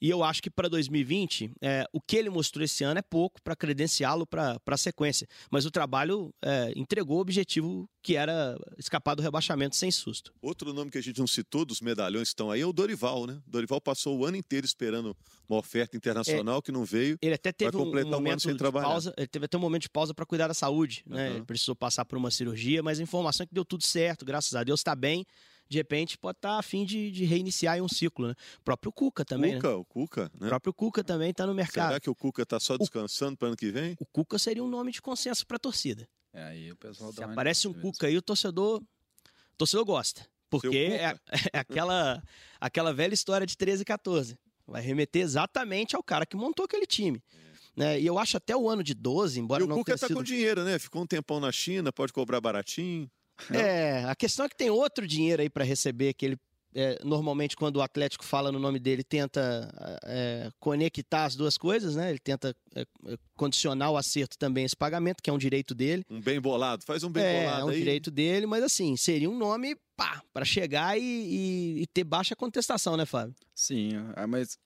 E 0.00 0.08
eu 0.10 0.22
acho 0.22 0.42
que 0.42 0.50
para 0.50 0.68
2020, 0.68 1.52
é, 1.60 1.84
o 1.92 2.00
que 2.00 2.16
ele 2.16 2.30
mostrou 2.30 2.64
esse 2.64 2.84
ano 2.84 2.98
é 2.98 3.02
pouco 3.02 3.42
para 3.42 3.56
credenciá-lo 3.56 4.26
para 4.26 4.60
a 4.66 4.76
sequência. 4.76 5.26
Mas 5.50 5.66
o 5.66 5.70
trabalho 5.70 6.32
é, 6.42 6.72
entregou 6.76 7.18
o 7.18 7.20
objetivo 7.20 7.88
que 8.02 8.16
era 8.16 8.56
escapar 8.78 9.14
do 9.14 9.22
rebaixamento 9.22 9.76
sem 9.76 9.90
susto. 9.90 10.32
Outro 10.40 10.72
nome 10.72 10.90
que 10.90 10.98
a 10.98 11.02
gente 11.02 11.18
não 11.18 11.26
citou 11.26 11.64
dos 11.64 11.80
medalhões 11.80 12.28
que 12.28 12.32
estão 12.32 12.50
aí 12.50 12.60
é 12.60 12.66
o 12.66 12.72
Dorival, 12.72 13.26
né? 13.26 13.40
Dorival 13.46 13.80
passou 13.80 14.18
o 14.18 14.24
ano 14.24 14.36
inteiro 14.36 14.64
esperando 14.64 15.16
uma 15.48 15.58
oferta 15.58 15.96
internacional 15.96 16.58
é, 16.58 16.62
que 16.62 16.72
não 16.72 16.84
veio. 16.84 17.18
Ele 17.20 17.34
até 17.34 17.52
teve 17.52 17.76
um, 17.76 17.82
um, 17.82 18.08
momento 18.08 18.48
um 18.48 18.56
de 18.56 18.72
pausa. 18.72 19.12
Ele 19.16 19.26
teve 19.26 19.44
até 19.44 19.56
um 19.56 19.60
momento 19.60 19.82
de 19.82 19.90
pausa 19.90 20.14
para 20.14 20.24
cuidar 20.24 20.48
da 20.48 20.54
saúde, 20.54 21.02
né? 21.06 21.30
Ele 21.30 21.44
precisou 21.44 21.74
passar 21.74 22.04
por 22.04 22.16
uma 22.16 22.30
cirurgia, 22.30 22.82
mas 22.82 23.00
a 23.00 23.02
informação 23.02 23.44
é 23.44 23.46
que 23.46 23.54
deu 23.54 23.64
tudo 23.64 23.84
certo, 23.84 24.24
graças 24.24 24.54
a 24.54 24.62
Deus, 24.62 24.80
está 24.80 24.94
bem 24.94 25.26
de 25.68 25.78
repente 25.78 26.16
pode 26.16 26.38
estar 26.38 26.52
tá 26.54 26.58
a 26.58 26.62
fim 26.62 26.84
de, 26.84 27.10
de 27.10 27.24
reiniciar 27.24 27.80
um 27.82 27.88
ciclo, 27.88 28.28
né? 28.28 28.34
O 28.58 28.62
próprio 28.62 28.90
Cuca 28.90 29.24
também, 29.24 29.56
Cuca, 29.56 29.68
né? 29.68 29.74
O 29.74 29.84
Cuca, 29.84 30.22
né? 30.40 30.46
O 30.46 30.48
próprio 30.48 30.72
Cuca 30.72 31.04
também 31.04 31.30
está 31.30 31.46
no 31.46 31.54
mercado. 31.54 31.88
Será 31.88 32.00
que 32.00 32.10
o 32.10 32.14
Cuca 32.14 32.42
está 32.42 32.58
só 32.58 32.76
descansando 32.78 33.36
para 33.36 33.48
ano 33.48 33.56
que 33.56 33.70
vem? 33.70 33.94
O 34.00 34.06
Cuca 34.06 34.38
seria 34.38 34.64
um 34.64 34.68
nome 34.68 34.92
de 34.92 35.02
consenso 35.02 35.46
para 35.46 35.56
a 35.56 35.60
torcida. 35.60 36.08
É, 36.32 36.42
aí 36.44 36.72
o 36.72 36.76
pessoal 36.76 37.12
Se 37.12 37.22
aparece 37.22 37.68
um 37.68 37.74
Cuca 37.74 38.06
aí, 38.06 38.16
o 38.16 38.22
torcedor, 38.22 38.80
o 38.80 39.56
torcedor 39.56 39.84
gosta. 39.84 40.26
Porque 40.48 40.68
é, 40.68 41.14
é, 41.52 41.58
aquela, 41.58 42.22
aquela 42.58 42.92
velha 42.92 43.12
história 43.12 43.46
de 43.46 43.56
13 43.56 43.82
e 43.82 43.84
14. 43.84 44.38
Vai 44.66 44.82
remeter 44.82 45.22
exatamente 45.22 45.96
ao 45.96 46.02
cara 46.02 46.24
que 46.24 46.36
montou 46.36 46.64
aquele 46.64 46.86
time. 46.86 47.22
É. 47.34 47.48
Né? 47.76 48.00
E 48.00 48.06
eu 48.06 48.18
acho 48.18 48.36
até 48.36 48.56
o 48.56 48.68
ano 48.68 48.82
de 48.82 48.94
12, 48.94 49.38
embora 49.38 49.62
e 49.62 49.66
não 49.66 49.76
o 49.76 49.78
Cuca 49.78 49.94
está 49.94 50.06
sido... 50.06 50.16
com 50.16 50.22
dinheiro, 50.22 50.64
né? 50.64 50.78
Ficou 50.78 51.02
um 51.02 51.06
tempão 51.06 51.38
na 51.38 51.52
China, 51.52 51.92
pode 51.92 52.12
cobrar 52.12 52.40
baratinho. 52.40 53.10
Não? 53.50 53.60
É, 53.60 54.04
a 54.04 54.14
questão 54.14 54.46
é 54.46 54.48
que 54.48 54.56
tem 54.56 54.70
outro 54.70 55.06
dinheiro 55.06 55.42
aí 55.42 55.50
para 55.50 55.64
receber 55.64 56.14
que 56.14 56.26
ele 56.26 56.38
é, 56.74 56.98
normalmente 57.02 57.56
quando 57.56 57.76
o 57.76 57.82
Atlético 57.82 58.24
fala 58.24 58.52
no 58.52 58.58
nome 58.58 58.78
dele 58.78 59.02
tenta 59.02 59.72
é, 60.04 60.50
conectar 60.60 61.24
as 61.24 61.34
duas 61.34 61.56
coisas, 61.56 61.96
né? 61.96 62.10
Ele 62.10 62.18
tenta 62.18 62.54
é, 62.74 62.82
é 62.82 63.18
condicionar 63.34 63.90
o 63.90 63.96
acerto 63.96 64.36
também 64.36 64.64
esse 64.64 64.76
pagamento, 64.76 65.22
que 65.22 65.30
é 65.30 65.32
um 65.32 65.38
direito 65.38 65.74
dele. 65.74 66.04
Um 66.10 66.20
bem 66.20 66.40
bolado, 66.40 66.84
faz 66.84 67.02
um 67.02 67.10
bem 67.10 67.24
é, 67.24 67.40
bolado 67.40 67.60
É, 67.60 67.64
um 67.64 67.68
aí. 67.68 67.78
direito 67.78 68.10
dele, 68.10 68.46
mas 68.46 68.62
assim, 68.62 68.96
seria 68.96 69.30
um 69.30 69.36
nome 69.36 69.76
pá, 69.96 70.22
para 70.32 70.44
chegar 70.44 70.98
e, 70.98 71.02
e, 71.02 71.82
e, 71.82 71.86
ter 71.86 72.04
baixa 72.04 72.36
contestação, 72.36 72.96
né, 72.96 73.06
Fábio? 73.06 73.34
Sim, 73.54 73.92
é, 74.14 74.26
mas 74.26 74.58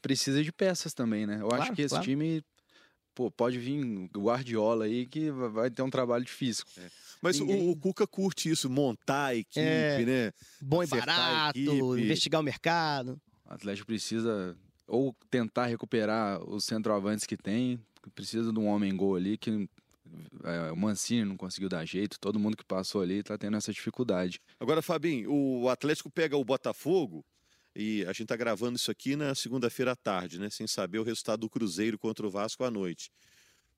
precisa 0.00 0.42
de 0.42 0.52
peças 0.52 0.94
também, 0.94 1.26
né? 1.26 1.38
Eu 1.40 1.48
claro, 1.48 1.62
acho 1.64 1.72
que 1.72 1.82
esse 1.82 1.90
claro. 1.90 2.04
time 2.04 2.42
pô, 3.14 3.32
pode 3.32 3.58
vir 3.58 4.08
Guardiola 4.16 4.84
aí 4.84 5.04
que 5.06 5.30
vai 5.30 5.68
ter 5.70 5.82
um 5.82 5.90
trabalho 5.90 6.24
difícil. 6.24 6.64
É. 6.76 6.88
Mas 7.20 7.38
Ninguém... 7.38 7.68
o, 7.68 7.70
o, 7.70 7.76
Cuca 7.76 8.06
curte 8.06 8.50
isso, 8.50 8.70
montar 8.70 9.26
a 9.26 9.34
equipe, 9.34 9.60
é, 9.60 10.04
né? 10.04 10.32
Bom 10.60 10.82
e 10.82 10.86
barato, 10.86 11.58
investigar 11.98 12.40
o 12.40 12.44
mercado. 12.44 13.20
O 13.44 13.52
Atlético 13.52 13.86
precisa 13.86 14.56
ou 14.86 15.14
tentar 15.30 15.66
recuperar 15.66 16.42
os 16.48 16.64
centroavantes 16.64 17.26
que 17.26 17.36
tem, 17.36 17.78
precisa 18.14 18.52
de 18.52 18.58
um 18.58 18.66
homem 18.66 18.96
gol 18.96 19.16
ali 19.16 19.36
que 19.36 19.68
é, 20.44 20.72
o 20.72 20.76
Mancini 20.76 21.24
não 21.24 21.36
conseguiu 21.36 21.68
dar 21.68 21.84
jeito, 21.84 22.18
todo 22.18 22.38
mundo 22.38 22.56
que 22.56 22.64
passou 22.64 23.02
ali 23.02 23.18
está 23.18 23.36
tendo 23.36 23.56
essa 23.56 23.72
dificuldade. 23.72 24.40
Agora, 24.58 24.80
Fabinho, 24.80 25.30
o 25.30 25.68
Atlético 25.68 26.10
pega 26.10 26.36
o 26.36 26.44
Botafogo 26.44 27.22
e 27.76 28.02
a 28.04 28.08
gente 28.08 28.22
está 28.22 28.36
gravando 28.36 28.76
isso 28.76 28.90
aqui 28.90 29.14
na 29.14 29.34
segunda-feira 29.34 29.92
à 29.92 29.96
tarde, 29.96 30.38
né? 30.38 30.48
Sem 30.48 30.66
saber 30.66 30.98
o 30.98 31.02
resultado 31.02 31.40
do 31.40 31.50
Cruzeiro 31.50 31.98
contra 31.98 32.26
o 32.26 32.30
Vasco 32.30 32.64
à 32.64 32.70
noite 32.70 33.10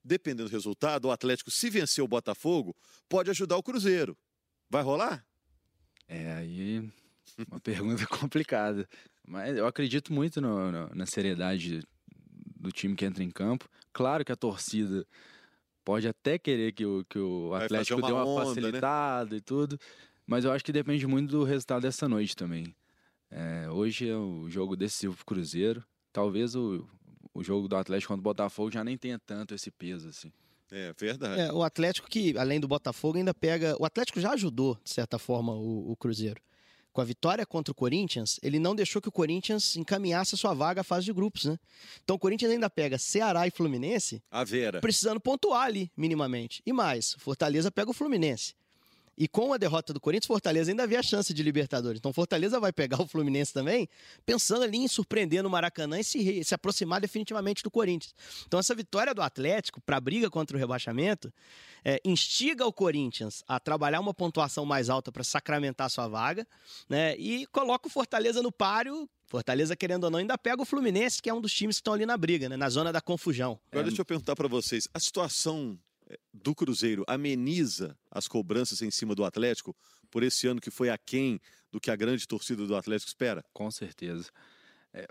dependendo 0.05 0.49
do 0.49 0.53
resultado, 0.53 1.07
o 1.07 1.11
Atlético, 1.11 1.51
se 1.51 1.71
vencer 1.71 2.03
o 2.03 2.09
Botafogo, 2.09 2.75
pode 3.09 3.31
ajudar 3.31 3.57
o 3.57 3.63
Cruzeiro. 3.63 4.17
Vai 4.69 4.83
rolar? 4.83 5.25
É, 6.09 6.33
aí 6.33 6.91
uma 7.49 7.61
pergunta 7.61 8.07
complicada. 8.07 8.89
Mas 9.27 9.57
eu 9.57 9.67
acredito 9.67 10.13
muito 10.13 10.41
no, 10.41 10.73
no, 10.73 10.91
na 10.95 11.07
seriedade 11.07 11.83
do 12.57 12.73
time 12.73 12.95
que 12.95 13.05
entra 13.05 13.23
em 13.23 13.31
campo. 13.31 13.69
Claro 13.93 14.25
que 14.25 14.33
a 14.33 14.37
torcida 14.37 15.07
pode 15.85 16.07
até 16.07 16.39
querer 16.39 16.73
que 16.73 16.85
o, 16.85 17.05
que 17.09 17.19
o 17.19 17.55
Atlético 17.55 18.03
dê 18.03 18.13
uma 18.13 18.25
onda, 18.25 18.41
né? 18.41 18.55
facilitada 18.55 19.31
né? 19.31 19.37
e 19.37 19.41
tudo, 19.41 19.79
mas 20.27 20.45
eu 20.45 20.53
acho 20.53 20.65
que 20.65 20.73
depende 20.73 21.07
muito 21.07 21.31
do 21.31 21.45
resultado 21.45 21.83
dessa 21.83 22.09
noite 22.09 22.37
também. 22.37 22.75
É, 23.31 23.69
hoje 23.71 24.09
é 24.09 24.17
o 24.17 24.49
jogo 24.49 24.77
decisivo 24.77 25.15
pro 25.17 25.25
Cruzeiro. 25.25 25.85
Talvez 26.13 26.57
o, 26.57 26.89
o 27.35 27.43
jogo 27.43 27.69
do 27.69 27.77
Atlético 27.77 28.09
contra 28.09 28.21
o 28.21 28.23
Botafogo 28.23 28.71
já 28.71 28.83
nem 28.85 28.97
tenha 28.97 29.19
tanto 29.19 29.55
esse 29.55 29.71
peso, 29.71 30.09
assim. 30.09 30.33
É 30.71 30.93
verdade. 30.97 31.41
É, 31.41 31.53
o 31.53 31.63
Atlético 31.63 32.09
que, 32.09 32.37
além 32.39 32.61
do 32.61 32.69
Botafogo, 32.69 33.19
ainda 33.19 33.35
pega. 33.35 33.77
O 33.79 33.85
Atlético 33.85 34.21
já 34.21 34.33
ajudou, 34.33 34.79
de 34.85 34.91
certa 34.91 35.19
forma, 35.19 35.53
o, 35.53 35.91
o, 35.91 35.97
Cruzeiro. 35.97 36.41
Com 36.93 37.01
a 37.01 37.05
vitória 37.05 37.45
contra 37.45 37.73
o 37.73 37.75
Corinthians, 37.75 38.39
ele 38.43 38.59
não 38.59 38.75
deixou 38.75 39.01
que 39.01 39.09
o 39.09 39.13
Corinthians 39.13 39.77
encaminhasse 39.77 40.35
a 40.35 40.39
sua 40.39 40.55
vaga 40.55 40.81
à 40.81 40.85
fase 40.85 41.07
de 41.07 41.13
grupos, 41.13 41.45
né? 41.45 41.59
Então 42.03 42.17
o 42.17 42.19
Corinthians 42.19 42.53
ainda 42.53 42.69
pega 42.69 42.99
Ceará 42.99 43.47
e 43.47 43.51
Fluminense. 43.51 44.23
A 44.31 44.45
Vera. 44.45 44.81
Precisando 44.81 45.21
pontuar 45.21 45.67
ali, 45.67 45.91
minimamente. 45.97 46.63
E 46.67 46.73
mais, 46.73 47.15
Fortaleza 47.19 47.71
pega 47.71 47.91
o 47.91 47.95
Fluminense. 47.95 48.55
E 49.21 49.29
com 49.29 49.53
a 49.53 49.59
derrota 49.59 49.93
do 49.93 50.01
Corinthians, 50.01 50.27
Fortaleza 50.27 50.71
ainda 50.71 50.87
vê 50.87 50.97
a 50.97 51.03
chance 51.03 51.35
de 51.35 51.43
Libertadores. 51.43 51.99
Então 51.99 52.11
Fortaleza 52.11 52.59
vai 52.59 52.73
pegar 52.73 53.03
o 53.03 53.07
Fluminense 53.07 53.53
também, 53.53 53.87
pensando 54.25 54.63
ali 54.65 54.79
em 54.79 54.89
surpreender 54.89 55.43
no 55.43 55.51
Maracanã 55.51 56.01
e 56.01 56.05
se, 56.05 56.43
se 56.43 56.55
aproximar 56.55 57.03
definitivamente 57.03 57.63
do 57.63 57.71
Corinthians. 57.71 58.15
Então 58.47 58.59
essa 58.59 58.75
vitória 58.75 59.13
do 59.13 59.21
Atlético 59.21 59.79
para 59.79 59.99
a 59.99 60.01
briga 60.01 60.31
contra 60.31 60.57
o 60.57 60.59
rebaixamento 60.59 61.31
é, 61.85 62.01
instiga 62.03 62.65
o 62.65 62.73
Corinthians 62.73 63.45
a 63.47 63.61
trabalhar 63.61 64.01
uma 64.01 64.15
pontuação 64.15 64.65
mais 64.65 64.89
alta 64.89 65.13
para 65.13 65.23
sacramentar 65.23 65.91
sua 65.91 66.09
vaga, 66.09 66.47
né? 66.89 67.15
E 67.19 67.45
coloca 67.49 67.89
o 67.89 67.91
Fortaleza 67.91 68.43
no 68.43 68.51
páreo 68.51 69.07
Fortaleza, 69.27 69.77
querendo 69.77 70.05
ou 70.05 70.11
não, 70.11 70.19
ainda 70.19 70.37
pega 70.37 70.61
o 70.61 70.65
Fluminense, 70.65 71.23
que 71.23 71.31
é 71.31 71.35
um 71.35 71.41
dos 71.41 71.53
times 71.53 71.77
que 71.77 71.83
estão 71.83 71.95
ali 71.95 72.05
na 72.05 72.17
briga, 72.17 72.49
né? 72.49 72.57
na 72.57 72.69
zona 72.69 72.93
da 72.93 73.01
confusão. 73.01 73.61
Agora, 73.71 73.87
é... 73.87 73.89
deixa 73.89 74.01
eu 74.01 74.05
perguntar 74.05 74.35
para 74.35 74.49
vocês: 74.49 74.89
a 74.93 74.99
situação 74.99 75.79
do 76.33 76.55
Cruzeiro 76.55 77.05
ameniza 77.07 77.97
as 78.11 78.27
cobranças 78.27 78.83
em 78.83 78.91
cima 78.91 79.15
do 79.15 79.25
Atlético 79.25 79.77
por 80.11 80.23
esse 80.23 80.47
ano 80.47 80.61
que 80.61 80.71
foi 80.71 80.91
aquém 80.91 81.41
do 81.71 81.81
que 81.81 81.91
a 81.91 81.97
grande 81.97 82.27
torcida 82.27 82.67
do 82.67 82.77
Atlético 82.77 83.09
espera? 83.09 83.45
Com 83.53 83.71
certeza. 83.71 84.31
É, 84.93 85.07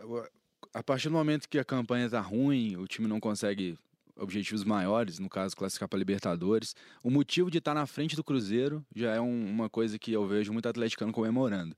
a 0.73 0.83
partir 0.83 1.09
do 1.09 1.13
momento 1.13 1.47
que 1.47 1.57
a 1.57 1.65
campanha 1.65 2.05
está 2.05 2.19
ruim, 2.19 2.75
o 2.75 2.87
time 2.87 3.07
não 3.07 3.19
consegue 3.19 3.77
objetivos 4.19 4.63
maiores, 4.63 5.17
no 5.17 5.29
caso, 5.29 5.55
classificar 5.55 5.87
para 5.87 5.97
Libertadores, 5.97 6.75
o 7.01 7.09
motivo 7.09 7.49
de 7.49 7.57
estar 7.57 7.73
tá 7.73 7.79
na 7.79 7.87
frente 7.87 8.15
do 8.15 8.23
Cruzeiro 8.23 8.85
já 8.93 9.15
é 9.15 9.21
um, 9.21 9.49
uma 9.49 9.69
coisa 9.69 9.97
que 9.97 10.11
eu 10.11 10.27
vejo 10.27 10.51
muito 10.51 10.67
atleticano 10.67 11.11
comemorando. 11.11 11.75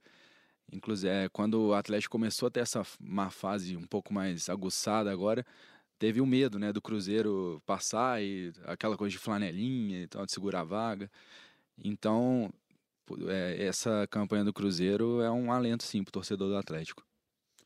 Inclusive, 0.72 1.10
é, 1.12 1.30
quando 1.30 1.62
o 1.62 1.74
Atlético 1.74 2.14
começou 2.14 2.48
a 2.48 2.52
ter 2.52 2.62
essa 2.62 2.82
má 3.00 3.30
fase 3.30 3.76
um 3.76 3.86
pouco 3.86 4.14
mais 4.14 4.50
aguçada 4.50 5.12
agora, 5.12 5.46
teve 6.02 6.20
o 6.20 6.26
medo, 6.26 6.58
né, 6.58 6.74
do 6.74 6.82
Cruzeiro 6.82 7.62
passar 7.64 8.24
e 8.24 8.52
aquela 8.66 8.98
coisa 8.98 9.12
de 9.12 9.20
flanelinha 9.20 10.02
e 10.02 10.08
tal, 10.08 10.26
de 10.26 10.32
segurar 10.32 10.62
a 10.62 10.64
vaga. 10.64 11.12
Então, 11.78 12.52
é, 13.28 13.68
essa 13.68 14.08
campanha 14.10 14.44
do 14.44 14.52
Cruzeiro 14.52 15.22
é 15.22 15.30
um 15.30 15.52
alento, 15.52 15.84
sim, 15.84 16.04
pro 16.04 16.12
torcedor 16.12 16.50
do 16.50 16.58
Atlético. 16.58 17.06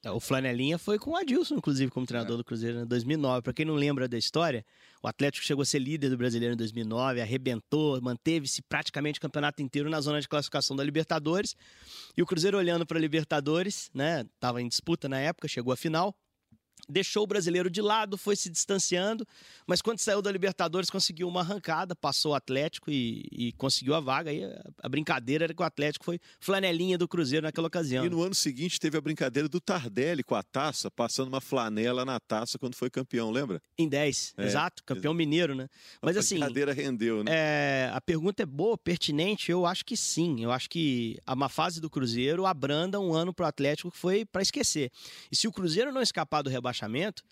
É, 0.04 0.12
o 0.12 0.20
Flanelinha 0.20 0.78
foi 0.78 1.00
com 1.00 1.12
o 1.12 1.16
Adilson, 1.16 1.56
inclusive, 1.56 1.90
como 1.90 2.06
treinador 2.06 2.36
é. 2.36 2.38
do 2.40 2.44
Cruzeiro 2.44 2.82
em 2.82 2.86
2009. 2.86 3.42
Para 3.42 3.54
quem 3.54 3.66
não 3.66 3.74
lembra 3.74 4.06
da 4.06 4.18
história, 4.18 4.66
o 5.02 5.08
Atlético 5.08 5.46
chegou 5.46 5.62
a 5.62 5.66
ser 5.66 5.80
líder 5.80 6.10
do 6.10 6.18
Brasileiro 6.18 6.56
em 6.56 6.58
2009, 6.58 7.22
arrebentou, 7.22 8.02
manteve-se 8.02 8.62
praticamente 8.64 9.18
o 9.18 9.22
campeonato 9.22 9.62
inteiro 9.62 9.90
na 9.90 10.02
zona 10.02 10.20
de 10.20 10.28
classificação 10.28 10.76
da 10.76 10.84
Libertadores. 10.84 11.56
E 12.18 12.22
o 12.22 12.26
Cruzeiro 12.26 12.58
olhando 12.58 12.86
para 12.86 12.98
a 12.98 13.02
Libertadores, 13.02 13.90
né, 13.94 14.26
tava 14.42 14.62
em 14.62 14.68
disputa 14.68 15.08
na 15.08 15.22
época, 15.22 15.48
chegou 15.48 15.72
à 15.72 15.78
final 15.78 16.14
deixou 16.88 17.24
o 17.24 17.28
brasileiro 17.28 17.70
de 17.70 17.82
lado, 17.82 18.18
foi 18.18 18.36
se 18.36 18.50
distanciando, 18.50 19.28
mas 19.68 19.82
quando 19.82 20.00
saiu 20.00 20.22
da 20.22 20.32
Libertadores 20.32 20.90
conseguiu 20.90 21.28
uma 21.28 21.42
arrancada, 21.42 21.96
passou 21.96 22.32
o 22.32 22.36
Atlético 22.36 22.92
e, 22.92 23.26
e 23.32 23.52
conseguiu 23.54 23.96
a 23.96 24.00
vaga. 24.00 24.30
Aí 24.30 24.44
a, 24.82 24.90
brincadeira 24.90 25.46
era 25.46 25.54
que 25.54 25.62
o 25.62 25.66
Atlético 25.66 26.06
foi 26.06 26.20
flanelinha 26.40 26.98
do 26.98 27.08
Cruzeiro 27.08 27.46
naquela 27.46 27.68
ocasião. 27.68 28.06
E 28.06 28.10
no 28.10 28.22
ano 28.22 28.36
seguinte 28.36 28.80
teve 28.80 28.98
a 28.98 29.02
brincadeira 29.02 29.50
do 29.50 29.60
Tardelli 29.60 30.24
com 30.24 30.36
a 30.36 30.44
taça, 30.44 30.90
passando 30.92 31.28
uma 31.28 31.42
flanela 31.42 32.06
na 32.06 32.20
taça 32.20 32.58
quando 32.58 32.76
foi 32.76 32.90
campeão, 32.90 33.32
lembra? 33.32 33.62
Em 33.78 33.88
10, 33.88 34.34
é, 34.38 34.46
exato, 34.46 34.84
campeão 34.84 35.12
exato. 35.12 35.16
mineiro, 35.16 35.56
né? 35.56 35.68
Mas 36.02 36.18
a 36.18 36.20
assim. 36.20 36.36
A 36.36 36.40
brincadeira 36.40 36.74
rendeu, 36.74 37.24
né? 37.24 37.32
É, 37.34 37.92
a 37.94 38.02
pergunta 38.02 38.44
é 38.44 38.46
boa, 38.46 38.78
pertinente, 38.78 39.52
eu 39.52 39.66
acho 39.66 39.86
que 39.86 39.98
sim. 39.98 40.44
Eu 40.44 40.52
acho 40.52 40.70
que 40.70 41.18
a 41.26 41.36
má 41.36 41.50
fase 41.50 41.80
do 41.82 41.90
Cruzeiro 41.90 42.46
abranda 42.46 43.00
um 43.00 43.14
ano 43.14 43.34
pro 43.34 43.46
Atlético 43.46 43.92
que 43.92 43.98
foi 43.98 44.26
para 44.26 44.42
esquecer. 44.42 44.92
E 45.32 45.36
se 45.36 45.48
o 45.48 45.52
Cruzeiro 45.52 45.92
não 45.92 46.02
escapar 46.02 46.42
do 46.42 46.50
rebaixamento, 46.76 47.24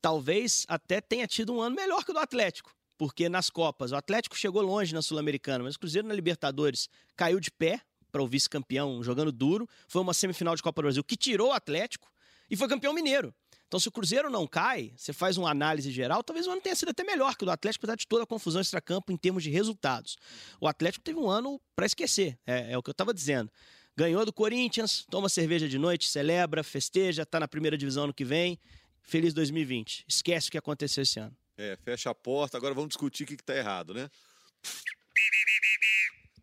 talvez 0.00 0.64
até 0.68 1.00
tenha 1.00 1.26
tido 1.26 1.52
um 1.52 1.60
ano 1.60 1.76
melhor 1.76 2.04
que 2.04 2.10
o 2.10 2.14
do 2.14 2.20
Atlético. 2.20 2.74
Porque 2.98 3.28
nas 3.28 3.50
Copas, 3.50 3.92
o 3.92 3.96
Atlético 3.96 4.36
chegou 4.36 4.62
longe 4.62 4.94
na 4.94 5.02
Sul-Americana, 5.02 5.62
mas 5.62 5.74
o 5.74 5.78
Cruzeiro 5.78 6.08
na 6.08 6.14
Libertadores 6.14 6.88
caiu 7.14 7.38
de 7.38 7.50
pé 7.50 7.82
para 8.10 8.22
o 8.22 8.26
vice-campeão 8.26 9.02
jogando 9.02 9.30
duro. 9.30 9.68
Foi 9.86 10.00
uma 10.00 10.14
semifinal 10.14 10.56
de 10.56 10.62
Copa 10.62 10.80
do 10.80 10.84
Brasil 10.86 11.04
que 11.04 11.16
tirou 11.16 11.50
o 11.50 11.52
Atlético 11.52 12.10
e 12.50 12.56
foi 12.56 12.66
campeão 12.68 12.94
mineiro. 12.94 13.34
Então, 13.66 13.80
se 13.80 13.88
o 13.88 13.92
Cruzeiro 13.92 14.30
não 14.30 14.46
cai, 14.46 14.92
você 14.96 15.12
faz 15.12 15.36
uma 15.36 15.50
análise 15.50 15.90
geral, 15.90 16.22
talvez 16.22 16.46
o 16.46 16.52
ano 16.52 16.60
tenha 16.60 16.76
sido 16.76 16.90
até 16.90 17.02
melhor 17.02 17.36
que 17.36 17.42
o 17.42 17.46
do 17.46 17.50
Atlético, 17.50 17.84
apesar 17.84 17.96
de 17.96 18.06
toda 18.06 18.22
a 18.22 18.26
confusão 18.26 18.60
extra-campo 18.60 19.12
em 19.12 19.16
termos 19.16 19.42
de 19.42 19.50
resultados. 19.50 20.16
O 20.60 20.68
Atlético 20.68 21.04
teve 21.04 21.18
um 21.18 21.28
ano 21.28 21.60
para 21.74 21.84
esquecer, 21.84 22.38
é, 22.46 22.72
é, 22.72 22.78
o 22.78 22.82
que 22.82 22.88
eu 22.88 22.92
estava 22.92 23.12
dizendo. 23.12 23.50
Ganhou 23.96 24.24
do 24.24 24.32
Corinthians, 24.32 25.04
toma 25.10 25.28
cerveja 25.28 25.68
de 25.68 25.78
noite, 25.78 26.08
celebra, 26.08 26.62
festeja, 26.62 27.22
está 27.22 27.40
na 27.40 27.48
primeira 27.48 27.76
divisão 27.76 28.04
ano 28.04 28.14
que 28.14 28.24
vem. 28.24 28.58
Feliz 29.06 29.32
2020. 29.32 30.04
Esquece 30.08 30.48
o 30.48 30.50
que 30.50 30.58
aconteceu 30.58 31.02
esse 31.02 31.20
ano. 31.20 31.34
É, 31.56 31.76
fecha 31.76 32.10
a 32.10 32.14
porta. 32.14 32.56
Agora 32.56 32.74
vamos 32.74 32.88
discutir 32.88 33.22
o 33.22 33.26
que 33.26 33.34
está 33.34 33.56
errado, 33.56 33.94
né? 33.94 34.10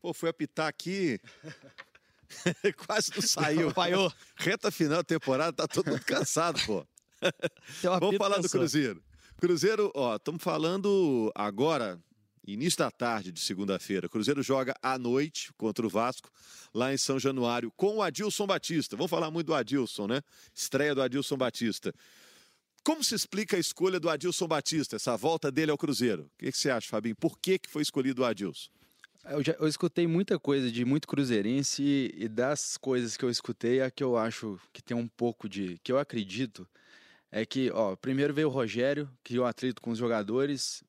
Pô, 0.01 0.13
foi 0.13 0.29
apitar 0.29 0.67
aqui. 0.67 1.19
Quase 2.87 3.11
não 3.13 3.21
saiu. 3.21 3.69
Falhou. 3.75 4.11
Reta 4.35 4.71
final 4.71 4.97
da 4.99 5.03
temporada, 5.03 5.53
tá 5.53 5.67
todo 5.67 5.91
mundo 5.91 6.03
cansado, 6.05 6.59
pô. 6.65 6.87
Vamos 7.99 8.17
falar 8.17 8.39
do 8.39 8.49
Cruzeiro. 8.49 9.03
Cruzeiro, 9.37 9.91
ó, 9.93 10.15
estamos 10.15 10.41
falando 10.41 11.31
agora, 11.35 12.01
início 12.47 12.79
da 12.79 12.89
tarde 12.89 13.31
de 13.31 13.41
segunda-feira. 13.41 14.07
Cruzeiro 14.07 14.41
joga 14.41 14.73
à 14.81 14.97
noite 14.97 15.51
contra 15.57 15.85
o 15.85 15.89
Vasco, 15.89 16.29
lá 16.73 16.93
em 16.93 16.97
São 16.97 17.19
Januário, 17.19 17.71
com 17.75 17.97
o 17.97 18.01
Adilson 18.01 18.47
Batista. 18.47 18.95
Vamos 18.95 19.09
falar 19.09 19.29
muito 19.31 19.47
do 19.47 19.53
Adilson, 19.53 20.07
né? 20.07 20.21
Estreia 20.53 20.95
do 20.95 21.01
Adilson 21.01 21.35
Batista. 21.35 21.93
Como 22.83 23.01
se 23.01 23.15
explica 23.15 23.55
a 23.55 23.59
escolha 23.59 23.97
do 23.97 24.09
Adilson 24.09 24.45
Batista, 24.45 24.97
essa 24.97 25.15
volta 25.15 25.49
dele 25.49 25.71
ao 25.71 25.77
Cruzeiro? 25.77 26.23
O 26.23 26.37
que, 26.37 26.51
você 26.51 26.69
acha, 26.69 26.89
Fabinho? 26.89 27.15
Por 27.15 27.39
que, 27.39 27.57
que 27.57 27.69
foi 27.69 27.81
escolhido 27.81 28.21
o 28.21 28.25
Adilson? 28.25 28.69
Eu, 29.23 29.41
já, 29.41 29.53
eu 29.53 29.67
escutei 29.69 30.05
muita 30.05 30.37
coisa 30.37 30.69
de 30.69 30.83
muito 30.83 31.07
cruzeirense 31.07 31.81
e, 31.81 32.13
e 32.25 32.27
das 32.27 32.75
coisas 32.75 33.15
que 33.15 33.23
eu 33.23 33.29
escutei, 33.29 33.81
a 33.81 33.89
que 33.89 34.03
eu 34.03 34.17
acho 34.17 34.59
que 34.73 34.81
tem 34.81 34.97
um 34.97 35.07
pouco 35.07 35.47
de. 35.47 35.79
que 35.81 35.93
eu 35.93 35.97
acredito 35.97 36.67
é 37.31 37.45
que, 37.45 37.71
ó, 37.71 37.95
primeiro 37.95 38.33
veio 38.33 38.49
o 38.49 38.51
Rogério, 38.51 39.09
criou 39.23 39.45
atrito 39.45 39.81
com 39.81 39.91
os 39.91 39.97
jogadores, 39.97 40.83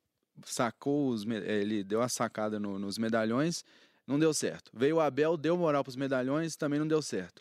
sacou 0.44 1.10
os. 1.10 1.24
ele 1.24 1.84
deu 1.84 2.00
uma 2.00 2.08
sacada 2.08 2.58
no, 2.58 2.76
nos 2.76 2.98
medalhões, 2.98 3.64
não 4.04 4.18
deu 4.18 4.34
certo. 4.34 4.68
Veio 4.74 4.96
o 4.96 5.00
Abel, 5.00 5.36
deu 5.36 5.56
moral 5.56 5.84
para 5.84 5.90
os 5.90 5.96
medalhões, 5.96 6.56
também 6.56 6.80
não 6.80 6.88
deu 6.88 7.00
certo. 7.00 7.40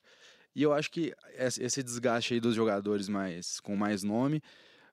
E 0.56 0.62
eu 0.62 0.74
acho 0.74 0.92
que 0.92 1.14
esse 1.38 1.82
desgaste 1.82 2.34
aí 2.34 2.40
dos 2.40 2.56
jogadores 2.56 3.10
mais 3.10 3.60
com 3.60 3.76
mais 3.76 4.04
nome 4.04 4.42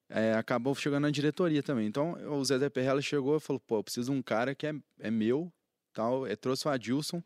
é, 0.09 0.35
acabou 0.35 0.75
chegando 0.75 1.03
na 1.03 1.11
diretoria 1.11 1.62
também. 1.62 1.87
Então 1.87 2.12
o 2.33 2.44
Zé 2.44 2.68
Perrella 2.68 3.01
chegou 3.01 3.37
e 3.37 3.40
falou: 3.40 3.61
pô, 3.61 3.79
eu 3.79 3.85
preciso 3.85 4.11
de 4.11 4.18
um 4.18 4.23
cara 4.23 4.55
que 4.55 4.66
é, 4.66 4.75
é 4.99 5.11
meu, 5.11 5.53
tal. 5.92 6.27
É, 6.27 6.35
trouxe 6.35 6.66
o 6.66 6.70
Adilson. 6.70 7.23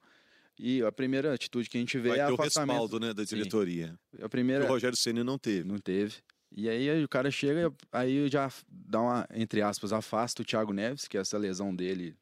E 0.56 0.82
a 0.82 0.92
primeira 0.92 1.34
atitude 1.34 1.68
que 1.68 1.76
a 1.76 1.80
gente 1.80 1.98
vê 1.98 2.10
Vai 2.10 2.20
é 2.20 2.26
ter 2.26 2.32
o 2.32 2.36
respaldo 2.36 3.00
né, 3.00 3.12
da 3.12 3.24
diretoria. 3.24 3.88
Sim. 3.88 4.22
A 4.22 4.28
primeira... 4.28 4.64
O 4.64 4.68
Rogério 4.68 4.96
Ceni 4.96 5.24
não 5.24 5.36
teve. 5.36 5.64
Não 5.64 5.78
teve. 5.78 6.14
E 6.56 6.68
aí, 6.68 6.88
aí 6.88 7.02
o 7.02 7.08
cara 7.08 7.28
chega, 7.28 7.74
aí 7.90 8.28
já 8.28 8.48
dá 8.68 9.00
uma, 9.00 9.28
entre 9.34 9.60
aspas, 9.60 9.92
afasta 9.92 10.42
o 10.42 10.44
Thiago 10.44 10.72
Neves, 10.72 11.08
que 11.08 11.18
essa 11.18 11.36
lesão 11.36 11.74
dele, 11.74 12.16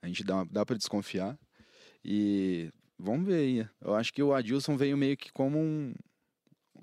a 0.00 0.06
gente 0.06 0.22
dá, 0.22 0.44
dá 0.44 0.64
para 0.64 0.76
desconfiar. 0.76 1.36
E 2.04 2.70
Vamos 2.98 3.26
ver 3.26 3.36
aí. 3.36 3.68
Eu 3.80 3.94
acho 3.94 4.12
que 4.12 4.22
o 4.22 4.32
Adilson 4.32 4.76
veio 4.76 4.96
meio 4.96 5.16
que 5.16 5.32
como 5.32 5.58
um, 5.58 5.94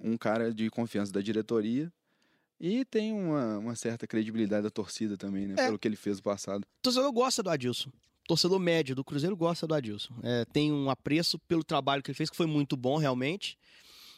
um 0.02 0.18
cara 0.18 0.54
de 0.54 0.70
confiança 0.70 1.12
da 1.12 1.22
diretoria. 1.22 1.92
E 2.60 2.84
tem 2.84 3.14
uma, 3.14 3.58
uma 3.58 3.76
certa 3.76 4.06
credibilidade 4.06 4.64
da 4.64 4.70
torcida 4.70 5.16
também, 5.16 5.48
né? 5.48 5.56
É. 5.58 5.66
Pelo 5.68 5.80
que 5.80 5.88
ele 5.88 5.96
fez 5.96 6.18
no 6.18 6.24
passado. 6.24 6.64
O 6.64 6.82
torcedor 6.82 7.12
gosta 7.14 7.42
do 7.42 7.50
Adilson. 7.50 7.90
O 7.90 8.28
torcedor 8.28 8.60
médio 8.60 8.96
do 8.96 9.04
Cruzeiro 9.04 9.36
gosta 9.36 9.66
do 9.66 9.74
Adilson. 9.74 10.14
É, 10.22 10.46
tem 10.46 10.72
um 10.72 10.90
apreço 10.90 11.40
pelo 11.40 11.64
trabalho 11.64 12.04
que 12.04 12.12
ele 12.12 12.18
fez, 12.18 12.30
que 12.30 12.36
foi 12.36 12.46
muito 12.46 12.76
bom, 12.76 12.98
realmente. 12.98 13.58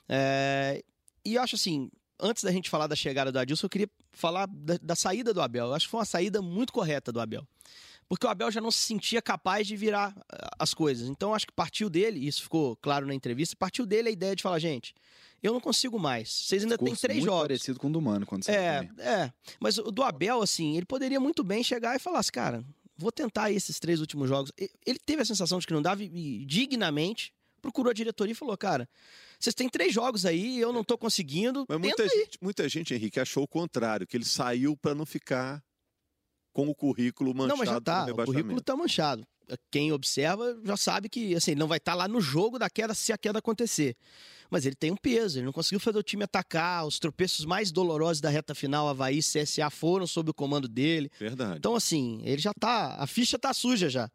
É, 0.10 0.84
e 1.24 1.36
eu 1.36 1.42
acho 1.44 1.56
assim, 1.56 1.92
antes 2.20 2.44
da 2.44 2.52
gente 2.52 2.70
falar 2.70 2.88
da 2.88 2.96
chegada 2.96 3.32
do 3.32 3.38
Adilson, 3.38 3.68
eu 3.68 3.70
queria 3.70 3.90
falar 4.12 4.48
da, 4.48 4.78
da 4.82 4.96
saída 4.96 5.34
do 5.34 5.42
Abel. 5.42 5.68
Eu 5.68 5.74
acho 5.76 5.86
que 5.86 5.92
foi 5.92 6.00
uma 6.00 6.06
saída 6.06 6.42
muito 6.42 6.74
correta 6.74 7.12
do 7.12 7.20
Abel 7.22 7.48
porque 8.12 8.28
o 8.28 8.30
Abel 8.30 8.52
já 8.52 8.60
não 8.60 8.72
se 8.72 8.80
sentia 8.80 9.22
capaz 9.22 9.66
de 9.66 9.78
virar 9.78 10.14
eh, 10.34 10.48
as 10.60 10.74
coisas. 10.74 11.08
Então 11.08 11.34
acho 11.34 11.48
que 11.48 11.54
partiu 11.54 11.90
dele, 11.90 12.20
isso 12.20 12.44
ficou 12.44 12.76
claro 12.76 13.08
na 13.08 13.16
entrevista, 13.16 13.56
partiu 13.58 13.86
dele 13.86 14.10
a 14.10 14.12
ideia 14.12 14.36
de 14.36 14.44
falar, 14.44 14.60
gente, 14.60 14.94
eu 15.42 15.54
não 15.54 15.62
consigo 15.62 15.98
mais. 15.98 16.30
Vocês 16.30 16.64
ainda 16.64 16.78
têm 16.78 16.94
três 16.94 17.20
muito 17.20 17.30
jogos. 17.30 17.44
parecido 17.44 17.80
com 17.80 17.88
o 17.88 17.90
do 17.90 18.02
Mano 18.02 18.26
quando 18.26 18.44
você 18.44 18.52
É, 18.52 18.90
é. 18.98 19.34
Mas 19.62 19.78
o 19.78 19.90
do 19.92 20.04
Abel, 20.04 20.42
assim, 20.42 20.76
ele 20.76 20.86
poderia 20.86 21.22
muito 21.22 21.42
bem 21.42 21.64
chegar 21.64 21.96
e 21.96 22.00
falar 22.00 22.20
assim, 22.20 22.34
cara, 22.34 22.66
vou 22.98 23.14
tentar 23.14 23.50
esses 23.50 23.80
três 23.80 24.02
últimos 24.02 24.28
jogos. 24.28 24.52
Ele 24.86 25.00
teve 25.00 25.22
a 25.22 25.26
sensação 25.26 25.58
de 25.58 25.66
que 25.66 25.74
não 25.74 25.82
dava 25.82 26.04
e 26.04 26.46
dignamente 26.46 27.34
procurou 27.62 27.92
a 27.92 27.94
diretoria 27.94 28.34
e 28.34 28.36
falou, 28.36 28.58
cara, 28.58 28.90
vocês 29.40 29.56
têm 29.56 29.70
três 29.70 29.94
jogos 29.94 30.26
aí, 30.26 30.60
eu 30.60 30.74
não 30.74 30.84
tô 30.84 30.98
conseguindo. 30.98 31.66
Mas 31.70 31.80
muita 31.80 32.06
gente, 32.10 32.38
muita 32.42 32.68
gente, 32.68 32.94
Henrique, 32.94 33.22
achou 33.22 33.44
o 33.44 33.48
contrário, 33.48 34.06
que 34.06 34.18
ele 34.18 34.26
saiu 34.26 34.76
para 34.76 34.94
não 34.94 35.06
ficar 35.06 35.64
com 36.54 36.68
o 36.68 36.76
currículo 36.76 37.34
manchado. 37.34 37.50
Não, 37.50 37.58
mas 37.58 37.70
já 37.70 37.82
tá, 37.82 38.06
o 38.06 38.26
currículo 38.26 38.60
está 38.60 38.76
manchado. 38.76 39.26
Quem 39.70 39.92
observa 39.92 40.58
já 40.64 40.78
sabe 40.78 41.10
que 41.10 41.36
assim, 41.36 41.52
ele 41.52 41.60
não 41.60 41.68
vai 41.68 41.78
estar 41.78 41.92
tá 41.92 41.98
lá 41.98 42.08
no 42.08 42.22
jogo 42.22 42.58
da 42.58 42.70
queda 42.70 42.94
se 42.94 43.12
a 43.12 43.18
queda 43.18 43.40
acontecer. 43.40 43.96
Mas 44.50 44.66
ele 44.66 44.76
tem 44.76 44.92
um 44.92 44.98
peso, 44.98 45.40
ele 45.40 45.46
não 45.46 45.54
conseguiu 45.54 45.80
fazer 45.80 45.98
o 45.98 46.04
time 46.04 46.24
atacar. 46.24 46.86
Os 46.86 47.00
tropeços 47.00 47.46
mais 47.46 47.72
dolorosos 47.72 48.20
da 48.20 48.30
reta 48.30 48.54
final, 48.54 48.88
Havaí 48.88 49.20
e 49.20 49.22
CSA, 49.22 49.70
foram 49.70 50.06
sob 50.06 50.30
o 50.30 50.34
comando 50.34 50.68
dele. 50.68 51.10
Verdade. 51.18 51.58
Então, 51.58 51.74
assim, 51.74 52.22
ele 52.26 52.42
já 52.42 52.54
tá. 52.54 52.96
A 52.98 53.08
ficha 53.08 53.40
tá 53.40 53.54
suja 53.54 53.90
já. 53.90 54.10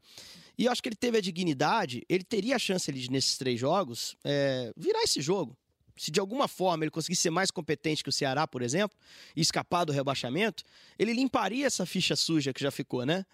E 0.58 0.66
eu 0.66 0.72
acho 0.72 0.82
que 0.82 0.88
ele 0.88 0.96
teve 0.96 1.18
a 1.18 1.20
dignidade, 1.20 2.02
ele 2.08 2.24
teria 2.24 2.56
a 2.56 2.58
chance 2.58 2.90
ali, 2.90 3.08
nesses 3.10 3.36
três 3.36 3.60
jogos, 3.60 4.16
é, 4.24 4.72
virar 4.76 5.02
esse 5.02 5.20
jogo 5.20 5.56
se 5.96 6.10
de 6.10 6.20
alguma 6.20 6.46
forma 6.46 6.84
ele 6.84 6.90
conseguisse 6.90 7.22
ser 7.22 7.30
mais 7.30 7.50
competente 7.50 8.02
que 8.02 8.08
o 8.08 8.12
Ceará, 8.12 8.46
por 8.46 8.62
exemplo, 8.62 8.96
e 9.34 9.40
escapar 9.40 9.84
do 9.84 9.92
rebaixamento, 9.92 10.62
ele 10.98 11.12
limparia 11.12 11.66
essa 11.66 11.86
ficha 11.86 12.14
suja 12.14 12.52
que 12.52 12.62
já 12.62 12.70
ficou, 12.70 13.06
né? 13.06 13.24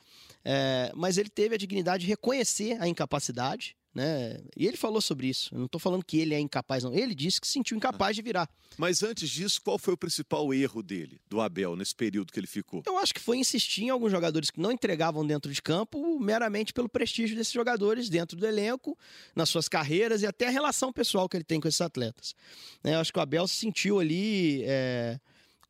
É, 0.45 0.93
mas 0.95 1.19
ele 1.19 1.29
teve 1.29 1.55
a 1.55 1.59
dignidade 1.59 2.03
de 2.03 2.09
reconhecer 2.09 2.81
a 2.81 2.89
incapacidade 2.89 3.77
né? 3.95 4.41
E 4.57 4.67
ele 4.67 4.77
falou 4.77 5.01
sobre 5.01 5.29
isso. 5.29 5.55
Eu 5.55 5.59
não 5.59 5.67
estou 5.67 5.79
falando 5.79 6.05
que 6.05 6.19
ele 6.19 6.35
é 6.35 6.41
incapaz, 6.41 6.83
não. 6.83 6.95
Ele 6.95 7.15
disse 7.15 7.41
que 7.41 7.47
se 7.47 7.53
sentiu 7.53 7.77
incapaz 7.77 8.17
de 8.17 8.23
virar. 8.23 8.49
Mas 8.79 9.03
antes 9.03 9.29
disso, 9.29 9.61
qual 9.63 9.79
foi 9.79 9.93
o 9.93 9.97
principal 9.97 10.53
erro 10.55 10.83
dele, 10.83 11.21
do 11.29 11.41
Abel, 11.41 11.77
nesse 11.77 11.95
período 11.95 12.33
que 12.33 12.41
ele 12.41 12.47
ficou? 12.47 12.83
Eu 12.87 12.97
acho 12.97 13.13
que 13.13 13.21
foi 13.21 13.37
insistir 13.37 13.85
em 13.85 13.91
alguns 13.91 14.11
jogadores 14.11 14.51
que 14.51 14.61
não 14.61 14.73
entregavam 14.73 15.27
dentro 15.27 15.53
de 15.53 15.61
campo, 15.61 16.19
meramente 16.19 16.73
pelo 16.73 16.89
prestígio 16.89 17.37
desses 17.37 17.53
jogadores 17.53 18.09
dentro 18.09 18.37
do 18.37 18.47
elenco, 18.47 18.99
nas 19.37 19.51
suas 19.51 19.69
carreiras 19.69 20.23
e 20.23 20.27
até 20.27 20.47
a 20.49 20.51
relação 20.51 20.93
pessoal 20.93 21.29
que 21.29 21.37
ele 21.37 21.45
tem 21.45 21.61
com 21.61 21.69
esses 21.69 21.81
atletas. 21.81 22.35
É, 22.83 22.95
eu 22.95 23.01
acho 23.01 23.13
que 23.13 23.19
o 23.19 23.23
Abel 23.23 23.47
se 23.47 23.57
sentiu 23.57 24.01
ali 24.01 24.63
é, 24.65 25.21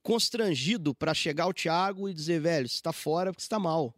constrangido 0.00 0.94
para 0.94 1.12
chegar 1.12 1.44
ao 1.44 1.52
Thiago 1.52 2.08
e 2.08 2.14
dizer, 2.14 2.40
velho, 2.40 2.68
você 2.68 2.76
está 2.76 2.92
fora 2.92 3.32
porque 3.32 3.42
você 3.42 3.46
está 3.46 3.58
mal. 3.58 3.92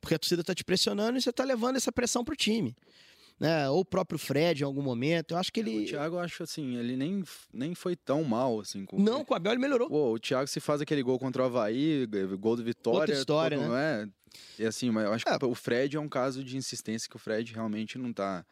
Porque 0.00 0.14
a 0.14 0.18
torcida 0.18 0.42
está 0.42 0.54
te 0.54 0.62
pressionando 0.62 1.18
e 1.18 1.22
você 1.22 1.30
está 1.30 1.42
levando 1.44 1.76
essa 1.76 1.90
pressão 1.90 2.22
para 2.22 2.34
o 2.34 2.36
time 2.36 2.76
né? 3.44 3.68
Ou 3.68 3.80
o 3.80 3.84
próprio 3.84 4.18
Fred 4.18 4.62
em 4.62 4.64
algum 4.64 4.82
momento. 4.82 5.32
Eu 5.32 5.38
acho 5.38 5.52
que 5.52 5.60
ele. 5.60 5.84
O 5.84 5.86
Thiago, 5.86 6.16
eu 6.16 6.20
acho 6.20 6.42
assim, 6.42 6.76
ele 6.76 6.96
nem, 6.96 7.22
nem 7.52 7.74
foi 7.74 7.94
tão 7.94 8.24
mal 8.24 8.60
assim. 8.60 8.86
Com... 8.86 8.98
Não, 8.98 9.24
com 9.24 9.34
o 9.34 9.36
Abel 9.36 9.52
ele 9.52 9.60
melhorou. 9.60 9.88
Pô, 9.88 10.14
o 10.14 10.18
Thiago 10.18 10.48
se 10.48 10.60
faz 10.60 10.80
aquele 10.80 11.02
gol 11.02 11.18
contra 11.18 11.42
o 11.42 11.44
Havaí, 11.44 12.06
gol 12.38 12.56
do 12.56 12.64
Vitória. 12.64 13.00
Outra 13.00 13.14
história, 13.14 13.58
todo, 13.58 13.68
né? 13.68 13.68
Não 13.68 13.76
é? 13.76 14.08
E 14.58 14.64
assim, 14.64 14.90
mas 14.90 15.04
eu 15.04 15.12
acho 15.12 15.28
é. 15.28 15.38
que 15.38 15.44
o 15.44 15.54
Fred 15.54 15.96
é 15.96 16.00
um 16.00 16.08
caso 16.08 16.42
de 16.42 16.56
insistência 16.56 17.08
que 17.08 17.16
o 17.16 17.18
Fred 17.18 17.52
realmente 17.52 17.98
não 17.98 18.12
tá 18.12 18.44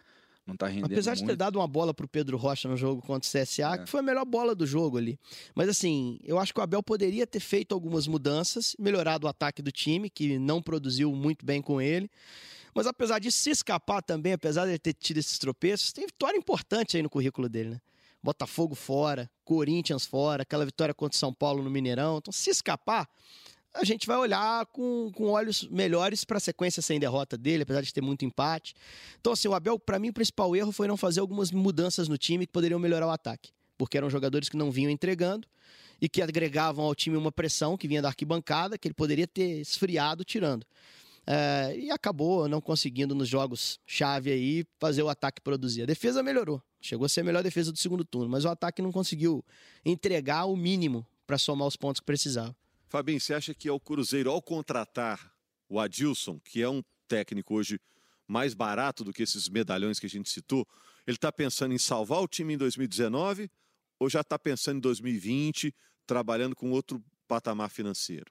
não 0.47 0.57
tá 0.57 0.67
rendendo 0.67 0.93
Apesar 0.93 1.13
muito. 1.13 1.23
de 1.23 1.27
ter 1.29 1.37
dado 1.37 1.57
uma 1.57 1.69
bola 1.69 1.95
pro 1.95 2.09
Pedro 2.09 2.37
Rocha 2.37 2.69
no 2.69 2.77
jogo 2.77 3.01
contra 3.01 3.29
o 3.29 3.43
CSA, 3.43 3.75
é. 3.75 3.79
que 3.79 3.89
foi 3.89 4.01
a 4.01 4.03
melhor 4.03 4.25
bola 4.25 4.55
do 4.55 4.67
jogo 4.67 4.99
ali. 4.99 5.19
Mas 5.55 5.69
assim, 5.69 6.19
eu 6.25 6.39
acho 6.39 6.53
que 6.53 6.61
o 6.61 6.63
Abel 6.63 6.83
poderia 6.83 7.27
ter 7.27 7.41
feito 7.41 7.73
algumas 7.73 8.07
mudanças, 8.07 8.75
melhorado 8.79 9.27
o 9.27 9.31
ataque 9.31 9.63
do 9.63 9.71
time, 9.71 10.11
que 10.11 10.39
não 10.39 10.61
produziu 10.61 11.13
muito 11.15 11.47
bem 11.47 11.63
com 11.63 11.81
ele. 11.81 12.11
Mas 12.75 12.87
apesar 12.87 13.19
de 13.19 13.31
se 13.31 13.51
escapar 13.51 14.03
também, 14.03 14.33
apesar 14.33 14.65
de 14.65 14.73
ele 14.73 14.79
ter 14.79 14.95
tido 14.95 15.19
esses 15.19 15.39
tropeços, 15.39 15.93
tem 15.93 16.07
vitória 16.07 16.37
importante 16.37 16.97
aí 16.97 17.03
no 17.03 17.11
currículo 17.11 17.49
dele, 17.49 17.71
né? 17.71 17.81
Botafogo 18.23 18.75
fora, 18.75 19.31
Corinthians 19.45 20.07
fora, 20.07 20.43
aquela 20.43 20.65
vitória 20.65 20.95
contra 20.95 21.17
o 21.17 21.19
São 21.19 21.35
Paulo 21.35 21.63
no 21.63 21.69
Mineirão. 21.69 22.19
Então, 22.19 22.33
se 22.33 22.51
escapar, 22.51 23.09
a 23.75 23.85
gente 23.85 24.07
vai 24.07 24.17
olhar 24.17 24.67
com, 24.67 25.11
com 25.15 25.29
olhos 25.31 25.67
melhores 25.69 26.25
para 26.25 26.37
a 26.37 26.41
sequência 26.41 26.81
sem 26.83 27.01
derrota 27.01 27.37
dele, 27.37 27.63
apesar 27.65 27.81
de 27.81 27.93
ter 27.93 28.01
muito 28.01 28.25
empate. 28.25 28.75
Então, 29.21 29.33
assim, 29.33 29.49
o 29.49 29.55
Abel, 29.55 29.79
para 29.79 29.99
mim, 29.99 30.11
o 30.11 30.13
principal 30.13 30.55
erro 30.55 30.73
foi 30.73 30.87
não 30.87 30.97
fazer 30.97 31.21
algumas 31.21 31.51
mudanças 31.51 32.07
no 32.07 32.17
time 32.17 32.47
que 32.47 32.53
poderiam 32.53 32.79
melhorar 32.79 33.07
o 33.07 33.11
ataque, 33.11 33.51
porque 33.77 33.97
eram 33.97 34.09
jogadores 34.09 34.49
que 34.49 34.57
não 34.57 34.71
vinham 34.71 34.91
entregando 34.91 35.49
e 36.01 36.09
que 36.09 36.21
agregavam 36.21 36.85
ao 36.85 36.95
time 36.95 37.17
uma 37.17 37.33
pressão 37.33 37.77
que 37.77 37.89
vinha 37.89 38.03
da 38.03 38.09
arquibancada, 38.09 38.77
que 38.77 38.89
ele 38.89 38.95
poderia 38.95 39.27
ter 39.27 39.61
esfriado 39.61 40.25
tirando. 40.25 40.67
É, 41.27 41.77
e 41.79 41.91
acabou 41.91 42.49
não 42.49 42.61
conseguindo 42.61 43.15
nos 43.15 43.29
jogos 43.29 43.79
chave 43.87 44.33
aí 44.33 44.65
fazer 44.79 45.03
o 45.03 45.09
ataque 45.09 45.41
produzir. 45.41 45.83
A 45.83 45.87
defesa 45.87 46.23
melhorou, 46.23 46.61
chegou 46.81 47.07
a 47.07 47.09
ser 47.09 47.21
a 47.21 47.25
melhor 47.25 47.43
defesa 47.43 47.71
do 47.71 47.79
segundo 47.79 48.05
turno, 48.05 48.29
mas 48.29 48.45
o 48.45 48.49
ataque 48.49 48.83
não 48.83 48.91
conseguiu 48.91 49.45
entregar 49.85 50.47
o 50.47 50.57
mínimo 50.57 51.07
para 51.27 51.39
somar 51.39 51.67
os 51.69 51.77
pontos 51.77 52.01
que 52.01 52.07
precisava. 52.07 52.55
Fabinho, 52.89 53.21
você 53.21 53.35
acha 53.35 53.55
que 53.55 53.69
é 53.69 53.73
o 53.73 53.81
Cruzeiro, 53.81 54.31
ao 54.31 54.43
contratar 54.43 55.33
o 55.69 55.81
Adilson, 55.81 56.39
que 56.41 56.61
é 56.61 56.69
um 56.69 56.83
técnico 57.09 57.55
hoje 57.55 57.81
mais 58.27 58.55
barato 58.55 59.05
do 59.05 59.13
que 59.13 59.23
esses 59.23 59.49
medalhões 59.49 59.99
que 59.99 60.07
a 60.07 60.11
gente 60.11 60.29
citou, 60.29 60.67
ele 61.07 61.17
está 61.17 61.31
pensando 61.33 61.73
em 61.73 61.79
salvar 61.79 62.21
o 62.21 62.29
time 62.29 62.55
em 62.55 62.57
2019 62.57 63.51
ou 63.99 64.11
já 64.11 64.21
está 64.21 64.39
pensando 64.39 64.79
em 64.79 64.81
2020, 64.81 65.75
trabalhando 66.07 66.57
com 66.57 66.71
outro 66.71 67.03
patamar 67.29 67.71
financeiro? 67.71 68.31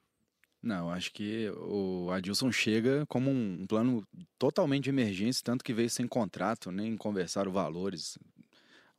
Não, 0.62 0.90
acho 0.90 1.12
que 1.12 1.50
o 1.56 2.10
Adilson 2.10 2.52
chega 2.52 3.04
como 3.06 3.30
um 3.30 3.66
plano 3.66 4.06
totalmente 4.38 4.84
de 4.84 4.90
emergência, 4.90 5.42
tanto 5.44 5.64
que 5.64 5.72
veio 5.72 5.90
sem 5.90 6.06
contrato, 6.06 6.70
nem 6.70 6.96
conversaram 6.96 7.50
valores 7.50 8.16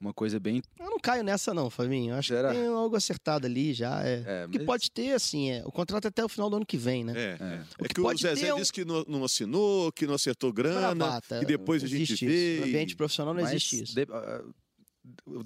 uma 0.04 0.14
coisa 0.14 0.40
bem. 0.40 0.62
Eu 0.78 0.90
não 0.90 1.00
caio 1.00 1.24
nessa, 1.24 1.54
não, 1.54 1.70
Fabinho. 1.70 2.14
Acho 2.14 2.34
Será? 2.34 2.50
que 2.50 2.60
tem 2.60 2.68
algo 2.68 2.96
acertado 2.96 3.48
ali 3.48 3.74
já. 3.74 4.06
É. 4.06 4.24
é 4.26 4.48
mas... 4.48 4.58
Que 4.58 4.66
pode 4.66 4.92
ter, 4.92 5.14
assim, 5.14 5.50
é, 5.50 5.64
o 5.66 5.72
contrato 5.72 6.06
é 6.06 6.08
até 6.10 6.24
o 6.24 6.30
final 6.30 6.50
do 6.50 6.58
ano 6.58 6.66
que 6.66 6.78
vem, 6.78 7.04
né? 7.04 7.14
É. 7.16 7.38
é. 7.40 7.62
O 7.80 7.84
que, 7.84 7.86
é 7.86 7.88
que 7.88 8.02
o 8.02 8.18
Zezé 8.18 8.54
um... 8.54 8.58
disse 8.58 8.74
que 8.74 8.84
não, 8.84 9.06
não, 9.08 9.24
assinou, 9.24 9.92
que 9.94 10.06
não 10.06 10.16
acertou 10.16 10.52
grana, 10.52 10.94
Bravata. 10.94 11.40
que 11.40 11.46
depois 11.46 11.84
a 11.84 11.88
gente 11.88 12.26
vê. 12.26 12.58
No 12.60 12.66
ambiente 12.66 12.96
profissional 12.96 13.34
não 13.34 13.42
mas 13.42 13.52
existe 13.52 13.84
isso. 13.84 13.96
De... 13.96 14.06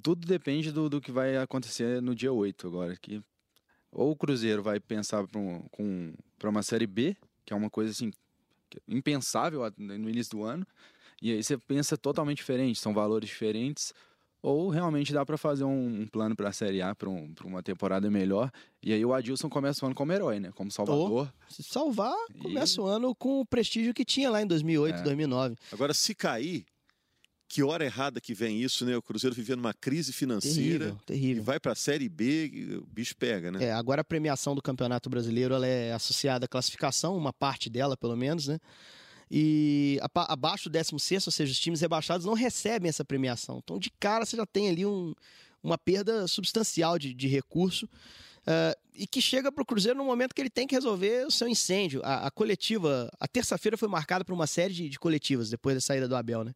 Tudo 0.01 0.27
depende 0.27 0.71
do, 0.71 0.89
do 0.89 0.99
que 0.99 1.11
vai 1.11 1.37
acontecer 1.37 2.01
no 2.01 2.15
dia 2.15 2.31
8 2.31 2.67
agora. 2.67 2.95
Que 2.99 3.21
ou 3.97 4.11
o 4.11 4.15
Cruzeiro 4.15 4.61
vai 4.61 4.79
pensar 4.79 5.27
para 5.27 5.39
um, 5.41 6.13
uma 6.43 6.61
Série 6.61 6.85
B, 6.85 7.17
que 7.43 7.51
é 7.51 7.55
uma 7.55 7.69
coisa 7.69 7.89
assim 7.89 8.11
impensável 8.87 9.61
no 9.75 10.07
início 10.07 10.37
do 10.37 10.43
ano, 10.43 10.65
e 11.19 11.31
aí 11.31 11.43
você 11.43 11.57
pensa 11.57 11.97
totalmente 11.97 12.37
diferente, 12.37 12.79
são 12.79 12.93
valores 12.93 13.27
diferentes, 13.27 13.91
ou 14.39 14.69
realmente 14.69 15.11
dá 15.11 15.25
para 15.25 15.35
fazer 15.35 15.63
um, 15.63 16.01
um, 16.01 16.07
plano 16.07 16.35
para 16.35 16.49
a 16.49 16.51
Série 16.51 16.79
A, 16.79 16.93
para 16.93 17.09
um, 17.09 17.33
uma 17.43 17.63
temporada 17.63 18.09
melhor. 18.11 18.51
E 18.83 18.93
aí 18.93 19.03
o 19.03 19.11
Adilson 19.11 19.49
começa 19.49 19.83
o 19.83 19.87
ano 19.87 19.95
como 19.95 20.13
herói, 20.13 20.39
né? 20.39 20.51
Como 20.53 20.69
salvador. 20.69 21.27
Oh, 21.27 21.51
se 21.51 21.63
salvar, 21.63 22.15
e... 22.35 22.37
começa 22.37 22.79
o 22.79 22.85
ano 22.85 23.15
com 23.15 23.41
o 23.41 23.45
prestígio 23.45 23.95
que 23.95 24.05
tinha 24.05 24.29
lá 24.29 24.39
em 24.39 24.45
2008, 24.45 24.99
é. 24.99 25.01
2009. 25.01 25.55
Agora, 25.71 25.91
se 25.91 26.13
cair, 26.13 26.65
que 27.47 27.63
hora 27.63 27.85
errada 27.85 28.19
que 28.19 28.33
vem 28.33 28.61
isso, 28.61 28.85
né? 28.85 28.95
O 28.97 29.01
Cruzeiro 29.01 29.35
vivendo 29.35 29.59
uma 29.59 29.73
crise 29.73 30.11
financeira. 30.11 30.85
Terrível, 30.85 31.01
terrível. 31.05 31.43
E 31.43 31.45
vai 31.45 31.59
para 31.59 31.71
a 31.71 31.75
Série 31.75 32.09
B, 32.09 32.79
o 32.81 32.85
bicho 32.85 33.15
pega, 33.15 33.51
né? 33.51 33.65
É, 33.65 33.71
agora 33.71 34.01
a 34.01 34.03
premiação 34.03 34.53
do 34.53 34.61
Campeonato 34.61 35.09
Brasileiro 35.09 35.55
ela 35.55 35.65
é 35.65 35.93
associada 35.93 36.45
à 36.45 36.47
classificação, 36.47 37.17
uma 37.17 37.31
parte 37.31 37.69
dela, 37.69 37.95
pelo 37.95 38.15
menos, 38.15 38.47
né? 38.47 38.59
E 39.29 39.99
abaixo 40.13 40.69
do 40.69 40.73
16, 40.73 41.27
ou 41.27 41.31
seja, 41.31 41.51
os 41.51 41.59
times 41.59 41.81
rebaixados 41.81 42.25
não 42.25 42.33
recebem 42.33 42.87
essa 42.87 43.03
premiação. 43.03 43.59
Então, 43.63 43.77
de 43.77 43.89
cara, 43.99 44.25
você 44.25 44.37
já 44.37 44.45
tem 44.45 44.69
ali 44.69 44.85
um, 44.85 45.13
uma 45.61 45.77
perda 45.77 46.27
substancial 46.27 46.97
de, 46.97 47.13
de 47.13 47.27
recurso. 47.27 47.87
Uh, 48.47 48.73
e 48.95 49.05
que 49.05 49.21
chega 49.21 49.51
para 49.51 49.61
o 49.61 49.65
Cruzeiro 49.65 49.97
no 49.97 50.05
momento 50.05 50.33
que 50.33 50.41
ele 50.41 50.49
tem 50.49 50.65
que 50.65 50.73
resolver 50.73 51.27
o 51.27 51.31
seu 51.31 51.49
incêndio. 51.49 52.01
A, 52.01 52.27
a 52.27 52.31
coletiva, 52.31 53.11
a 53.19 53.27
terça-feira 53.27 53.75
foi 53.75 53.89
marcada 53.89 54.23
por 54.23 54.33
uma 54.33 54.47
série 54.47 54.73
de, 54.73 54.87
de, 54.87 54.97
coletivas 54.97 55.49
depois 55.49 55.75
da 55.75 55.81
saída 55.81 56.07
do 56.07 56.15
Abel, 56.15 56.45
né? 56.45 56.53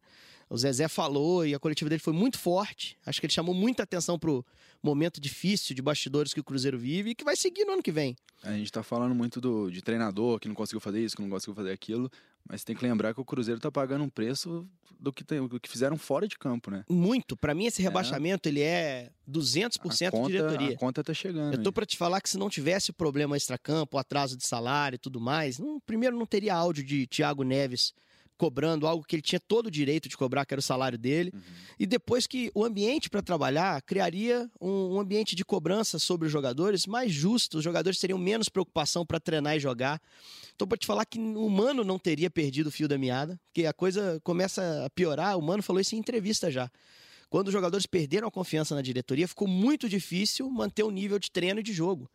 O 0.52 0.58
Zezé 0.58 0.86
falou 0.86 1.46
e 1.46 1.54
a 1.54 1.58
coletiva 1.58 1.88
dele 1.88 2.02
foi 2.02 2.12
muito 2.12 2.38
forte. 2.38 2.98
Acho 3.06 3.18
que 3.18 3.24
ele 3.24 3.32
chamou 3.32 3.54
muita 3.54 3.84
atenção 3.84 4.18
pro 4.18 4.44
momento 4.82 5.18
difícil 5.18 5.74
de 5.74 5.80
bastidores 5.80 6.34
que 6.34 6.40
o 6.40 6.44
Cruzeiro 6.44 6.78
vive 6.78 7.10
e 7.10 7.14
que 7.14 7.24
vai 7.24 7.34
seguir 7.34 7.64
no 7.64 7.72
ano 7.72 7.82
que 7.82 7.90
vem. 7.90 8.14
A 8.42 8.52
gente 8.52 8.66
está 8.66 8.82
falando 8.82 9.14
muito 9.14 9.40
do, 9.40 9.70
de 9.70 9.80
treinador 9.80 10.38
que 10.38 10.48
não 10.48 10.54
conseguiu 10.54 10.78
fazer 10.78 11.02
isso, 11.02 11.16
que 11.16 11.22
não 11.22 11.30
conseguiu 11.30 11.54
fazer 11.54 11.72
aquilo, 11.72 12.10
mas 12.46 12.64
tem 12.64 12.76
que 12.76 12.84
lembrar 12.84 13.14
que 13.14 13.20
o 13.22 13.24
Cruzeiro 13.24 13.56
está 13.56 13.72
pagando 13.72 14.04
um 14.04 14.10
preço 14.10 14.68
do 15.00 15.10
que, 15.10 15.24
tem, 15.24 15.46
do 15.48 15.58
que 15.58 15.70
fizeram 15.70 15.96
fora 15.96 16.28
de 16.28 16.36
campo, 16.36 16.70
né? 16.70 16.84
Muito. 16.86 17.34
Para 17.34 17.54
mim, 17.54 17.64
esse 17.64 17.80
é. 17.80 17.84
rebaixamento 17.84 18.46
é. 18.46 18.52
ele 18.52 18.60
é 18.60 19.10
200% 19.26 20.08
a 20.08 20.10
conta, 20.10 20.26
de 20.26 20.36
diretoria. 20.36 20.74
A 20.74 20.78
conta 20.78 21.02
tá 21.02 21.14
chegando. 21.14 21.54
Eu 21.54 21.62
tô 21.62 21.72
para 21.72 21.86
te 21.86 21.96
falar 21.96 22.20
que 22.20 22.28
se 22.28 22.36
não 22.36 22.50
tivesse 22.50 22.90
o 22.90 22.94
problema 22.94 23.38
extra-campo, 23.38 23.96
atraso 23.96 24.36
de 24.36 24.46
salário 24.46 24.96
e 24.96 24.98
tudo 24.98 25.18
mais, 25.18 25.58
não, 25.58 25.80
primeiro 25.80 26.14
não 26.14 26.26
teria 26.26 26.54
áudio 26.54 26.84
de 26.84 27.06
Thiago 27.06 27.42
Neves 27.42 27.94
cobrando 28.36 28.86
algo 28.86 29.04
que 29.04 29.14
ele 29.16 29.22
tinha 29.22 29.40
todo 29.40 29.66
o 29.66 29.70
direito 29.70 30.08
de 30.08 30.16
cobrar, 30.16 30.44
que 30.44 30.54
era 30.54 30.58
o 30.58 30.62
salário 30.62 30.98
dele. 30.98 31.30
Uhum. 31.32 31.40
E 31.78 31.86
depois 31.86 32.26
que 32.26 32.50
o 32.54 32.64
ambiente 32.64 33.08
para 33.08 33.22
trabalhar 33.22 33.80
criaria 33.82 34.50
um, 34.60 34.94
um, 34.94 35.00
ambiente 35.00 35.36
de 35.36 35.44
cobrança 35.44 35.98
sobre 35.98 36.26
os 36.26 36.32
jogadores 36.32 36.86
mais 36.86 37.12
justo, 37.12 37.58
os 37.58 37.64
jogadores 37.64 37.98
teriam 37.98 38.18
menos 38.18 38.48
preocupação 38.48 39.06
para 39.06 39.20
treinar 39.20 39.56
e 39.56 39.60
jogar. 39.60 40.00
Então, 40.54 40.66
para 40.66 40.76
te 40.76 40.86
falar 40.86 41.04
que 41.04 41.18
o 41.18 41.48
Mano 41.48 41.84
não 41.84 41.98
teria 41.98 42.30
perdido 42.30 42.66
o 42.66 42.70
fio 42.70 42.88
da 42.88 42.98
meada, 42.98 43.40
porque 43.46 43.66
a 43.66 43.72
coisa 43.72 44.20
começa 44.22 44.84
a 44.84 44.90
piorar. 44.90 45.38
O 45.38 45.42
Mano 45.42 45.62
falou 45.62 45.80
isso 45.80 45.94
em 45.94 45.98
entrevista 45.98 46.50
já. 46.50 46.70
Quando 47.32 47.46
os 47.46 47.52
jogadores 47.52 47.86
perderam 47.86 48.28
a 48.28 48.30
confiança 48.30 48.74
na 48.74 48.82
diretoria, 48.82 49.26
ficou 49.26 49.48
muito 49.48 49.88
difícil 49.88 50.50
manter 50.50 50.82
o 50.82 50.90
nível 50.90 51.18
de 51.18 51.30
treino 51.30 51.60
e 51.60 51.62
de 51.62 51.72
jogo. 51.72 52.10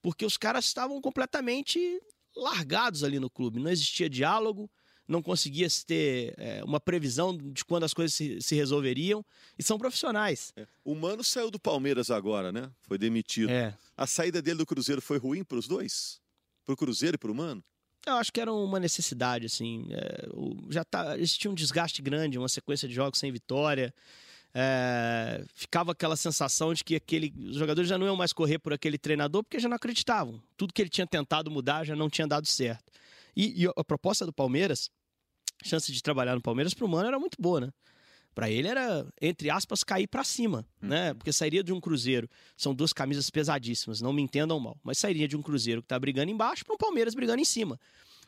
Porque 0.00 0.24
os 0.24 0.36
caras 0.36 0.64
estavam 0.64 1.00
completamente 1.00 2.00
largados 2.34 3.04
ali 3.04 3.18
no 3.20 3.28
clube. 3.28 3.60
Não 3.60 3.70
existia 3.70 4.08
diálogo, 4.08 4.70
não 5.12 5.22
conseguia 5.22 5.68
ter 5.86 6.34
é, 6.38 6.64
uma 6.64 6.80
previsão 6.80 7.36
de 7.36 7.64
quando 7.64 7.84
as 7.84 7.94
coisas 7.94 8.14
se, 8.14 8.40
se 8.40 8.54
resolveriam. 8.54 9.24
E 9.58 9.62
são 9.62 9.78
profissionais. 9.78 10.52
É. 10.56 10.66
O 10.84 10.94
Mano 10.94 11.22
saiu 11.22 11.50
do 11.50 11.60
Palmeiras 11.60 12.10
agora, 12.10 12.50
né? 12.50 12.70
Foi 12.82 12.98
demitido. 12.98 13.50
É. 13.50 13.76
A 13.96 14.06
saída 14.06 14.42
dele 14.42 14.58
do 14.58 14.66
Cruzeiro 14.66 15.00
foi 15.00 15.18
ruim 15.18 15.44
para 15.44 15.58
os 15.58 15.68
dois? 15.68 16.20
Para 16.64 16.72
o 16.72 16.76
Cruzeiro 16.76 17.14
e 17.14 17.18
para 17.18 17.30
o 17.30 17.34
Mano? 17.34 17.62
Eu 18.04 18.14
acho 18.14 18.32
que 18.32 18.40
era 18.40 18.52
uma 18.52 18.80
necessidade, 18.80 19.46
assim. 19.46 19.86
É, 19.90 20.28
já 20.70 20.84
tá, 20.84 21.16
existia 21.16 21.50
um 21.50 21.54
desgaste 21.54 22.02
grande, 22.02 22.38
uma 22.38 22.48
sequência 22.48 22.88
de 22.88 22.94
jogos 22.94 23.20
sem 23.20 23.30
vitória. 23.30 23.94
É, 24.54 25.44
ficava 25.54 25.92
aquela 25.92 26.16
sensação 26.16 26.74
de 26.74 26.84
que 26.84 26.96
aquele, 26.96 27.32
os 27.38 27.56
jogadores 27.56 27.88
já 27.88 27.96
não 27.96 28.06
iam 28.06 28.16
mais 28.16 28.32
correr 28.32 28.58
por 28.58 28.72
aquele 28.72 28.98
treinador 28.98 29.42
porque 29.44 29.60
já 29.60 29.68
não 29.68 29.76
acreditavam. 29.76 30.42
Tudo 30.56 30.74
que 30.74 30.82
ele 30.82 30.90
tinha 30.90 31.06
tentado 31.06 31.50
mudar 31.50 31.84
já 31.84 31.94
não 31.94 32.10
tinha 32.10 32.26
dado 32.26 32.46
certo. 32.46 32.92
E, 33.36 33.64
e 33.64 33.66
a 33.76 33.84
proposta 33.84 34.26
do 34.26 34.32
Palmeiras, 34.32 34.90
chance 35.62 35.90
de 35.90 36.02
trabalhar 36.02 36.34
no 36.34 36.40
Palmeiras 36.40 36.74
para 36.74 36.84
o 36.84 36.88
Mano 36.88 37.08
era 37.08 37.18
muito 37.18 37.40
boa, 37.40 37.60
né? 37.60 37.72
Para 38.34 38.50
ele 38.50 38.66
era, 38.66 39.06
entre 39.20 39.50
aspas, 39.50 39.84
cair 39.84 40.06
para 40.06 40.24
cima, 40.24 40.66
hum. 40.82 40.88
né? 40.88 41.14
Porque 41.14 41.32
sairia 41.32 41.62
de 41.62 41.72
um 41.72 41.80
Cruzeiro. 41.80 42.28
São 42.56 42.74
duas 42.74 42.92
camisas 42.92 43.28
pesadíssimas, 43.30 44.00
não 44.00 44.12
me 44.12 44.22
entendam 44.22 44.58
mal. 44.58 44.76
Mas 44.82 44.98
sairia 44.98 45.28
de 45.28 45.36
um 45.36 45.42
Cruzeiro 45.42 45.82
que 45.82 45.86
está 45.86 45.98
brigando 45.98 46.30
embaixo 46.30 46.64
para 46.64 46.74
um 46.74 46.78
Palmeiras 46.78 47.14
brigando 47.14 47.40
em 47.40 47.44
cima. 47.44 47.78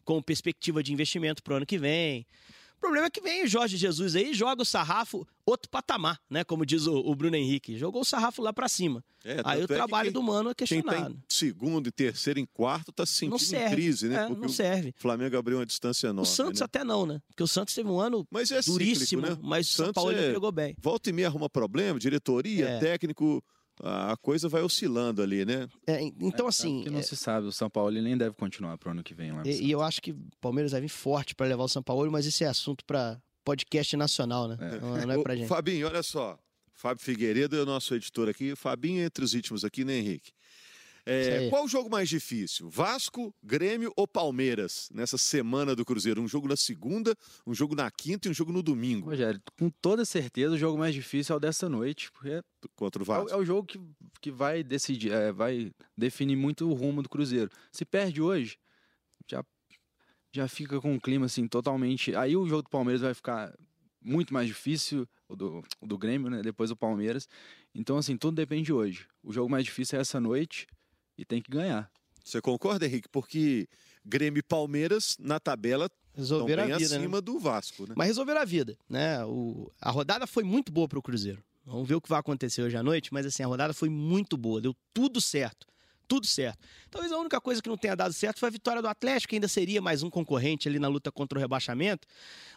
Com 0.04 0.20
perspectiva 0.22 0.82
de 0.82 0.92
investimento 0.92 1.42
para 1.42 1.54
o 1.54 1.56
ano 1.56 1.66
que 1.66 1.78
vem, 1.78 2.26
problema 2.80 3.06
é 3.06 3.10
que 3.10 3.20
vem 3.20 3.44
o 3.44 3.46
Jorge 3.46 3.76
Jesus 3.76 4.14
aí 4.14 4.34
joga 4.34 4.62
o 4.62 4.64
sarrafo 4.64 5.26
outro 5.46 5.68
patamar, 5.68 6.18
né? 6.28 6.44
Como 6.44 6.64
diz 6.64 6.87
o, 6.87 6.96
o 6.96 7.14
Bruno 7.14 7.37
Henrique. 7.37 7.76
Jogou 7.76 8.02
o 8.02 8.04
sarrafo 8.04 8.42
lá 8.42 8.52
para 8.52 8.68
cima. 8.68 9.04
É, 9.24 9.40
aí 9.44 9.60
o 9.60 9.64
é 9.64 9.66
trabalho 9.66 10.12
do 10.12 10.22
Mano 10.22 10.50
é 10.50 10.54
questionado. 10.54 11.06
Quem 11.06 11.14
tá 11.14 11.20
segundo, 11.28 11.88
e 11.88 11.90
terceiro, 11.90 12.38
em 12.38 12.46
quarto 12.46 12.92
tá 12.92 13.06
se 13.06 13.14
sentindo 13.14 13.38
serve, 13.38 13.66
em 13.66 13.70
crise, 13.70 14.08
né? 14.08 14.24
É, 14.24 14.28
não 14.28 14.48
serve. 14.48 14.94
O 14.98 15.00
Flamengo 15.00 15.37
abriu 15.37 15.58
uma 15.58 15.66
distância 15.66 16.08
enorme. 16.08 16.22
O 16.22 16.26
Santos 16.26 16.60
né? 16.60 16.64
até 16.64 16.84
não, 16.84 17.06
né? 17.06 17.20
Porque 17.28 17.42
o 17.42 17.48
Santos 17.48 17.74
teve 17.74 17.88
um 17.88 17.98
ano 17.98 18.26
mas 18.30 18.50
é 18.50 18.60
duríssimo, 18.60 19.22
cíclico, 19.22 19.42
né? 19.42 19.48
mas 19.48 19.70
o 19.70 19.72
São 19.72 19.92
Paulo 19.92 20.12
é... 20.12 20.32
pegou 20.32 20.52
bem. 20.52 20.76
Volta 20.78 21.10
e 21.10 21.12
meia 21.12 21.28
arruma 21.28 21.48
problema, 21.48 21.98
diretoria, 21.98 22.68
é. 22.68 22.78
técnico 22.78 23.42
a 23.82 24.16
coisa 24.16 24.48
vai 24.48 24.62
oscilando 24.62 25.22
ali, 25.22 25.44
né? 25.44 25.68
É, 25.87 26.00
então, 26.02 26.46
é, 26.46 26.48
assim. 26.48 26.82
Que 26.82 26.90
não 26.90 27.00
é... 27.00 27.02
se 27.02 27.16
sabe, 27.16 27.46
o 27.46 27.52
São 27.52 27.68
Paulo 27.68 27.90
nem 27.90 28.16
deve 28.16 28.34
continuar 28.34 28.78
pro 28.78 28.90
ano 28.90 29.02
que 29.02 29.14
vem 29.14 29.32
lá. 29.32 29.42
E, 29.44 29.66
e, 29.66 29.70
eu 29.70 29.82
acho 29.82 30.00
que 30.00 30.12
o 30.12 30.18
Palmeiras 30.40 30.72
vai 30.72 30.80
vir 30.80 30.88
forte 30.88 31.34
para 31.34 31.46
levar 31.46 31.64
o 31.64 31.68
São 31.68 31.82
Paulo, 31.82 32.10
mas 32.10 32.26
esse 32.26 32.44
é 32.44 32.48
assunto 32.48 32.84
para 32.84 33.20
podcast 33.44 33.96
nacional, 33.96 34.48
né? 34.48 34.56
É. 34.60 34.80
Não, 34.80 35.06
não 35.06 35.14
é 35.14 35.22
pra 35.22 35.37
gente. 35.37 35.48
Fabinho, 35.48 35.87
olha 35.87 36.02
só. 36.02 36.38
Fábio 36.72 37.02
Figueiredo 37.04 37.56
é 37.56 37.62
o 37.62 37.66
nosso 37.66 37.94
editor 37.94 38.28
aqui. 38.28 38.56
Fabinho 38.56 39.02
entre 39.04 39.24
os 39.24 39.32
ritmos 39.32 39.64
aqui, 39.64 39.84
né, 39.84 39.96
Henrique? 39.96 40.32
É, 41.06 41.50
qual 41.50 41.64
o 41.64 41.68
jogo 41.68 41.90
mais 41.90 42.08
difícil? 42.08 42.70
Vasco, 42.70 43.34
Grêmio 43.42 43.92
ou 43.94 44.08
Palmeiras 44.08 44.88
nessa 44.92 45.18
semana 45.18 45.76
do 45.76 45.84
Cruzeiro? 45.84 46.22
Um 46.22 46.28
jogo 46.28 46.48
na 46.48 46.56
segunda, 46.56 47.14
um 47.46 47.52
jogo 47.52 47.74
na 47.74 47.90
quinta 47.90 48.26
e 48.26 48.30
um 48.30 48.34
jogo 48.34 48.52
no 48.52 48.62
domingo. 48.62 49.10
Rogério, 49.10 49.40
com 49.58 49.68
toda 49.68 50.04
certeza 50.04 50.54
o 50.54 50.58
jogo 50.58 50.78
mais 50.78 50.94
difícil 50.94 51.34
é 51.34 51.36
o 51.36 51.40
dessa 51.40 51.68
noite, 51.68 52.10
porque 52.10 52.42
contra 52.74 53.02
o 53.02 53.04
Vasco. 53.04 53.30
É, 53.30 53.34
é 53.34 53.36
o 53.36 53.44
jogo 53.44 53.66
que, 53.66 53.78
que 54.20 54.30
vai 54.30 54.62
decidir, 54.62 55.12
é, 55.12 55.30
vai 55.30 55.72
definir 55.96 56.36
muito 56.36 56.68
o 56.70 56.72
rumo 56.72 57.02
do 57.02 57.08
Cruzeiro. 57.08 57.50
Se 57.70 57.84
perde 57.84 58.22
hoje, 58.22 58.56
já 59.28 59.44
já 60.32 60.48
fica 60.48 60.80
com 60.80 60.92
um 60.92 60.98
clima 60.98 61.26
assim 61.26 61.46
totalmente. 61.46 62.16
Aí 62.16 62.36
o 62.36 62.48
jogo 62.48 62.62
do 62.62 62.70
Palmeiras 62.70 63.02
vai 63.02 63.14
ficar 63.14 63.54
muito 64.02 64.34
mais 64.34 64.48
difícil, 64.48 65.06
o 65.28 65.36
do, 65.36 65.62
o 65.80 65.86
do 65.86 65.96
Grêmio, 65.96 66.28
né? 66.28 66.42
Depois 66.42 66.70
o 66.70 66.76
Palmeiras. 66.76 67.28
Então, 67.72 67.96
assim, 67.96 68.16
tudo 68.16 68.34
depende 68.34 68.64
de 68.64 68.72
hoje. 68.72 69.06
O 69.22 69.32
jogo 69.32 69.48
mais 69.48 69.64
difícil 69.64 69.96
é 69.96 70.00
essa 70.00 70.18
noite 70.18 70.66
e 71.16 71.24
tem 71.24 71.40
que 71.40 71.50
ganhar. 71.50 71.90
Você 72.24 72.40
concorda, 72.40 72.87
Henrique? 72.87 73.09
Porque 73.09 73.68
Grêmio 74.05 74.40
e 74.40 74.42
Palmeiras, 74.42 75.16
na 75.18 75.38
tabela, 75.38 75.90
estão 76.16 76.44
bem 76.46 76.59
a 76.59 76.79
vida, 76.79 76.96
acima 76.96 77.18
né? 77.18 77.20
do 77.20 77.38
Vasco, 77.38 77.87
né? 77.87 77.94
Mas 77.96 78.09
resolveram 78.09 78.40
a 78.40 78.44
vida, 78.44 78.77
né? 78.88 79.24
O, 79.24 79.70
a 79.81 79.90
rodada 79.90 80.27
foi 80.27 80.42
muito 80.42 80.72
boa 80.72 80.88
para 80.88 80.98
o 80.98 81.03
Cruzeiro. 81.03 81.42
Vamos 81.66 81.88
ver 81.88 81.94
o 81.94 82.00
que 82.00 82.09
vai 82.09 82.18
acontecer 82.18 82.62
hoje 82.62 82.77
à 82.77 82.83
noite, 82.83 83.12
mas 83.12 83.24
assim, 83.24 83.42
a 83.42 83.46
rodada 83.46 83.72
foi 83.72 83.88
muito 83.88 84.37
boa, 84.37 84.61
deu 84.61 84.77
tudo 84.92 85.20
certo. 85.20 85.66
Tudo 86.07 86.27
certo. 86.27 86.59
Talvez 86.90 87.11
a 87.11 87.18
única 87.18 87.40
coisa 87.40 87.62
que 87.62 87.68
não 87.68 87.79
tenha 87.79 87.96
dado 87.96 88.12
certo 88.12 88.38
foi 88.38 88.48
a 88.48 88.53
vitória 88.53 88.83
do 88.83 88.88
Atlético, 88.88 89.31
que 89.31 89.37
ainda 89.37 89.48
seria 89.48 89.81
mais 89.81 90.03
um 90.03 90.11
concorrente 90.11 90.68
ali 90.68 90.79
na 90.79 90.87
luta 90.87 91.11
contra 91.11 91.38
o 91.38 91.40
rebaixamento. 91.40 92.07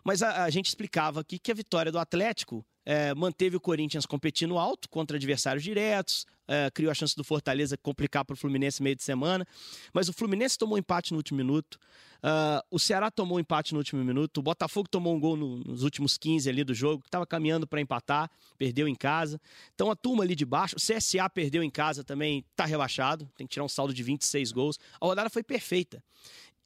Mas 0.04 0.22
a, 0.22 0.43
a 0.43 0.50
gente 0.50 0.67
explicava 0.67 1.22
aqui 1.22 1.39
que 1.39 1.50
a 1.50 1.56
vitória 1.56 1.89
do 1.89 1.98
Atlético 1.98 2.65
é, 2.89 3.13
manteve 3.13 3.58
o 3.58 3.60
Corinthians 3.60 4.06
competindo 4.06 4.58
alto 4.58 4.88
contra 4.88 5.17
adversários 5.17 5.62
diretos, 5.62 6.26
é, 6.47 6.71
criou 6.71 6.89
a 6.89 6.93
chance 6.93 7.13
do 7.17 7.23
Fortaleza 7.23 7.76
complicar 7.76 8.23
para 8.23 8.34
o 8.34 8.38
Fluminense 8.38 8.82
meio 8.82 8.95
de 8.95 9.04
semana. 9.04 9.45
Mas 9.93 10.08
o 10.08 10.13
Fluminense 10.13 10.58
tomou 10.58 10.78
empate 10.78 11.12
no 11.12 11.17
último 11.17 11.36
minuto. 11.36 11.78
Uh, 12.19 12.63
o 12.71 12.80
Ceará 12.80 13.12
tomou 13.12 13.41
empate 13.41 13.73
no 13.73 13.80
último 13.80 14.02
minuto. 14.06 14.38
O 14.38 14.41
Botafogo 14.41 14.88
tomou 14.88 15.13
um 15.13 15.19
gol 15.19 15.36
no, 15.36 15.58
nos 15.58 15.84
últimos 15.84 16.17
15 16.17 16.50
ali 16.50 16.63
do 16.63 16.73
jogo, 16.73 17.02
que 17.02 17.10
estava 17.10 17.28
caminhando 17.28 17.67
para 17.67 17.82
empatar, 17.82 18.32
perdeu 18.58 18.88
em 18.88 18.95
casa. 18.95 19.38
Então 19.76 19.91
a 19.91 19.95
turma 19.95 20.23
ali 20.23 20.34
de 20.34 20.45
baixo, 20.45 20.78
o 20.78 20.80
CSA 20.80 21.30
perdeu 21.30 21.62
em 21.62 21.69
casa 21.69 22.06
também, 22.06 22.45
está 22.52 22.65
rebaixado, 22.65 23.30
tem 23.36 23.45
que 23.45 23.52
tirar 23.52 23.65
um 23.65 23.69
saldo 23.69 23.93
de 23.93 24.02
26 24.02 24.54
gols. 24.54 24.80
A 25.02 25.06
rodada 25.06 25.30
foi 25.30 25.43
perfeita. 25.43 26.02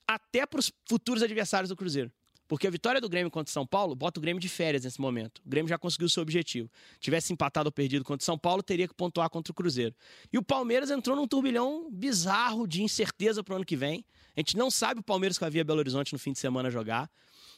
Até 0.08 0.46
para 0.46 0.60
os 0.60 0.72
futuros 0.88 1.24
adversários 1.24 1.70
do 1.70 1.76
Cruzeiro. 1.76 2.12
Porque 2.52 2.68
a 2.68 2.70
vitória 2.70 3.00
do 3.00 3.08
Grêmio 3.08 3.32
contra 3.32 3.50
o 3.50 3.54
São 3.54 3.66
Paulo 3.66 3.96
bota 3.96 4.20
o 4.20 4.22
Grêmio 4.22 4.42
de 4.42 4.50
férias 4.50 4.84
nesse 4.84 5.00
momento. 5.00 5.42
O 5.46 5.48
Grêmio 5.48 5.70
já 5.70 5.78
conseguiu 5.78 6.10
seu 6.10 6.22
objetivo. 6.22 6.70
Tivesse 7.00 7.32
empatado 7.32 7.70
ou 7.70 7.72
perdido 7.72 8.04
contra 8.04 8.22
o 8.22 8.26
São 8.26 8.38
Paulo, 8.38 8.62
teria 8.62 8.90
que 8.90 8.94
pontuar 8.94 9.30
contra 9.30 9.54
o 9.54 9.56
Cruzeiro. 9.56 9.96
E 10.34 10.38
o 10.38 10.44
Palmeiras 10.44 10.92
entrou 10.92 11.16
num 11.16 11.26
turbilhão 11.26 11.90
bizarro 11.90 12.68
de 12.68 12.84
incerteza 12.84 13.42
para 13.42 13.54
o 13.54 13.56
ano 13.56 13.64
que 13.64 13.78
vem. 13.78 14.04
A 14.36 14.42
gente 14.42 14.58
não 14.58 14.70
sabe 14.70 15.00
o 15.00 15.04
Palmeiras 15.04 15.38
que 15.38 15.46
vai 15.46 15.50
vir 15.50 15.62
a 15.62 15.64
Belo 15.64 15.80
Horizonte 15.80 16.12
no 16.12 16.20
fim 16.20 16.34
de 16.34 16.40
semana 16.40 16.70
jogar. 16.70 17.10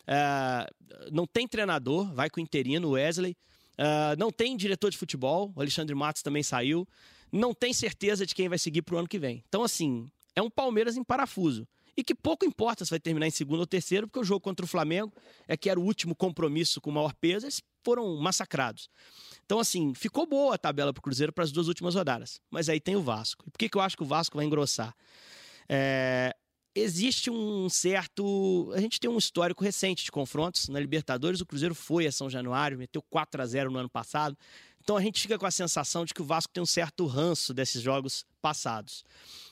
É, 0.05 0.69
não 1.11 1.25
tem 1.25 1.47
treinador, 1.47 2.13
vai 2.13 2.29
com 2.29 2.39
o 2.39 2.43
interino, 2.43 2.91
Wesley. 2.91 3.35
É, 3.75 4.15
não 4.15 4.29
tem 4.29 4.55
diretor 4.55 4.91
de 4.91 4.97
futebol, 4.99 5.51
o 5.55 5.59
Alexandre 5.59 5.95
Matos 5.95 6.21
também 6.21 6.43
saiu. 6.43 6.87
Não 7.31 7.51
tem 7.51 7.73
certeza 7.73 8.27
de 8.27 8.35
quem 8.35 8.47
vai 8.47 8.59
seguir 8.59 8.83
para 8.83 8.93
o 8.93 8.99
ano 8.99 9.07
que 9.07 9.17
vem. 9.17 9.43
Então, 9.49 9.63
assim, 9.63 10.07
é 10.35 10.41
um 10.43 10.51
Palmeiras 10.51 10.95
em 10.95 11.03
parafuso 11.03 11.67
e 11.95 12.03
que 12.03 12.15
pouco 12.15 12.45
importa 12.45 12.83
se 12.83 12.89
vai 12.89 12.99
terminar 12.99 13.27
em 13.27 13.31
segundo 13.31 13.59
ou 13.59 13.67
terceiro, 13.67 14.07
porque 14.07 14.19
o 14.19 14.23
jogo 14.23 14.41
contra 14.41 14.65
o 14.65 14.67
Flamengo 14.67 15.13
é 15.47 15.55
que 15.55 15.69
era 15.69 15.79
o 15.79 15.83
último 15.83 16.15
compromisso 16.15 16.81
com 16.81 16.89
o 16.89 16.93
maior 16.93 17.13
peso, 17.13 17.45
eles 17.45 17.61
foram 17.83 18.15
massacrados. 18.17 18.89
Então, 19.45 19.59
assim, 19.59 19.93
ficou 19.93 20.25
boa 20.25 20.55
a 20.55 20.57
tabela 20.57 20.93
para 20.93 20.99
o 20.99 21.03
Cruzeiro 21.03 21.33
para 21.33 21.43
as 21.43 21.51
duas 21.51 21.67
últimas 21.67 21.95
rodadas. 21.95 22.39
Mas 22.49 22.69
aí 22.69 22.79
tem 22.79 22.95
o 22.95 23.01
Vasco. 23.01 23.43
E 23.47 23.51
por 23.51 23.57
que, 23.57 23.69
que 23.69 23.77
eu 23.77 23.81
acho 23.81 23.97
que 23.97 24.03
o 24.03 24.05
Vasco 24.05 24.37
vai 24.37 24.45
engrossar? 24.45 24.95
É... 25.67 26.35
Existe 26.75 27.29
um 27.29 27.69
certo. 27.69 28.71
A 28.73 28.81
gente 28.81 28.99
tem 28.99 29.07
um 29.07 29.17
histórico 29.19 29.63
recente 29.63 30.03
de 30.03 30.11
confrontos. 30.11 30.69
Na 30.69 30.79
Libertadores, 30.79 31.39
o 31.39 31.45
Cruzeiro 31.45 31.75
foi 31.75 32.07
a 32.07 32.11
São 32.11 32.27
Januário, 32.27 32.79
meteu 32.79 32.99
4 33.11 33.43
a 33.43 33.45
0 33.45 33.69
no 33.69 33.77
ano 33.77 33.89
passado. 33.89 34.35
Então 34.81 34.97
a 34.97 35.01
gente 35.01 35.21
fica 35.21 35.37
com 35.37 35.45
a 35.45 35.51
sensação 35.51 36.03
de 36.03 36.15
que 36.15 36.21
o 36.21 36.25
Vasco 36.25 36.51
tem 36.51 36.63
um 36.63 36.65
certo 36.65 37.05
ranço 37.05 37.53
desses 37.53 37.79
jogos 37.79 38.25
passados. 38.41 39.05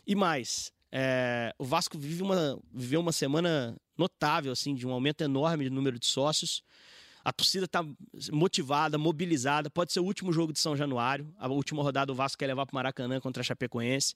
E 0.05 0.15
mais, 0.15 0.73
é, 0.91 1.53
o 1.57 1.63
Vasco 1.63 1.97
vive 1.97 2.21
uma, 2.21 2.59
viveu 2.73 2.99
uma 2.99 3.11
semana 3.11 3.77
notável, 3.97 4.51
assim, 4.51 4.75
de 4.75 4.85
um 4.85 4.91
aumento 4.91 5.21
enorme 5.23 5.63
de 5.63 5.69
número 5.69 5.97
de 5.97 6.05
sócios. 6.05 6.63
A 7.23 7.31
torcida 7.31 7.65
está 7.65 7.85
motivada, 8.31 8.97
mobilizada. 8.97 9.69
Pode 9.69 9.93
ser 9.93 9.99
o 9.99 10.03
último 10.03 10.33
jogo 10.33 10.51
de 10.51 10.59
São 10.59 10.75
Januário. 10.75 11.31
A 11.37 11.47
última 11.47 11.83
rodada 11.83 12.11
o 12.11 12.15
Vasco 12.15 12.39
quer 12.39 12.47
levar 12.47 12.65
para 12.65 12.73
o 12.73 12.75
Maracanã 12.75 13.19
contra 13.19 13.41
a 13.41 13.43
Chapecoense. 13.43 14.15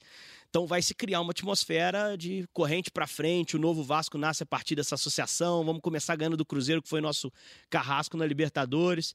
Então 0.49 0.65
vai 0.65 0.81
se 0.81 0.95
criar 0.95 1.21
uma 1.21 1.29
atmosfera 1.29 2.17
de 2.17 2.47
corrente 2.51 2.89
para 2.89 3.05
frente. 3.05 3.55
O 3.55 3.59
novo 3.59 3.83
Vasco 3.83 4.17
nasce 4.17 4.41
a 4.41 4.45
partir 4.45 4.75
dessa 4.75 4.95
associação. 4.95 5.63
Vamos 5.63 5.81
começar 5.81 6.15
ganhando 6.15 6.35
do 6.35 6.45
Cruzeiro, 6.45 6.81
que 6.81 6.89
foi 6.89 6.99
nosso 6.99 7.31
carrasco 7.69 8.17
na 8.17 8.25
Libertadores. 8.25 9.13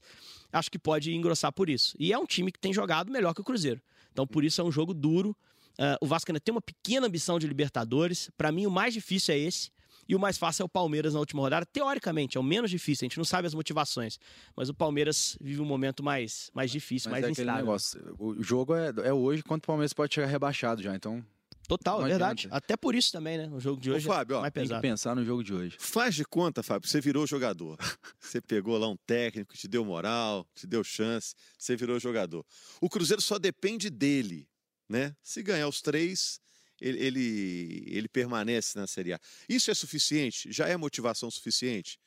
Acho 0.53 0.71
que 0.71 0.79
pode 0.79 1.13
engrossar 1.13 1.51
por 1.51 1.69
isso. 1.69 1.93
E 1.99 2.13
é 2.13 2.17
um 2.17 2.25
time 2.25 2.49
que 2.49 2.59
tem 2.59 2.73
jogado 2.73 3.11
melhor 3.11 3.33
que 3.33 3.41
o 3.41 3.43
Cruzeiro. 3.43 3.81
Então 4.13 4.25
por 4.25 4.45
isso 4.45 4.61
é 4.61 4.63
um 4.63 4.71
jogo 4.71 4.93
duro. 4.93 5.35
Uh, 5.79 5.97
o 6.01 6.05
Vasco 6.05 6.31
ainda 6.31 6.39
tem 6.39 6.53
uma 6.53 6.61
pequena 6.61 7.07
ambição 7.07 7.39
de 7.39 7.47
Libertadores. 7.47 8.29
Para 8.37 8.51
mim, 8.51 8.65
o 8.65 8.71
mais 8.71 8.93
difícil 8.93 9.33
é 9.33 9.37
esse. 9.37 9.71
E 10.07 10.15
o 10.15 10.19
mais 10.19 10.37
fácil 10.37 10.63
é 10.63 10.65
o 10.65 10.69
Palmeiras 10.69 11.13
na 11.13 11.19
última 11.19 11.41
rodada. 11.41 11.65
Teoricamente, 11.65 12.37
é 12.37 12.39
o 12.39 12.43
menos 12.43 12.69
difícil. 12.69 13.05
A 13.05 13.07
gente 13.07 13.17
não 13.17 13.23
sabe 13.23 13.47
as 13.47 13.53
motivações. 13.53 14.19
Mas 14.55 14.67
o 14.67 14.73
Palmeiras 14.73 15.37
vive 15.39 15.61
um 15.61 15.65
momento 15.65 16.03
mais, 16.03 16.51
mais 16.53 16.69
difícil, 16.69 17.09
mas 17.09 17.21
mais 17.21 17.37
é 17.37 17.41
instável. 17.41 17.61
negócio. 17.61 18.15
O 18.19 18.43
jogo 18.43 18.75
é, 18.75 18.91
é 19.03 19.13
hoje, 19.13 19.41
quanto 19.41 19.63
o 19.63 19.67
Palmeiras 19.67 19.93
pode 19.93 20.13
chegar 20.13 20.27
rebaixado 20.27 20.81
já. 20.81 20.93
Então, 20.93 21.23
Total, 21.67 22.05
é 22.05 22.09
verdade. 22.09 22.49
Até 22.51 22.75
por 22.75 22.93
isso 22.95 23.13
também, 23.13 23.37
né? 23.37 23.49
O 23.49 23.59
jogo 23.59 23.79
de 23.79 23.89
hoje 23.89 24.05
Ô, 24.05 24.11
Fábio, 24.11 24.37
é 24.37 24.41
mais 24.41 24.53
tem 24.53 24.63
pesado. 24.63 24.81
que 24.81 24.87
pensar 24.89 25.15
no 25.15 25.23
jogo 25.23 25.41
de 25.41 25.53
hoje. 25.53 25.77
Faz 25.79 26.15
de 26.15 26.25
conta, 26.25 26.61
Fábio, 26.61 26.89
você 26.89 26.99
virou 26.99 27.25
jogador. 27.25 27.77
Você 28.19 28.41
pegou 28.41 28.77
lá 28.77 28.87
um 28.87 28.97
técnico, 29.05 29.55
te 29.55 29.67
deu 29.67 29.83
moral, 29.83 30.45
te 30.55 30.65
deu 30.65 30.83
chance, 30.83 31.33
você 31.57 31.75
virou 31.75 31.99
jogador. 31.99 32.45
O 32.79 32.87
Cruzeiro 32.87 33.21
só 33.21 33.37
depende 33.37 33.89
dele, 33.89 34.47
né? 34.91 35.15
Se 35.23 35.41
ganhar 35.41 35.67
os 35.67 35.81
três, 35.81 36.39
ele, 36.79 36.99
ele, 36.99 37.83
ele 37.87 38.07
permanece 38.07 38.77
na 38.77 38.85
Série 38.87 39.13
A. 39.13 39.19
Isso 39.47 39.71
é 39.71 39.73
suficiente? 39.73 40.51
Já 40.51 40.67
é 40.67 40.75
motivação 40.77 41.31
suficiente? 41.31 41.99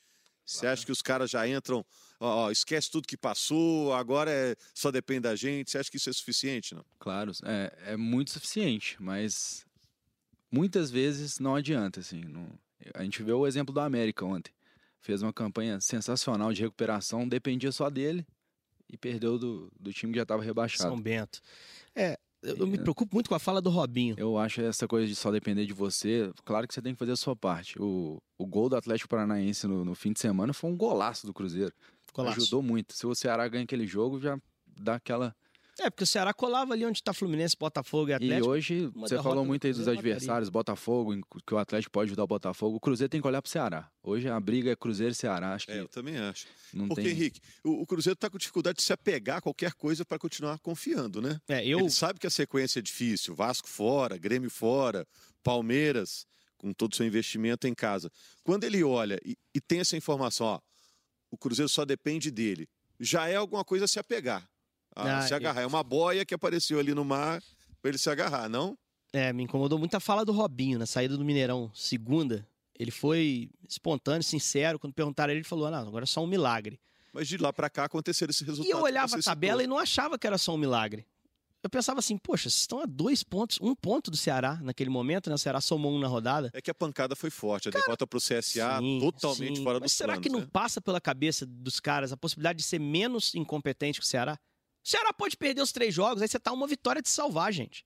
Você 0.47 0.61
Claro. 0.61 0.73
acha 0.75 0.85
que 0.87 0.93
os 0.93 1.01
caras 1.01 1.31
já 1.31 1.49
entram, 1.49 1.85
ó, 2.21 2.45
ó, 2.47 2.51
esquece 2.51 2.91
tudo 2.91 3.09
que 3.09 3.17
passou, 3.17 3.95
agora 3.95 4.31
é, 4.31 4.55
só 4.75 4.91
depende 4.91 5.21
da 5.21 5.35
gente? 5.35 5.71
Você 5.71 5.79
acha 5.79 5.91
que 5.91 5.97
isso 5.97 6.11
é 6.11 6.13
suficiente, 6.13 6.75
não? 6.75 6.85
Claro, 6.99 7.33
é, 7.45 7.93
é 7.93 7.97
muito 7.97 8.31
suficiente, 8.33 8.97
mas 9.01 9.65
muitas 10.53 10.91
vezes 10.91 11.39
não 11.39 11.55
adianta, 11.57 12.01
assim. 12.01 12.21
não- 12.21 12.53
a 12.93 13.03
gente 13.03 13.23
vê 13.23 13.33
o 13.33 13.47
exemplo 13.47 13.73
do 13.73 13.81
América 13.81 14.27
ontem. 14.27 14.53
Fez 15.01 15.23
uma 15.23 15.33
campanha 15.33 15.81
sensacional 15.81 16.53
de 16.53 16.61
recuperação, 16.63 17.27
dependia 17.27 17.73
só 17.73 17.89
dele 17.89 18.27
e 18.91 18.99
perdeu 18.99 19.39
do, 19.39 19.73
do 19.81 19.93
time 19.93 20.13
que 20.13 20.19
já 20.19 20.23
estava 20.25 20.43
rebaixado. 20.43 20.91
São 20.91 21.01
Bento. 21.01 21.41
É, 21.95 22.19
eu, 22.45 22.67
me 22.67 22.79
preocupo 22.79 23.15
muito 23.15 23.29
com 23.29 23.35
a 23.35 23.39
fala 23.39 23.61
do 23.61 23.71
Robinho. 23.71 24.15
Eu 24.19 24.39
acho 24.39 24.61
essa 24.61 24.87
coisa 24.87 25.07
de 25.07 25.15
só 25.15 25.31
depender 25.31 25.67
de 25.67 25.73
você. 25.73 26.31
Claro 26.45 26.69
que 26.69 26.75
você 26.75 26.83
tem 26.83 26.93
que 26.93 26.99
fazer 26.99 27.13
a 27.13 27.17
sua 27.17 27.35
parte. 27.35 27.81
O, 27.81 28.19
o 28.39 28.47
gol 28.47 28.69
do 28.69 28.77
Atlético 28.77 29.09
Paranaense 29.09 29.67
no, 29.67 29.85
no 29.85 29.95
fim 29.95 30.13
de 30.13 30.21
semana 30.21 30.53
foi 30.53 30.71
um 30.71 30.77
golaço 30.77 31.27
do 31.27 31.33
Cruzeiro. 31.33 31.73
Golaço. 32.13 32.41
Ajudou 32.41 32.63
muito. 32.63 32.93
Se 32.95 33.07
o 33.07 33.15
Ceará 33.15 33.49
ganha 33.49 33.65
aquele 33.65 33.87
jogo, 33.87 34.21
já 34.21 34.39
dá 34.67 34.97
aquela. 34.97 35.35
É, 35.81 35.91
porque 35.91 36.05
o 36.05 36.07
Ceará 36.07 36.33
colava 36.33 36.73
ali 36.73 36.87
onde 36.87 37.03
tá 37.03 37.13
Fluminense, 37.13 37.57
Botafogo 37.59 38.09
e 38.09 38.13
E 38.13 38.15
Atlético. 38.15 38.49
hoje, 38.49 38.93
uma 38.95 39.09
você 39.09 39.21
falou 39.21 39.45
muito 39.45 39.67
aí 39.67 39.73
dos 39.73 39.89
adversários, 39.89 40.49
Botafogo, 40.49 41.21
que 41.47 41.53
o 41.55 41.59
Atlético 41.59 41.91
pode 41.93 42.09
ajudar 42.11 42.23
o 42.25 42.27
Botafogo. 42.29 42.77
O 42.77 42.81
Cruzeiro 42.81 43.09
tem 43.11 43.21
que 43.21 43.27
olhar 43.27 43.43
pro 43.43 43.51
Ceará. 43.51 43.91
Hoje 44.03 44.29
a 44.29 44.39
briga 44.39 44.71
é 44.71 44.77
Cruzeiro 44.77 45.13
e 45.13 45.15
Ceará. 45.17 45.55
Acho 45.55 45.67
que 45.67 45.73
É, 45.73 45.81
eu 45.81 45.89
também 45.89 46.17
acho. 46.17 46.47
não 46.73 46.87
Porque, 46.87 47.03
tem. 47.03 47.11
Henrique, 47.13 47.41
o, 47.65 47.83
o 47.83 47.87
Cruzeiro 47.87 48.15
está 48.15 48.31
com 48.31 48.39
dificuldade 48.39 48.77
de 48.77 48.85
se 48.85 48.93
apegar 48.93 49.39
a 49.39 49.41
qualquer 49.41 49.73
coisa 49.75 50.05
para 50.05 50.19
continuar 50.19 50.59
confiando, 50.61 51.21
né? 51.21 51.41
É, 51.49 51.67
eu, 51.67 51.81
Ele 51.81 51.91
sabe 51.91 52.21
que 52.21 52.27
a 52.27 52.31
sequência 52.31 52.79
é 52.79 52.83
difícil. 52.83 53.35
Vasco 53.35 53.69
fora, 53.69 54.17
Grêmio 54.17 54.51
fora, 54.51 55.07
Palmeiras 55.43 56.27
com 56.57 56.73
todo 56.73 56.93
o 56.93 56.97
seu 56.97 57.05
investimento 57.07 57.67
em 57.67 57.75
casa. 57.75 58.11
Quando 58.43 58.65
ele 58.65 58.83
olha 58.83 59.19
e, 59.25 59.37
e 59.55 59.61
tem 59.61 59.81
essa 59.81 59.97
informação, 59.97 60.47
ó, 60.47 60.61
o 61.31 61.37
Cruzeiro 61.37 61.69
só 61.69 61.85
depende 61.85 62.31
dele, 62.31 62.67
já 62.99 63.29
é 63.29 63.37
alguma 63.37 63.65
coisa 63.65 63.85
a 63.85 63.89
se 63.89 63.99
apegar, 63.99 64.49
a 64.95 65.19
Ah, 65.19 65.23
se 65.23 65.35
agarrar. 65.35 65.63
É 65.63 65.67
uma 65.67 65.83
boia 65.83 66.25
que 66.25 66.35
apareceu 66.35 66.79
ali 66.79 66.95
no 66.95 67.05
mar 67.05 67.43
para 67.83 67.89
ele 67.91 67.99
se 67.99 68.09
agarrar, 68.11 68.49
não? 68.49 68.77
é, 69.13 69.33
me 69.33 69.45
incomodou 69.45 69.79
muito 69.79 69.95
a 69.95 70.01
fala 70.01 70.25
do 70.25 70.33
Robinho 70.33 70.77
na 70.79 70.87
saída 70.87 71.17
do 71.17 71.25
Mineirão, 71.25 71.71
segunda. 71.73 72.45
Ele 72.77 72.91
foi 72.91 73.49
espontâneo, 73.69 74.25
sincero. 74.25 74.77
Quando 74.79 74.93
perguntaram 74.93 75.31
ele, 75.33 75.39
ele 75.41 75.49
falou: 75.49 75.71
não, 75.71 75.79
agora 75.87 76.03
é 76.03 76.07
só 76.07 76.21
um 76.23 76.27
milagre. 76.27 76.81
Mas 77.13 77.29
de 77.29 77.37
lá 77.37 77.53
para 77.53 77.71
cá 77.71 77.85
aconteceram 77.85 78.31
esse 78.33 78.43
resultado. 78.45 78.67
E 78.69 78.73
eu 78.77 78.83
olhava 78.83 79.15
a 79.17 79.21
tabela 79.23 79.61
citou. 79.61 79.65
e 79.65 79.67
não 79.69 79.79
achava 79.79 80.19
que 80.19 80.27
era 80.27 80.37
só 80.37 80.53
um 80.55 80.57
milagre. 80.57 81.07
Eu 81.63 81.71
pensava 81.71 82.01
assim, 82.01 82.19
poxa, 82.19 82.51
vocês 82.51 82.61
estão 82.63 82.81
a 82.81 82.85
dois 82.87 83.23
pontos, 83.23 83.59
um 83.63 83.75
ponto 83.75 84.11
do 84.11 84.17
Ceará 84.17 84.59
naquele 84.61 84.91
momento, 84.91 85.31
né? 85.31 85.35
O 85.37 85.39
Ceará 85.39 85.61
somou 85.61 85.93
um 85.95 85.99
na 86.01 86.09
rodada. 86.09 86.51
É 86.53 86.61
que 86.61 86.71
a 86.71 86.75
pancada 86.75 87.15
foi 87.17 87.31
forte, 87.31 87.69
a 87.69 87.71
derrota 87.71 88.07
para 88.07 88.17
o 88.19 88.21
CSA 88.21 88.79
Sim, 88.81 88.99
totalmente 89.01 89.59
sim. 89.59 89.63
fora 89.65 89.79
Mas 89.81 89.93
dos 89.93 89.97
será 89.97 90.15
planos, 90.15 90.23
que 90.25 90.29
não 90.33 90.41
né? 90.41 90.49
passa 90.53 90.81
pela 90.81 91.01
cabeça 91.01 91.47
dos 91.47 91.79
caras 91.81 92.13
a 92.13 92.17
possibilidade 92.17 92.59
de 92.59 92.65
ser 92.65 92.81
menos 92.81 93.35
incompetente 93.37 94.01
que 94.01 94.05
o 94.05 94.09
Ceará? 94.09 94.37
O 94.85 94.89
Ceará 94.89 95.13
pode 95.13 95.37
perder 95.37 95.63
os 95.63 95.73
três 95.73 95.95
jogos, 95.95 96.21
aí 96.21 96.29
você 96.29 96.39
tá 96.39 96.53
uma 96.53 96.67
vitória 96.67 97.01
de 97.01 97.09
salvar, 97.09 97.53
gente. 97.53 97.85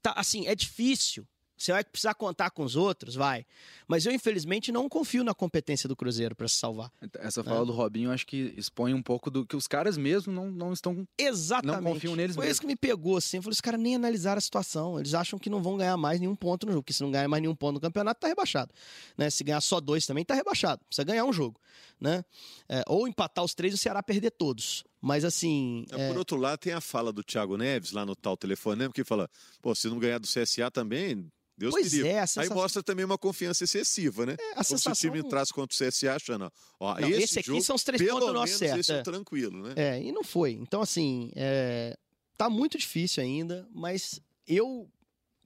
Tá, 0.00 0.12
assim, 0.16 0.46
é 0.46 0.54
difícil. 0.54 1.26
Você 1.58 1.72
vai 1.72 1.82
precisar 1.82 2.14
contar 2.14 2.50
com 2.50 2.62
os 2.62 2.76
outros? 2.76 3.16
Vai. 3.16 3.44
Mas 3.88 4.06
eu, 4.06 4.12
infelizmente, 4.12 4.70
não 4.70 4.88
confio 4.88 5.24
na 5.24 5.34
competência 5.34 5.88
do 5.88 5.96
Cruzeiro 5.96 6.36
para 6.36 6.46
se 6.46 6.54
salvar. 6.54 6.90
Essa 7.14 7.42
fala 7.42 7.62
é. 7.62 7.66
do 7.66 7.72
Robinho, 7.72 8.12
acho 8.12 8.24
que 8.24 8.54
expõe 8.56 8.94
um 8.94 9.02
pouco 9.02 9.28
do 9.28 9.44
que 9.44 9.56
os 9.56 9.66
caras 9.66 9.98
mesmo 9.98 10.32
não, 10.32 10.52
não 10.52 10.72
estão. 10.72 11.06
Exatamente. 11.18 11.82
Não 11.82 11.92
confiam 11.92 12.14
neles 12.14 12.36
Foi 12.36 12.44
mesmo. 12.44 12.52
isso 12.52 12.60
que 12.60 12.66
me 12.68 12.76
pegou, 12.76 13.16
assim. 13.16 13.38
Eu 13.38 13.42
falei, 13.42 13.54
os 13.54 13.60
caras 13.60 13.80
nem 13.80 13.96
analisaram 13.96 14.38
a 14.38 14.40
situação. 14.40 15.00
Eles 15.00 15.14
acham 15.14 15.36
que 15.36 15.50
não 15.50 15.60
vão 15.60 15.76
ganhar 15.76 15.96
mais 15.96 16.20
nenhum 16.20 16.36
ponto 16.36 16.64
no 16.64 16.72
jogo. 16.72 16.84
Porque 16.84 16.92
se 16.92 17.02
não 17.02 17.10
ganhar 17.10 17.26
mais 17.26 17.42
nenhum 17.42 17.56
ponto 17.56 17.74
no 17.74 17.80
campeonato, 17.80 18.20
tá 18.20 18.28
rebaixado. 18.28 18.72
Né? 19.16 19.28
Se 19.28 19.42
ganhar 19.42 19.60
só 19.60 19.80
dois 19.80 20.06
também, 20.06 20.24
tá 20.24 20.34
rebaixado. 20.34 20.80
Precisa 20.86 21.04
ganhar 21.04 21.24
um 21.24 21.32
jogo. 21.32 21.60
Né? 22.00 22.24
É, 22.68 22.84
ou 22.86 23.08
empatar 23.08 23.44
os 23.44 23.52
três 23.52 23.74
e 23.74 23.74
o 23.74 23.78
Ceará 23.78 24.00
perder 24.00 24.30
todos. 24.30 24.84
Mas 25.00 25.24
assim. 25.24 25.86
É, 25.90 26.08
por 26.08 26.18
outro 26.18 26.36
lado, 26.36 26.58
tem 26.58 26.72
a 26.72 26.80
fala 26.80 27.12
do 27.12 27.22
Thiago 27.22 27.56
Neves 27.56 27.92
lá 27.92 28.04
no 28.04 28.16
tal 28.16 28.36
telefonema 28.36 28.92
que 28.92 29.04
fala: 29.04 29.30
pô, 29.62 29.74
se 29.74 29.88
não 29.88 29.98
ganhar 29.98 30.18
do 30.18 30.26
CSA 30.26 30.70
também, 30.70 31.30
Deus 31.58 31.72
pois 31.72 31.90
queria. 31.90 32.12
É, 32.12 32.20
sensação... 32.26 32.42
Aí 32.42 32.48
mostra 32.50 32.82
também 32.82 33.04
uma 33.04 33.18
confiança 33.18 33.64
excessiva, 33.64 34.24
né? 34.24 34.36
É, 34.38 34.52
a 34.52 34.62
sensação... 34.62 34.94
se 34.94 35.06
o 35.06 35.10
time 35.10 35.26
entrasse 35.26 35.52
contra 35.52 35.74
o 35.74 35.88
CSA 35.88 36.14
achando, 36.14 36.52
ó, 36.78 37.00
não, 37.00 37.08
esse, 37.08 37.22
esse 37.22 37.38
aqui 37.40 37.48
jogo, 37.48 37.62
são 37.62 37.74
os 37.74 37.82
três 37.82 38.00
pelo 38.00 38.20
pontos 38.20 38.34
nosso 38.34 38.58
certo. 38.58 38.78
Esse 38.78 38.92
é. 38.92 38.98
é 38.98 39.02
tranquilo, 39.02 39.62
né? 39.62 39.74
É, 39.76 40.02
e 40.02 40.12
não 40.12 40.22
foi. 40.22 40.52
Então, 40.52 40.80
assim, 40.80 41.32
é... 41.34 41.96
tá 42.36 42.48
muito 42.48 42.78
difícil 42.78 43.22
ainda, 43.22 43.68
mas 43.74 44.20
eu, 44.46 44.88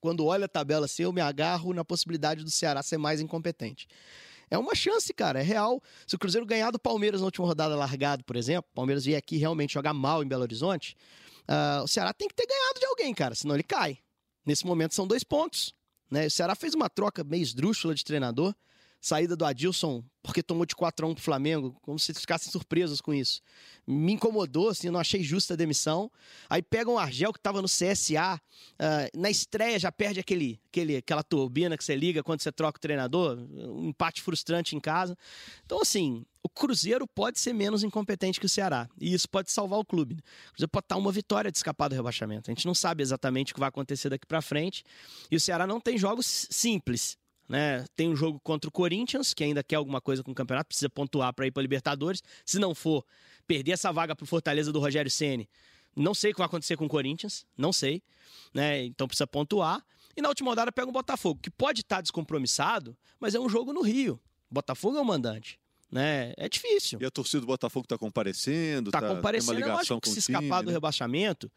quando 0.01 0.25
olho 0.27 0.45
a 0.45 0.49
tabela 0.49 0.85
assim, 0.85 1.03
eu 1.03 1.13
me 1.13 1.23
agarro 1.23 1.73
na 1.73 1.85
possibilidade 1.85 2.45
do 2.45 2.51
Ceará 2.51 2.83
ser 2.83 2.99
mais 2.99 3.21
incompetente. 3.21 3.89
É 4.53 4.59
uma 4.59 4.75
chance, 4.75 5.15
cara, 5.15 5.41
é 5.41 5.43
real. 5.43 5.83
Se 6.07 6.15
o 6.15 6.19
Cruzeiro 6.19 6.45
ganhar 6.45 6.71
do 6.71 6.79
Palmeiras 6.79 7.23
na 7.23 7.25
última 7.25 7.47
rodada 7.47 7.75
largado, 7.75 8.23
por 8.23 8.37
exemplo, 8.37 8.69
o 8.71 8.75
Palmeiras 8.75 9.03
vier 9.03 9.17
aqui 9.17 9.39
realmente 9.39 9.73
jogar 9.73 9.95
mal 9.95 10.23
em 10.23 10.29
Belo 10.29 10.43
Horizonte, 10.43 10.95
uh, 11.49 11.83
o 11.83 11.89
Ceará 11.89 12.13
tem 12.13 12.29
que 12.29 12.35
ter 12.35 12.47
ganhado 12.47 12.79
de 12.79 12.85
alguém, 12.85 13.15
cara, 13.15 13.35
senão 13.35 13.55
ele 13.55 13.63
cai. 13.63 13.97
Nesse 14.45 14.67
momento 14.67 14.95
são 14.95 15.07
dois 15.07 15.25
pontos. 15.25 15.75
Né? 16.11 16.27
O 16.27 16.31
Ceará 16.31 16.55
fez 16.55 16.75
uma 16.75 16.91
troca 16.91 17.25
meio 17.25 17.43
esdrúxula 17.43 17.95
de 17.95 18.05
treinador. 18.05 18.55
Saída 19.03 19.35
do 19.35 19.45
Adilson, 19.45 20.05
porque 20.23 20.45
tomou 20.45 20.65
de 20.65 20.77
4 20.77 21.05
a 21.05 21.09
1 21.09 21.15
pro 21.15 21.25
Flamengo, 21.25 21.77
como 21.83 21.99
se 21.99 22.15
ficassem 22.15 22.53
surpresos 22.53 23.01
com 23.01 23.13
isso. 23.13 23.43
Me 23.85 24.13
incomodou, 24.13 24.69
assim, 24.69 24.91
não 24.91 25.01
achei 25.01 25.25
justa 25.25 25.55
a 25.55 25.57
demissão. 25.57 26.09
Aí 26.49 26.63
pegam 26.63 26.93
um 26.93 26.97
o 26.97 26.99
Argel, 27.01 27.33
que 27.33 27.41
estava 27.41 27.61
no 27.61 27.67
CSA, 27.67 28.37
uh, 28.37 29.19
na 29.19 29.29
estreia 29.29 29.77
já 29.77 29.91
perde 29.91 30.21
aquele, 30.21 30.61
aquele, 30.69 30.97
aquela 30.99 31.25
turbina 31.25 31.77
que 31.77 31.83
você 31.83 31.97
liga 31.97 32.23
quando 32.23 32.43
você 32.43 32.53
troca 32.53 32.79
o 32.79 32.81
treinador, 32.81 33.39
um 33.39 33.89
empate 33.89 34.23
frustrante 34.23 34.77
em 34.77 34.81
casa. 34.81 35.19
Então, 35.67 35.83
assim, 35.83 36.25
o 36.41 36.49
Cruzeiro 36.49 37.05
pode 37.09 37.41
ser 37.41 37.53
menos 37.53 37.83
incompetente 37.83 38.39
que 38.39 38.47
o 38.47 38.49
Ceará. 38.49 38.89
E 39.01 39.13
isso 39.13 39.29
pode 39.29 39.51
salvar 39.51 39.81
o 39.81 39.85
clube. 39.85 40.15
O 40.15 40.53
Cruzeiro 40.53 40.71
pode 40.71 40.85
estar 40.85 40.97
uma 40.97 41.11
vitória 41.11 41.51
de 41.51 41.59
escapar 41.59 41.89
do 41.89 41.97
rebaixamento. 41.97 42.49
A 42.49 42.55
gente 42.55 42.67
não 42.67 42.75
sabe 42.75 43.03
exatamente 43.03 43.51
o 43.51 43.55
que 43.55 43.61
vai 43.61 43.69
acontecer 43.69 44.11
daqui 44.11 44.27
para 44.29 44.41
frente. 44.41 44.85
E 45.29 45.35
o 45.35 45.41
Ceará 45.41 45.67
não 45.67 45.81
tem 45.81 45.99
jogos 45.99 46.47
simples. 46.49 47.21
Né? 47.49 47.85
Tem 47.95 48.09
um 48.09 48.17
jogo 48.17 48.41
contra 48.41 48.69
o 48.69 48.73
Corinthians, 48.73 49.35
que 49.35 49.45
ainda 49.45 49.63
quer 49.63 49.77
alguma 49.77 50.01
coisa 50.01 50.23
com 50.23 50.31
o 50.33 50.35
campeonato, 50.35 50.69
precisa 50.69 50.89
pontuar 50.89 51.33
para 51.35 51.47
ir 51.47 51.51
para 51.51 51.63
Libertadores. 51.63 52.23
Se 52.45 52.59
não 52.59 52.75
for, 52.75 53.05
perder 53.47 53.73
essa 53.73 53.93
vaga 53.93 54.17
para 54.17 54.27
Fortaleza 54.27 54.73
do 54.73 54.81
Rogério 54.81 55.11
Ceni, 55.11 55.49
não 55.95 56.15
sei 56.15 56.31
o 56.31 56.35
que 56.35 56.39
vai 56.39 56.47
acontecer 56.47 56.77
com 56.77 56.87
o 56.87 56.89
Corinthians, 56.89 57.45
não 57.57 57.73
sei, 57.73 58.03
né? 58.55 58.85
Então 58.85 59.07
precisa 59.07 59.27
pontuar. 59.27 59.85
E 60.17 60.23
na 60.23 60.29
última 60.29 60.51
rodada 60.51 60.73
pega 60.73 60.89
o 60.89 60.93
Botafogo, 60.93 61.41
que 61.43 61.51
pode 61.51 61.81
estar 61.81 61.97
tá 61.97 62.03
descompromissado, 62.03 62.97
mas 63.21 63.35
é 63.35 63.41
um 63.41 63.49
jogo 63.49 63.73
no 63.73 63.83
Rio. 63.83 64.21
Botafogo 64.51 64.99
é 64.99 65.01
o 65.01 65.05
mandante. 65.05 65.59
Né? 65.91 66.33
É 66.39 66.49
difícil. 66.49 66.99
E 67.03 67.05
a 67.05 67.11
torcida 67.11 67.41
do 67.43 67.47
Botafogo 67.47 67.85
está 67.85 67.99
comparecendo? 67.99 68.89
Está 68.89 69.01
tá, 69.01 69.15
comparecendo. 69.15 69.53
Tem 69.53 69.65
uma 69.65 69.73
ligação 69.73 70.01
que 70.01 70.09
se 70.09 70.21
escapar 70.21 70.41
time, 70.41 70.63
do 70.63 70.67
né? 70.69 70.73
rebaixamento, 70.73 71.53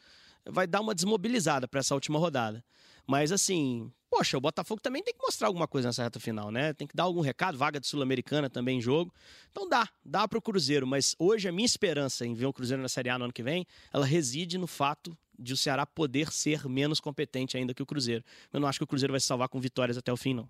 vai 0.46 0.68
dar 0.68 0.82
uma 0.82 0.94
desmobilizada 0.94 1.68
para 1.68 1.80
essa 1.80 1.94
última 1.96 2.20
rodada. 2.20 2.64
Mas 3.08 3.32
assim, 3.32 3.92
poxa, 4.16 4.38
o 4.38 4.42
Botafogo 4.42 4.80
também 4.80 5.04
tem 5.04 5.14
que 5.14 5.22
mostrar 5.22 5.48
alguma 5.48 5.68
coisa 5.68 5.90
nessa 5.90 6.02
reta 6.02 6.22
final, 6.22 6.50
né? 6.50 6.72
Tem 6.72 6.88
que 6.88 6.96
dar 6.96 7.04
algum 7.04 7.20
recado, 7.20 7.58
vaga 7.58 7.82
de 7.82 7.88
Sul-Americana 7.88 8.50
também 8.50 8.78
em 8.78 8.82
jogo. 8.82 9.14
Então 9.52 9.68
dá, 9.68 9.90
dá 10.06 10.26
para 10.26 10.40
o 10.40 10.42
Cruzeiro, 10.42 10.88
mas 10.88 11.18
hoje 11.20 11.50
a 11.50 11.52
minha 11.52 11.66
esperança 11.66 12.26
em 12.26 12.34
ver 12.34 12.46
o 12.46 12.54
Cruzeiro 12.54 12.82
na 12.82 12.88
Série 12.88 13.10
A 13.10 13.20
no 13.20 13.26
ano 13.26 13.34
que 13.34 13.44
vem, 13.44 13.68
ela 13.92 14.06
reside 14.06 14.58
no 14.58 14.68
fato 14.68 15.18
de 15.38 15.52
o 15.52 15.58
Ceará 15.58 15.86
poder 15.86 16.32
ser 16.32 16.66
menos 16.66 17.02
competente 17.02 17.58
ainda 17.58 17.74
que 17.74 17.84
o 17.84 17.86
Cruzeiro. 17.86 18.24
Eu 18.54 18.62
não 18.62 18.70
acho 18.70 18.80
que 18.80 18.86
o 18.86 18.88
Cruzeiro 18.88 19.12
vai 19.12 19.20
se 19.20 19.28
salvar 19.28 19.50
com 19.50 19.60
vitórias 19.60 19.98
até 19.98 20.14
o 20.14 20.16
fim, 20.16 20.34
não. 20.34 20.50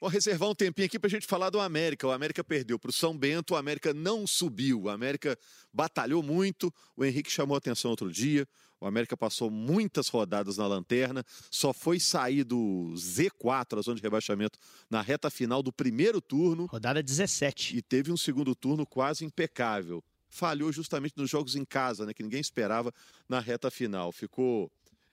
Vou 0.00 0.10
reservar 0.10 0.48
um 0.48 0.54
tempinho 0.54 0.86
aqui 0.86 0.98
para 0.98 1.08
a 1.08 1.10
gente 1.10 1.26
falar 1.26 1.50
do 1.50 1.60
América. 1.60 2.06
O 2.06 2.10
América 2.10 2.42
perdeu 2.44 2.78
para 2.78 2.90
o 2.90 2.92
São 2.92 3.16
Bento, 3.16 3.54
o 3.54 3.56
América 3.56 3.94
não 3.94 4.26
subiu. 4.26 4.82
O 4.82 4.88
América 4.88 5.38
batalhou 5.72 6.22
muito. 6.22 6.72
O 6.96 7.04
Henrique 7.04 7.30
chamou 7.30 7.56
atenção 7.56 7.90
outro 7.90 8.12
dia. 8.12 8.46
O 8.84 8.86
América 8.86 9.16
passou 9.16 9.50
muitas 9.50 10.08
rodadas 10.08 10.58
na 10.58 10.66
lanterna, 10.66 11.24
só 11.50 11.72
foi 11.72 11.98
sair 11.98 12.44
do 12.44 12.92
Z4, 12.94 13.78
a 13.78 13.80
zona 13.80 13.96
de 13.96 14.02
rebaixamento, 14.02 14.58
na 14.90 15.00
reta 15.00 15.30
final 15.30 15.62
do 15.62 15.72
primeiro 15.72 16.20
turno. 16.20 16.66
Rodada 16.66 17.02
17. 17.02 17.78
E 17.78 17.80
teve 17.80 18.12
um 18.12 18.16
segundo 18.16 18.54
turno 18.54 18.84
quase 18.84 19.24
impecável. 19.24 20.04
Falhou 20.28 20.70
justamente 20.70 21.14
nos 21.16 21.30
jogos 21.30 21.56
em 21.56 21.64
casa, 21.64 22.04
né, 22.04 22.12
que 22.12 22.22
ninguém 22.22 22.40
esperava 22.40 22.92
na 23.26 23.40
reta 23.40 23.70
final. 23.70 24.12
Ficou 24.12 24.70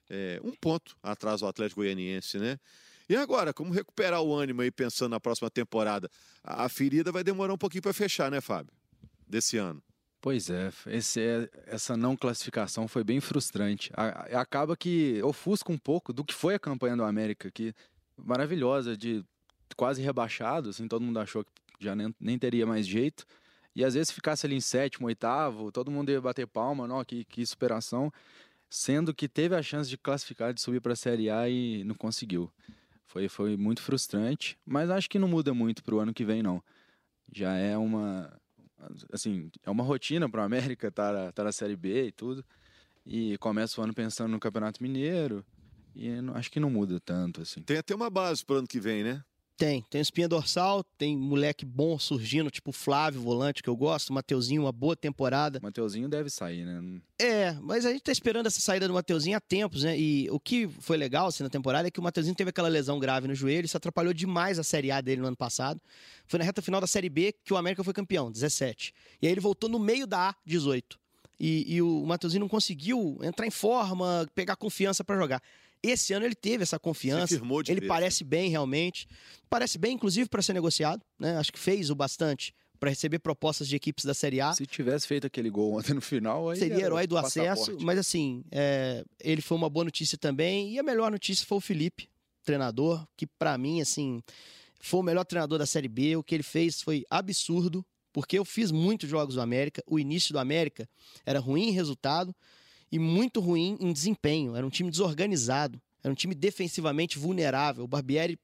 é, 0.09 0.41
um 0.43 0.51
ponto 0.51 0.97
atrás 1.01 1.39
do 1.39 1.47
Atlético 1.47 1.79
Goianiense, 1.79 2.38
né? 2.38 2.59
E 3.12 3.16
agora, 3.18 3.53
como 3.53 3.74
recuperar 3.74 4.22
o 4.22 4.34
ânimo 4.34 4.62
aí 4.62 4.72
pensando 4.72 5.12
na 5.12 5.20
próxima 5.20 5.49
temporada? 5.49 6.09
A 6.41 6.70
ferida 6.70 7.12
vai 7.12 7.26
demorar 7.26 7.53
um 7.53 7.57
pouquinho 7.57 7.82
para 7.82 7.91
fechar, 7.91 8.32
né, 8.32 8.39
Fábio? 8.39 8.72
Desse 9.28 9.57
ano. 9.57 9.84
Pois 10.22 10.49
é, 10.49 10.72
esse 10.88 11.20
é, 11.20 11.49
essa 11.66 11.97
não 11.97 12.16
classificação 12.16 12.88
foi 12.88 13.03
bem 13.03 13.20
frustrante. 13.20 13.91
A, 13.97 14.39
acaba 14.39 14.78
que 14.78 15.22
ofusca 15.24 15.74
um 15.74 15.78
pouco 15.78 16.14
do 16.14 16.24
que 16.24 16.34
foi 16.34 16.55
a 16.55 16.59
campanha 16.59 16.95
do 16.95 17.03
América, 17.03 17.51
que 17.51 17.76
maravilhosa, 18.16 18.95
de 18.95 19.26
quase 19.76 20.01
rebaixado, 20.01 20.70
assim, 20.70 20.88
todo 20.88 21.03
mundo 21.03 21.20
achou 21.20 21.43
que 21.43 21.51
já 21.82 21.93
nem, 21.93 22.16
nem 22.18 22.39
teria 22.39 22.66
mais 22.66 22.88
jeito. 22.88 23.26
E 23.76 23.84
às 23.84 23.93
vezes 23.93 24.09
ficasse 24.09 24.45
ali 24.45 24.55
em 24.55 24.62
sétimo, 24.62 25.07
oitavo, 25.07 25.70
todo 25.70 25.91
mundo 25.91 26.12
ia 26.12 26.22
bater 26.22 26.47
palma, 26.47 26.88
não, 26.88 27.03
que, 27.03 27.26
que 27.26 27.45
superação, 27.45 28.09
sendo 28.70 29.14
que 29.14 29.28
teve 29.28 29.53
a 29.53 29.62
chance 29.62 29.89
de 29.89 29.97
classificar, 29.97 30.53
de 30.53 30.62
subir 30.62 30.80
para 30.80 30.93
a 30.93 30.95
Série 30.95 31.30
A 31.30 31.49
e 31.49 31.84
não 31.84 31.93
conseguiu. 31.93 32.49
Foi, 33.12 33.28
foi 33.28 33.57
muito 33.57 33.82
frustrante, 33.82 34.57
mas 34.66 34.89
acho 34.89 35.09
que 35.09 35.20
não 35.20 35.28
muda 35.28 35.53
muito 35.53 35.84
para 35.84 35.93
o 35.93 35.99
ano 35.99 36.14
que 36.14 36.24
vem, 36.24 36.41
não. 36.41 36.64
Já 37.30 37.53
é 37.55 37.78
uma. 37.78 38.32
Assim, 39.12 39.51
é 39.64 39.70
uma 39.70 39.84
rotina 39.84 40.30
para 40.30 40.41
o 40.41 40.45
América 40.45 40.88
estar 40.88 41.14
tá, 41.14 41.32
tá 41.34 41.43
na 41.43 41.51
Série 41.51 41.76
B 41.76 42.07
e 42.07 42.12
tudo. 42.14 42.43
E 43.05 43.38
começa 43.39 43.82
o 43.82 43.84
ano 43.84 43.93
pensando 43.93 44.32
no 44.32 44.39
Campeonato 44.39 44.82
Mineiro. 44.82 45.45
E 45.93 46.09
acho 46.36 46.49
que 46.49 46.59
não 46.59 46.70
muda 46.70 47.01
tanto, 47.01 47.41
assim. 47.41 47.62
Tem 47.62 47.78
até 47.78 47.93
uma 47.93 48.09
base 48.09 48.45
para 48.45 48.55
o 48.55 48.59
ano 48.59 48.68
que 48.68 48.80
vem, 48.80 49.03
né? 49.03 49.22
Tem, 49.62 49.86
tem 49.91 50.01
espinha 50.01 50.28
dorsal, 50.28 50.84
tem 50.97 51.16
moleque 51.16 51.64
bom 51.64 51.99
surgindo, 51.99 52.49
tipo 52.49 52.72
Flávio, 52.72 53.22
volante, 53.22 53.62
que 53.62 53.70
eu 53.70 53.76
gosto, 53.76 54.12
Mateuzinho, 54.12 54.64
uma 54.64 54.72
boa 54.72 54.95
temporada. 54.95 55.59
Mateuzinho 55.62 56.09
deve 56.09 56.32
sair, 56.32 56.66
né? 56.66 56.99
É, 57.20 57.51
mas 57.62 57.86
a 57.86 57.91
gente 57.91 58.01
tá 58.01 58.12
esperando 58.12 58.47
essa 58.47 58.59
saída 58.59 58.88
do 58.88 58.93
Mateuzinho 58.95 59.38
há 59.38 59.39
tempos, 59.39 59.84
né? 59.84 59.95
E 59.95 60.28
o 60.32 60.39
que 60.39 60.68
foi 60.68 60.97
legal 60.97 61.28
assim, 61.28 61.43
na 61.43 61.49
temporada 61.49 61.88
é 61.88 61.91
que 61.91 61.99
o 61.99 62.03
Mateuzinho 62.03 62.36
teve 62.36 62.49
aquela 62.49 62.68
lesão 62.68 62.97
grave 62.97 63.28
no 63.28 63.36
joelho, 63.36 63.66
isso 63.66 63.78
atrapalhou 63.78 64.16
demais 64.16 64.57
a 64.57 64.64
Série 64.64 64.89
A 64.89 64.99
dele 64.99 65.22
no 65.22 65.28
ano 65.28 65.38
passado. 65.38 65.80
Foi 66.26 66.39
na 66.39 66.43
reta 66.43 66.59
final 66.59 66.82
da 66.82 66.88
Série 66.88 67.07
B 67.07 67.32
que 67.45 67.53
o 67.53 67.57
América 67.57 67.84
foi 67.84 67.93
campeão, 67.93 68.32
17. 68.32 68.91
E 69.22 69.28
aí 69.28 69.32
ele 69.32 69.41
voltou 69.41 69.70
no 69.70 69.78
meio 69.78 70.07
da 70.07 70.30
A, 70.30 70.36
18. 70.43 70.99
E, 71.39 71.76
e 71.76 71.82
o 71.84 72.03
Mateuzinho 72.03 72.41
não 72.41 72.49
conseguiu 72.49 73.20
entrar 73.22 73.45
em 73.45 73.51
forma, 73.51 74.28
pegar 74.34 74.55
confiança 74.55 75.03
para 75.03 75.20
jogar. 75.20 75.39
Esse 75.84 76.13
ano 76.13 76.25
ele 76.25 76.36
teve 76.36 76.63
essa 76.63 76.79
confiança. 76.79 77.36
ele 77.67 77.79
vez. 77.79 77.88
parece 77.88 78.23
bem 78.23 78.49
realmente. 78.49 79.07
Parece 79.49 79.77
bem, 79.77 79.93
inclusive, 79.93 80.29
para 80.29 80.41
ser 80.41 80.53
negociado. 80.53 81.01
Né? 81.19 81.38
Acho 81.38 81.51
que 81.51 81.59
fez 81.59 81.89
o 81.89 81.95
bastante 81.95 82.53
para 82.82 82.89
receber 82.89 83.19
propostas 83.19 83.67
de 83.67 83.75
equipes 83.75 84.03
da 84.05 84.13
Série 84.13 84.41
A. 84.41 84.53
Se 84.53 84.65
tivesse 84.65 85.07
feito 85.07 85.27
aquele 85.27 85.51
gol 85.51 85.77
ontem 85.77 85.93
no 85.93 86.01
final, 86.01 86.49
aí 86.49 86.57
seria 86.57 86.84
herói 86.84 87.05
do 87.05 87.15
acesso. 87.15 87.77
Mas 87.79 87.99
assim, 87.99 88.43
é, 88.51 89.05
ele 89.19 89.39
foi 89.39 89.55
uma 89.55 89.69
boa 89.69 89.86
notícia 89.86 90.17
também. 90.17 90.73
E 90.73 90.79
a 90.79 90.84
melhor 90.84 91.11
notícia 91.11 91.45
foi 91.45 91.59
o 91.59 91.61
Felipe, 91.61 92.09
treinador, 92.43 93.05
que 93.15 93.27
para 93.27 93.55
mim, 93.55 93.82
assim, 93.82 94.23
foi 94.79 94.99
o 94.99 95.03
melhor 95.03 95.23
treinador 95.25 95.59
da 95.59 95.65
Série 95.67 95.88
B. 95.88 96.15
O 96.15 96.23
que 96.23 96.34
ele 96.34 96.43
fez 96.43 96.82
foi 96.82 97.05
absurdo, 97.07 97.86
porque 98.11 98.39
eu 98.39 98.43
fiz 98.43 98.71
muitos 98.71 99.07
jogos 99.07 99.36
do 99.36 99.41
América. 99.41 99.84
O 99.86 99.99
início 99.99 100.34
do 100.34 100.39
América 100.39 100.89
era 101.23 101.39
ruim 101.39 101.69
em 101.69 101.71
resultado 101.71 102.36
e 102.92 103.00
muito 103.00 103.39
ruim 103.39 103.78
em 103.80 103.94
desempenho. 103.94 104.56
Era 104.56 104.66
um 104.66 104.70
time 104.70 104.89
desorganizado, 104.92 105.82
era 106.04 106.12
um 106.12 106.16
time 106.16 106.36
defensivamente 106.36 107.18
vulnerável. 107.18 107.86
O 107.86 107.88
Barbieri 107.88 108.38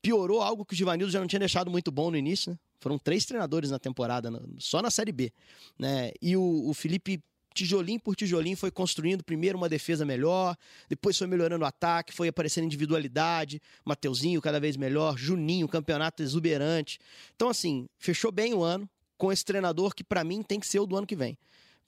piorou 0.00 0.42
algo 0.42 0.64
que 0.64 0.74
o 0.74 0.76
Givanildo 0.76 1.12
já 1.12 1.20
não 1.20 1.26
tinha 1.26 1.38
deixado 1.38 1.70
muito 1.70 1.92
bom 1.92 2.10
no 2.10 2.16
início, 2.16 2.50
né? 2.50 2.58
Foram 2.80 2.98
três 2.98 3.24
treinadores 3.24 3.70
na 3.70 3.78
temporada, 3.78 4.28
só 4.58 4.82
na 4.82 4.90
Série 4.90 5.12
B. 5.12 5.32
Né? 5.78 6.10
E 6.20 6.36
o, 6.36 6.68
o 6.68 6.74
Felipe 6.74 7.22
tijolinho 7.54 8.00
por 8.00 8.16
tijolinho 8.16 8.56
foi 8.56 8.72
construindo 8.72 9.22
primeiro 9.22 9.56
uma 9.56 9.68
defesa 9.68 10.04
melhor, 10.04 10.56
depois 10.88 11.16
foi 11.16 11.28
melhorando 11.28 11.64
o 11.64 11.68
ataque, 11.68 12.12
foi 12.12 12.26
aparecendo 12.26 12.64
individualidade, 12.64 13.60
Mateuzinho 13.84 14.40
cada 14.40 14.58
vez 14.58 14.76
melhor, 14.76 15.16
Juninho, 15.16 15.68
campeonato 15.68 16.24
exuberante. 16.24 16.98
Então, 17.36 17.48
assim, 17.48 17.86
fechou 17.98 18.32
bem 18.32 18.52
o 18.52 18.64
ano 18.64 18.88
com 19.16 19.30
esse 19.30 19.44
treinador 19.44 19.94
que 19.94 20.02
para 20.02 20.24
mim 20.24 20.42
tem 20.42 20.58
que 20.58 20.66
ser 20.66 20.80
o 20.80 20.86
do 20.86 20.96
ano 20.96 21.06
que 21.06 21.14
vem 21.14 21.38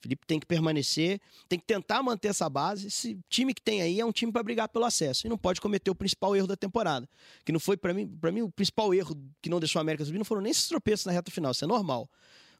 Felipe 0.05 0.23
tem 0.27 0.39
que 0.39 0.45
permanecer, 0.45 1.19
tem 1.49 1.57
que 1.57 1.65
tentar 1.65 2.03
manter 2.03 2.27
essa 2.27 2.47
base. 2.47 2.85
Esse 2.85 3.17
time 3.27 3.55
que 3.55 3.61
tem 3.61 3.81
aí 3.81 3.99
é 3.99 4.05
um 4.05 4.11
time 4.11 4.31
para 4.31 4.43
brigar 4.43 4.69
pelo 4.69 4.85
acesso 4.85 5.25
e 5.25 5.29
não 5.29 5.37
pode 5.37 5.59
cometer 5.59 5.89
o 5.89 5.95
principal 5.95 6.35
erro 6.35 6.45
da 6.45 6.55
temporada, 6.55 7.09
que 7.43 7.51
não 7.51 7.59
foi 7.59 7.75
para 7.75 7.91
mim, 7.91 8.07
para 8.07 8.31
mim 8.31 8.43
o 8.43 8.51
principal 8.51 8.93
erro 8.93 9.17
que 9.41 9.49
não 9.49 9.59
deixou 9.59 9.79
a 9.79 9.81
América 9.81 10.05
subir 10.05 10.19
não 10.19 10.25
foram 10.25 10.43
nem 10.43 10.51
esses 10.51 10.67
tropeços 10.67 11.07
na 11.07 11.11
reta 11.11 11.31
final, 11.31 11.51
isso 11.51 11.65
é 11.65 11.67
normal. 11.67 12.07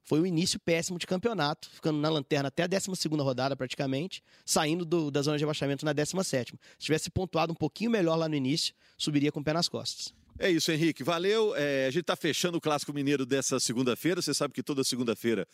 Foi 0.03 0.19
o 0.19 0.25
início 0.25 0.59
péssimo 0.59 0.97
de 0.97 1.05
campeonato, 1.05 1.69
ficando 1.69 1.99
na 1.99 2.09
lanterna 2.09 2.47
até 2.47 2.63
a 2.63 2.67
12 2.67 2.89
rodada 3.19 3.55
praticamente, 3.55 4.23
saindo 4.43 4.83
do, 4.83 5.11
da 5.11 5.21
zona 5.21 5.37
de 5.37 5.43
abaixamento 5.43 5.85
na 5.85 5.93
17. 5.93 6.53
Se 6.79 6.85
tivesse 6.85 7.11
pontuado 7.11 7.53
um 7.53 7.55
pouquinho 7.55 7.91
melhor 7.91 8.15
lá 8.15 8.27
no 8.27 8.35
início, 8.35 8.73
subiria 8.97 9.31
com 9.31 9.39
o 9.39 9.43
pé 9.43 9.53
nas 9.53 9.69
costas. 9.69 10.13
É 10.39 10.49
isso, 10.49 10.71
Henrique. 10.71 11.03
Valeu. 11.03 11.55
É, 11.55 11.85
a 11.85 11.91
gente 11.91 12.01
está 12.01 12.15
fechando 12.15 12.57
o 12.57 12.61
Clássico 12.61 12.91
Mineiro 12.91 13.23
dessa 13.23 13.59
segunda-feira. 13.59 14.21
Você 14.21 14.33
sabe 14.33 14.53
que 14.53 14.63
toda 14.63 14.83
segunda-feira 14.83 15.47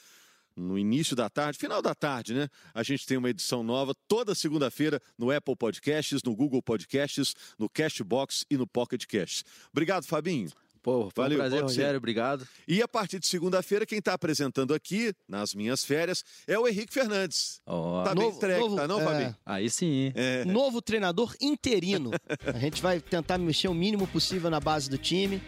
no 0.55 0.77
início 0.77 1.15
da 1.15 1.29
tarde, 1.29 1.57
final 1.57 1.81
da 1.81 1.95
tarde, 1.95 2.33
né? 2.33 2.47
A 2.73 2.83
gente 2.83 3.05
tem 3.05 3.17
uma 3.17 3.29
edição 3.29 3.63
nova 3.63 3.93
toda 4.07 4.35
segunda-feira 4.35 5.01
no 5.17 5.31
Apple 5.31 5.55
Podcasts, 5.55 6.21
no 6.23 6.35
Google 6.35 6.61
Podcasts, 6.61 7.35
no 7.57 7.69
Castbox 7.69 8.45
e 8.49 8.57
no 8.57 8.67
Pocket 8.67 9.05
Cast. 9.05 9.43
Obrigado, 9.71 10.05
Fabinho. 10.05 10.49
Pô, 10.81 11.11
foi 11.13 11.25
Valeu, 11.25 11.37
um 11.37 11.41
prazer, 11.41 11.61
Rogério, 11.61 11.97
obrigado. 11.97 12.47
E 12.67 12.81
a 12.81 12.87
partir 12.87 13.19
de 13.19 13.27
segunda-feira, 13.27 13.85
quem 13.85 13.99
está 13.99 14.13
apresentando 14.13 14.73
aqui, 14.73 15.13
nas 15.27 15.53
minhas 15.53 15.83
férias, 15.83 16.23
é 16.47 16.57
o 16.57 16.67
Henrique 16.67 16.91
Fernandes. 16.91 17.61
Oh. 17.67 18.01
Tá 18.03 18.15
novo, 18.15 18.31
bem 18.31 18.39
treco, 18.39 18.61
novo, 18.61 18.75
tá 18.77 18.87
não, 18.87 18.99
é... 18.99 19.03
Fabinho? 19.03 19.35
Aí 19.45 19.69
sim. 19.69 20.11
É. 20.15 20.43
Novo 20.45 20.81
treinador 20.81 21.35
interino. 21.39 22.09
a 22.51 22.57
gente 22.57 22.81
vai 22.81 22.99
tentar 22.99 23.37
mexer 23.37 23.67
o 23.67 23.75
mínimo 23.75 24.07
possível 24.07 24.49
na 24.49 24.59
base 24.59 24.89
do 24.89 24.97
time. 24.97 25.39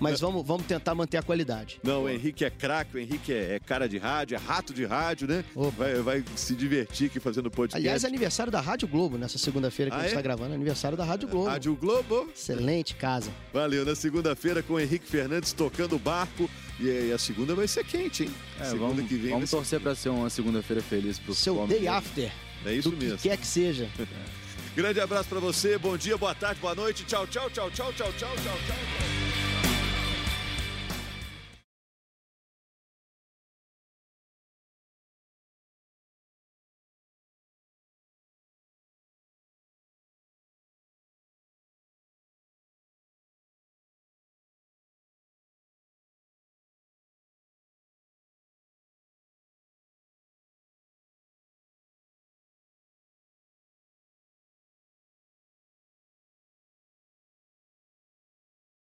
Mas 0.00 0.20
vamos, 0.20 0.46
vamos 0.46 0.66
tentar 0.66 0.94
manter 0.94 1.16
a 1.18 1.22
qualidade. 1.22 1.80
Não, 1.82 2.04
o 2.04 2.08
Henrique 2.08 2.44
é 2.44 2.50
craque, 2.50 2.96
o 2.96 3.00
Henrique 3.00 3.32
é, 3.32 3.54
é, 3.54 3.60
cara 3.60 3.88
de 3.88 3.98
rádio, 3.98 4.36
é 4.36 4.38
rato 4.38 4.72
de 4.72 4.84
rádio, 4.84 5.26
né? 5.26 5.44
Vai, 5.76 5.94
vai, 5.96 6.24
se 6.36 6.54
divertir 6.54 7.08
aqui 7.08 7.20
fazendo 7.20 7.50
podcast. 7.50 7.76
Aliás, 7.76 8.04
é 8.04 8.06
aniversário 8.06 8.50
da 8.52 8.60
Rádio 8.60 8.88
Globo 8.88 9.18
nessa 9.18 9.38
segunda-feira 9.38 9.90
que 9.90 9.96
ah, 9.96 10.00
a 10.00 10.02
gente 10.02 10.10
está 10.10 10.20
é? 10.20 10.22
gravando. 10.22 10.52
É 10.52 10.54
aniversário 10.54 10.96
da 10.96 11.04
Rádio 11.04 11.28
Globo. 11.28 11.48
Rádio 11.48 11.74
Globo. 11.76 12.28
Excelente 12.34 12.94
casa. 12.94 13.30
Valeu, 13.52 13.84
na 13.84 13.94
segunda-feira 13.94 14.62
com 14.62 14.74
o 14.74 14.80
Henrique 14.80 15.06
Fernandes 15.06 15.52
tocando 15.52 15.96
o 15.96 15.98
barco. 15.98 16.48
E 16.80 17.10
a 17.12 17.18
segunda 17.18 17.56
vai 17.56 17.66
ser 17.66 17.84
quente, 17.84 18.22
hein? 18.22 18.30
É, 18.60 18.64
segunda 18.64 18.94
vamos, 18.94 19.08
que 19.08 19.16
vem. 19.16 19.32
Vamos 19.32 19.50
torcer 19.50 19.80
para 19.80 19.96
ser 19.96 20.10
uma 20.10 20.30
segunda-feira 20.30 20.80
feliz 20.80 21.18
pro 21.18 21.34
Seu 21.34 21.66
day 21.66 21.88
after. 21.88 22.30
É 22.64 22.72
isso 22.72 22.92
mesmo. 22.92 23.18
Que 23.18 23.28
quer 23.28 23.36
que 23.36 23.46
seja. 23.46 23.88
Grande 24.76 25.00
abraço 25.00 25.28
para 25.28 25.40
você, 25.40 25.76
bom 25.76 25.96
dia, 25.96 26.16
boa 26.16 26.34
tarde, 26.36 26.60
boa 26.60 26.74
noite. 26.74 27.04
Tchau, 27.04 27.26
tchau, 27.26 27.50
tchau, 27.50 27.68
tchau, 27.70 27.92
tchau, 27.92 28.12
tchau, 28.12 28.36
tchau, 28.36 28.58
tchau. 28.66 29.17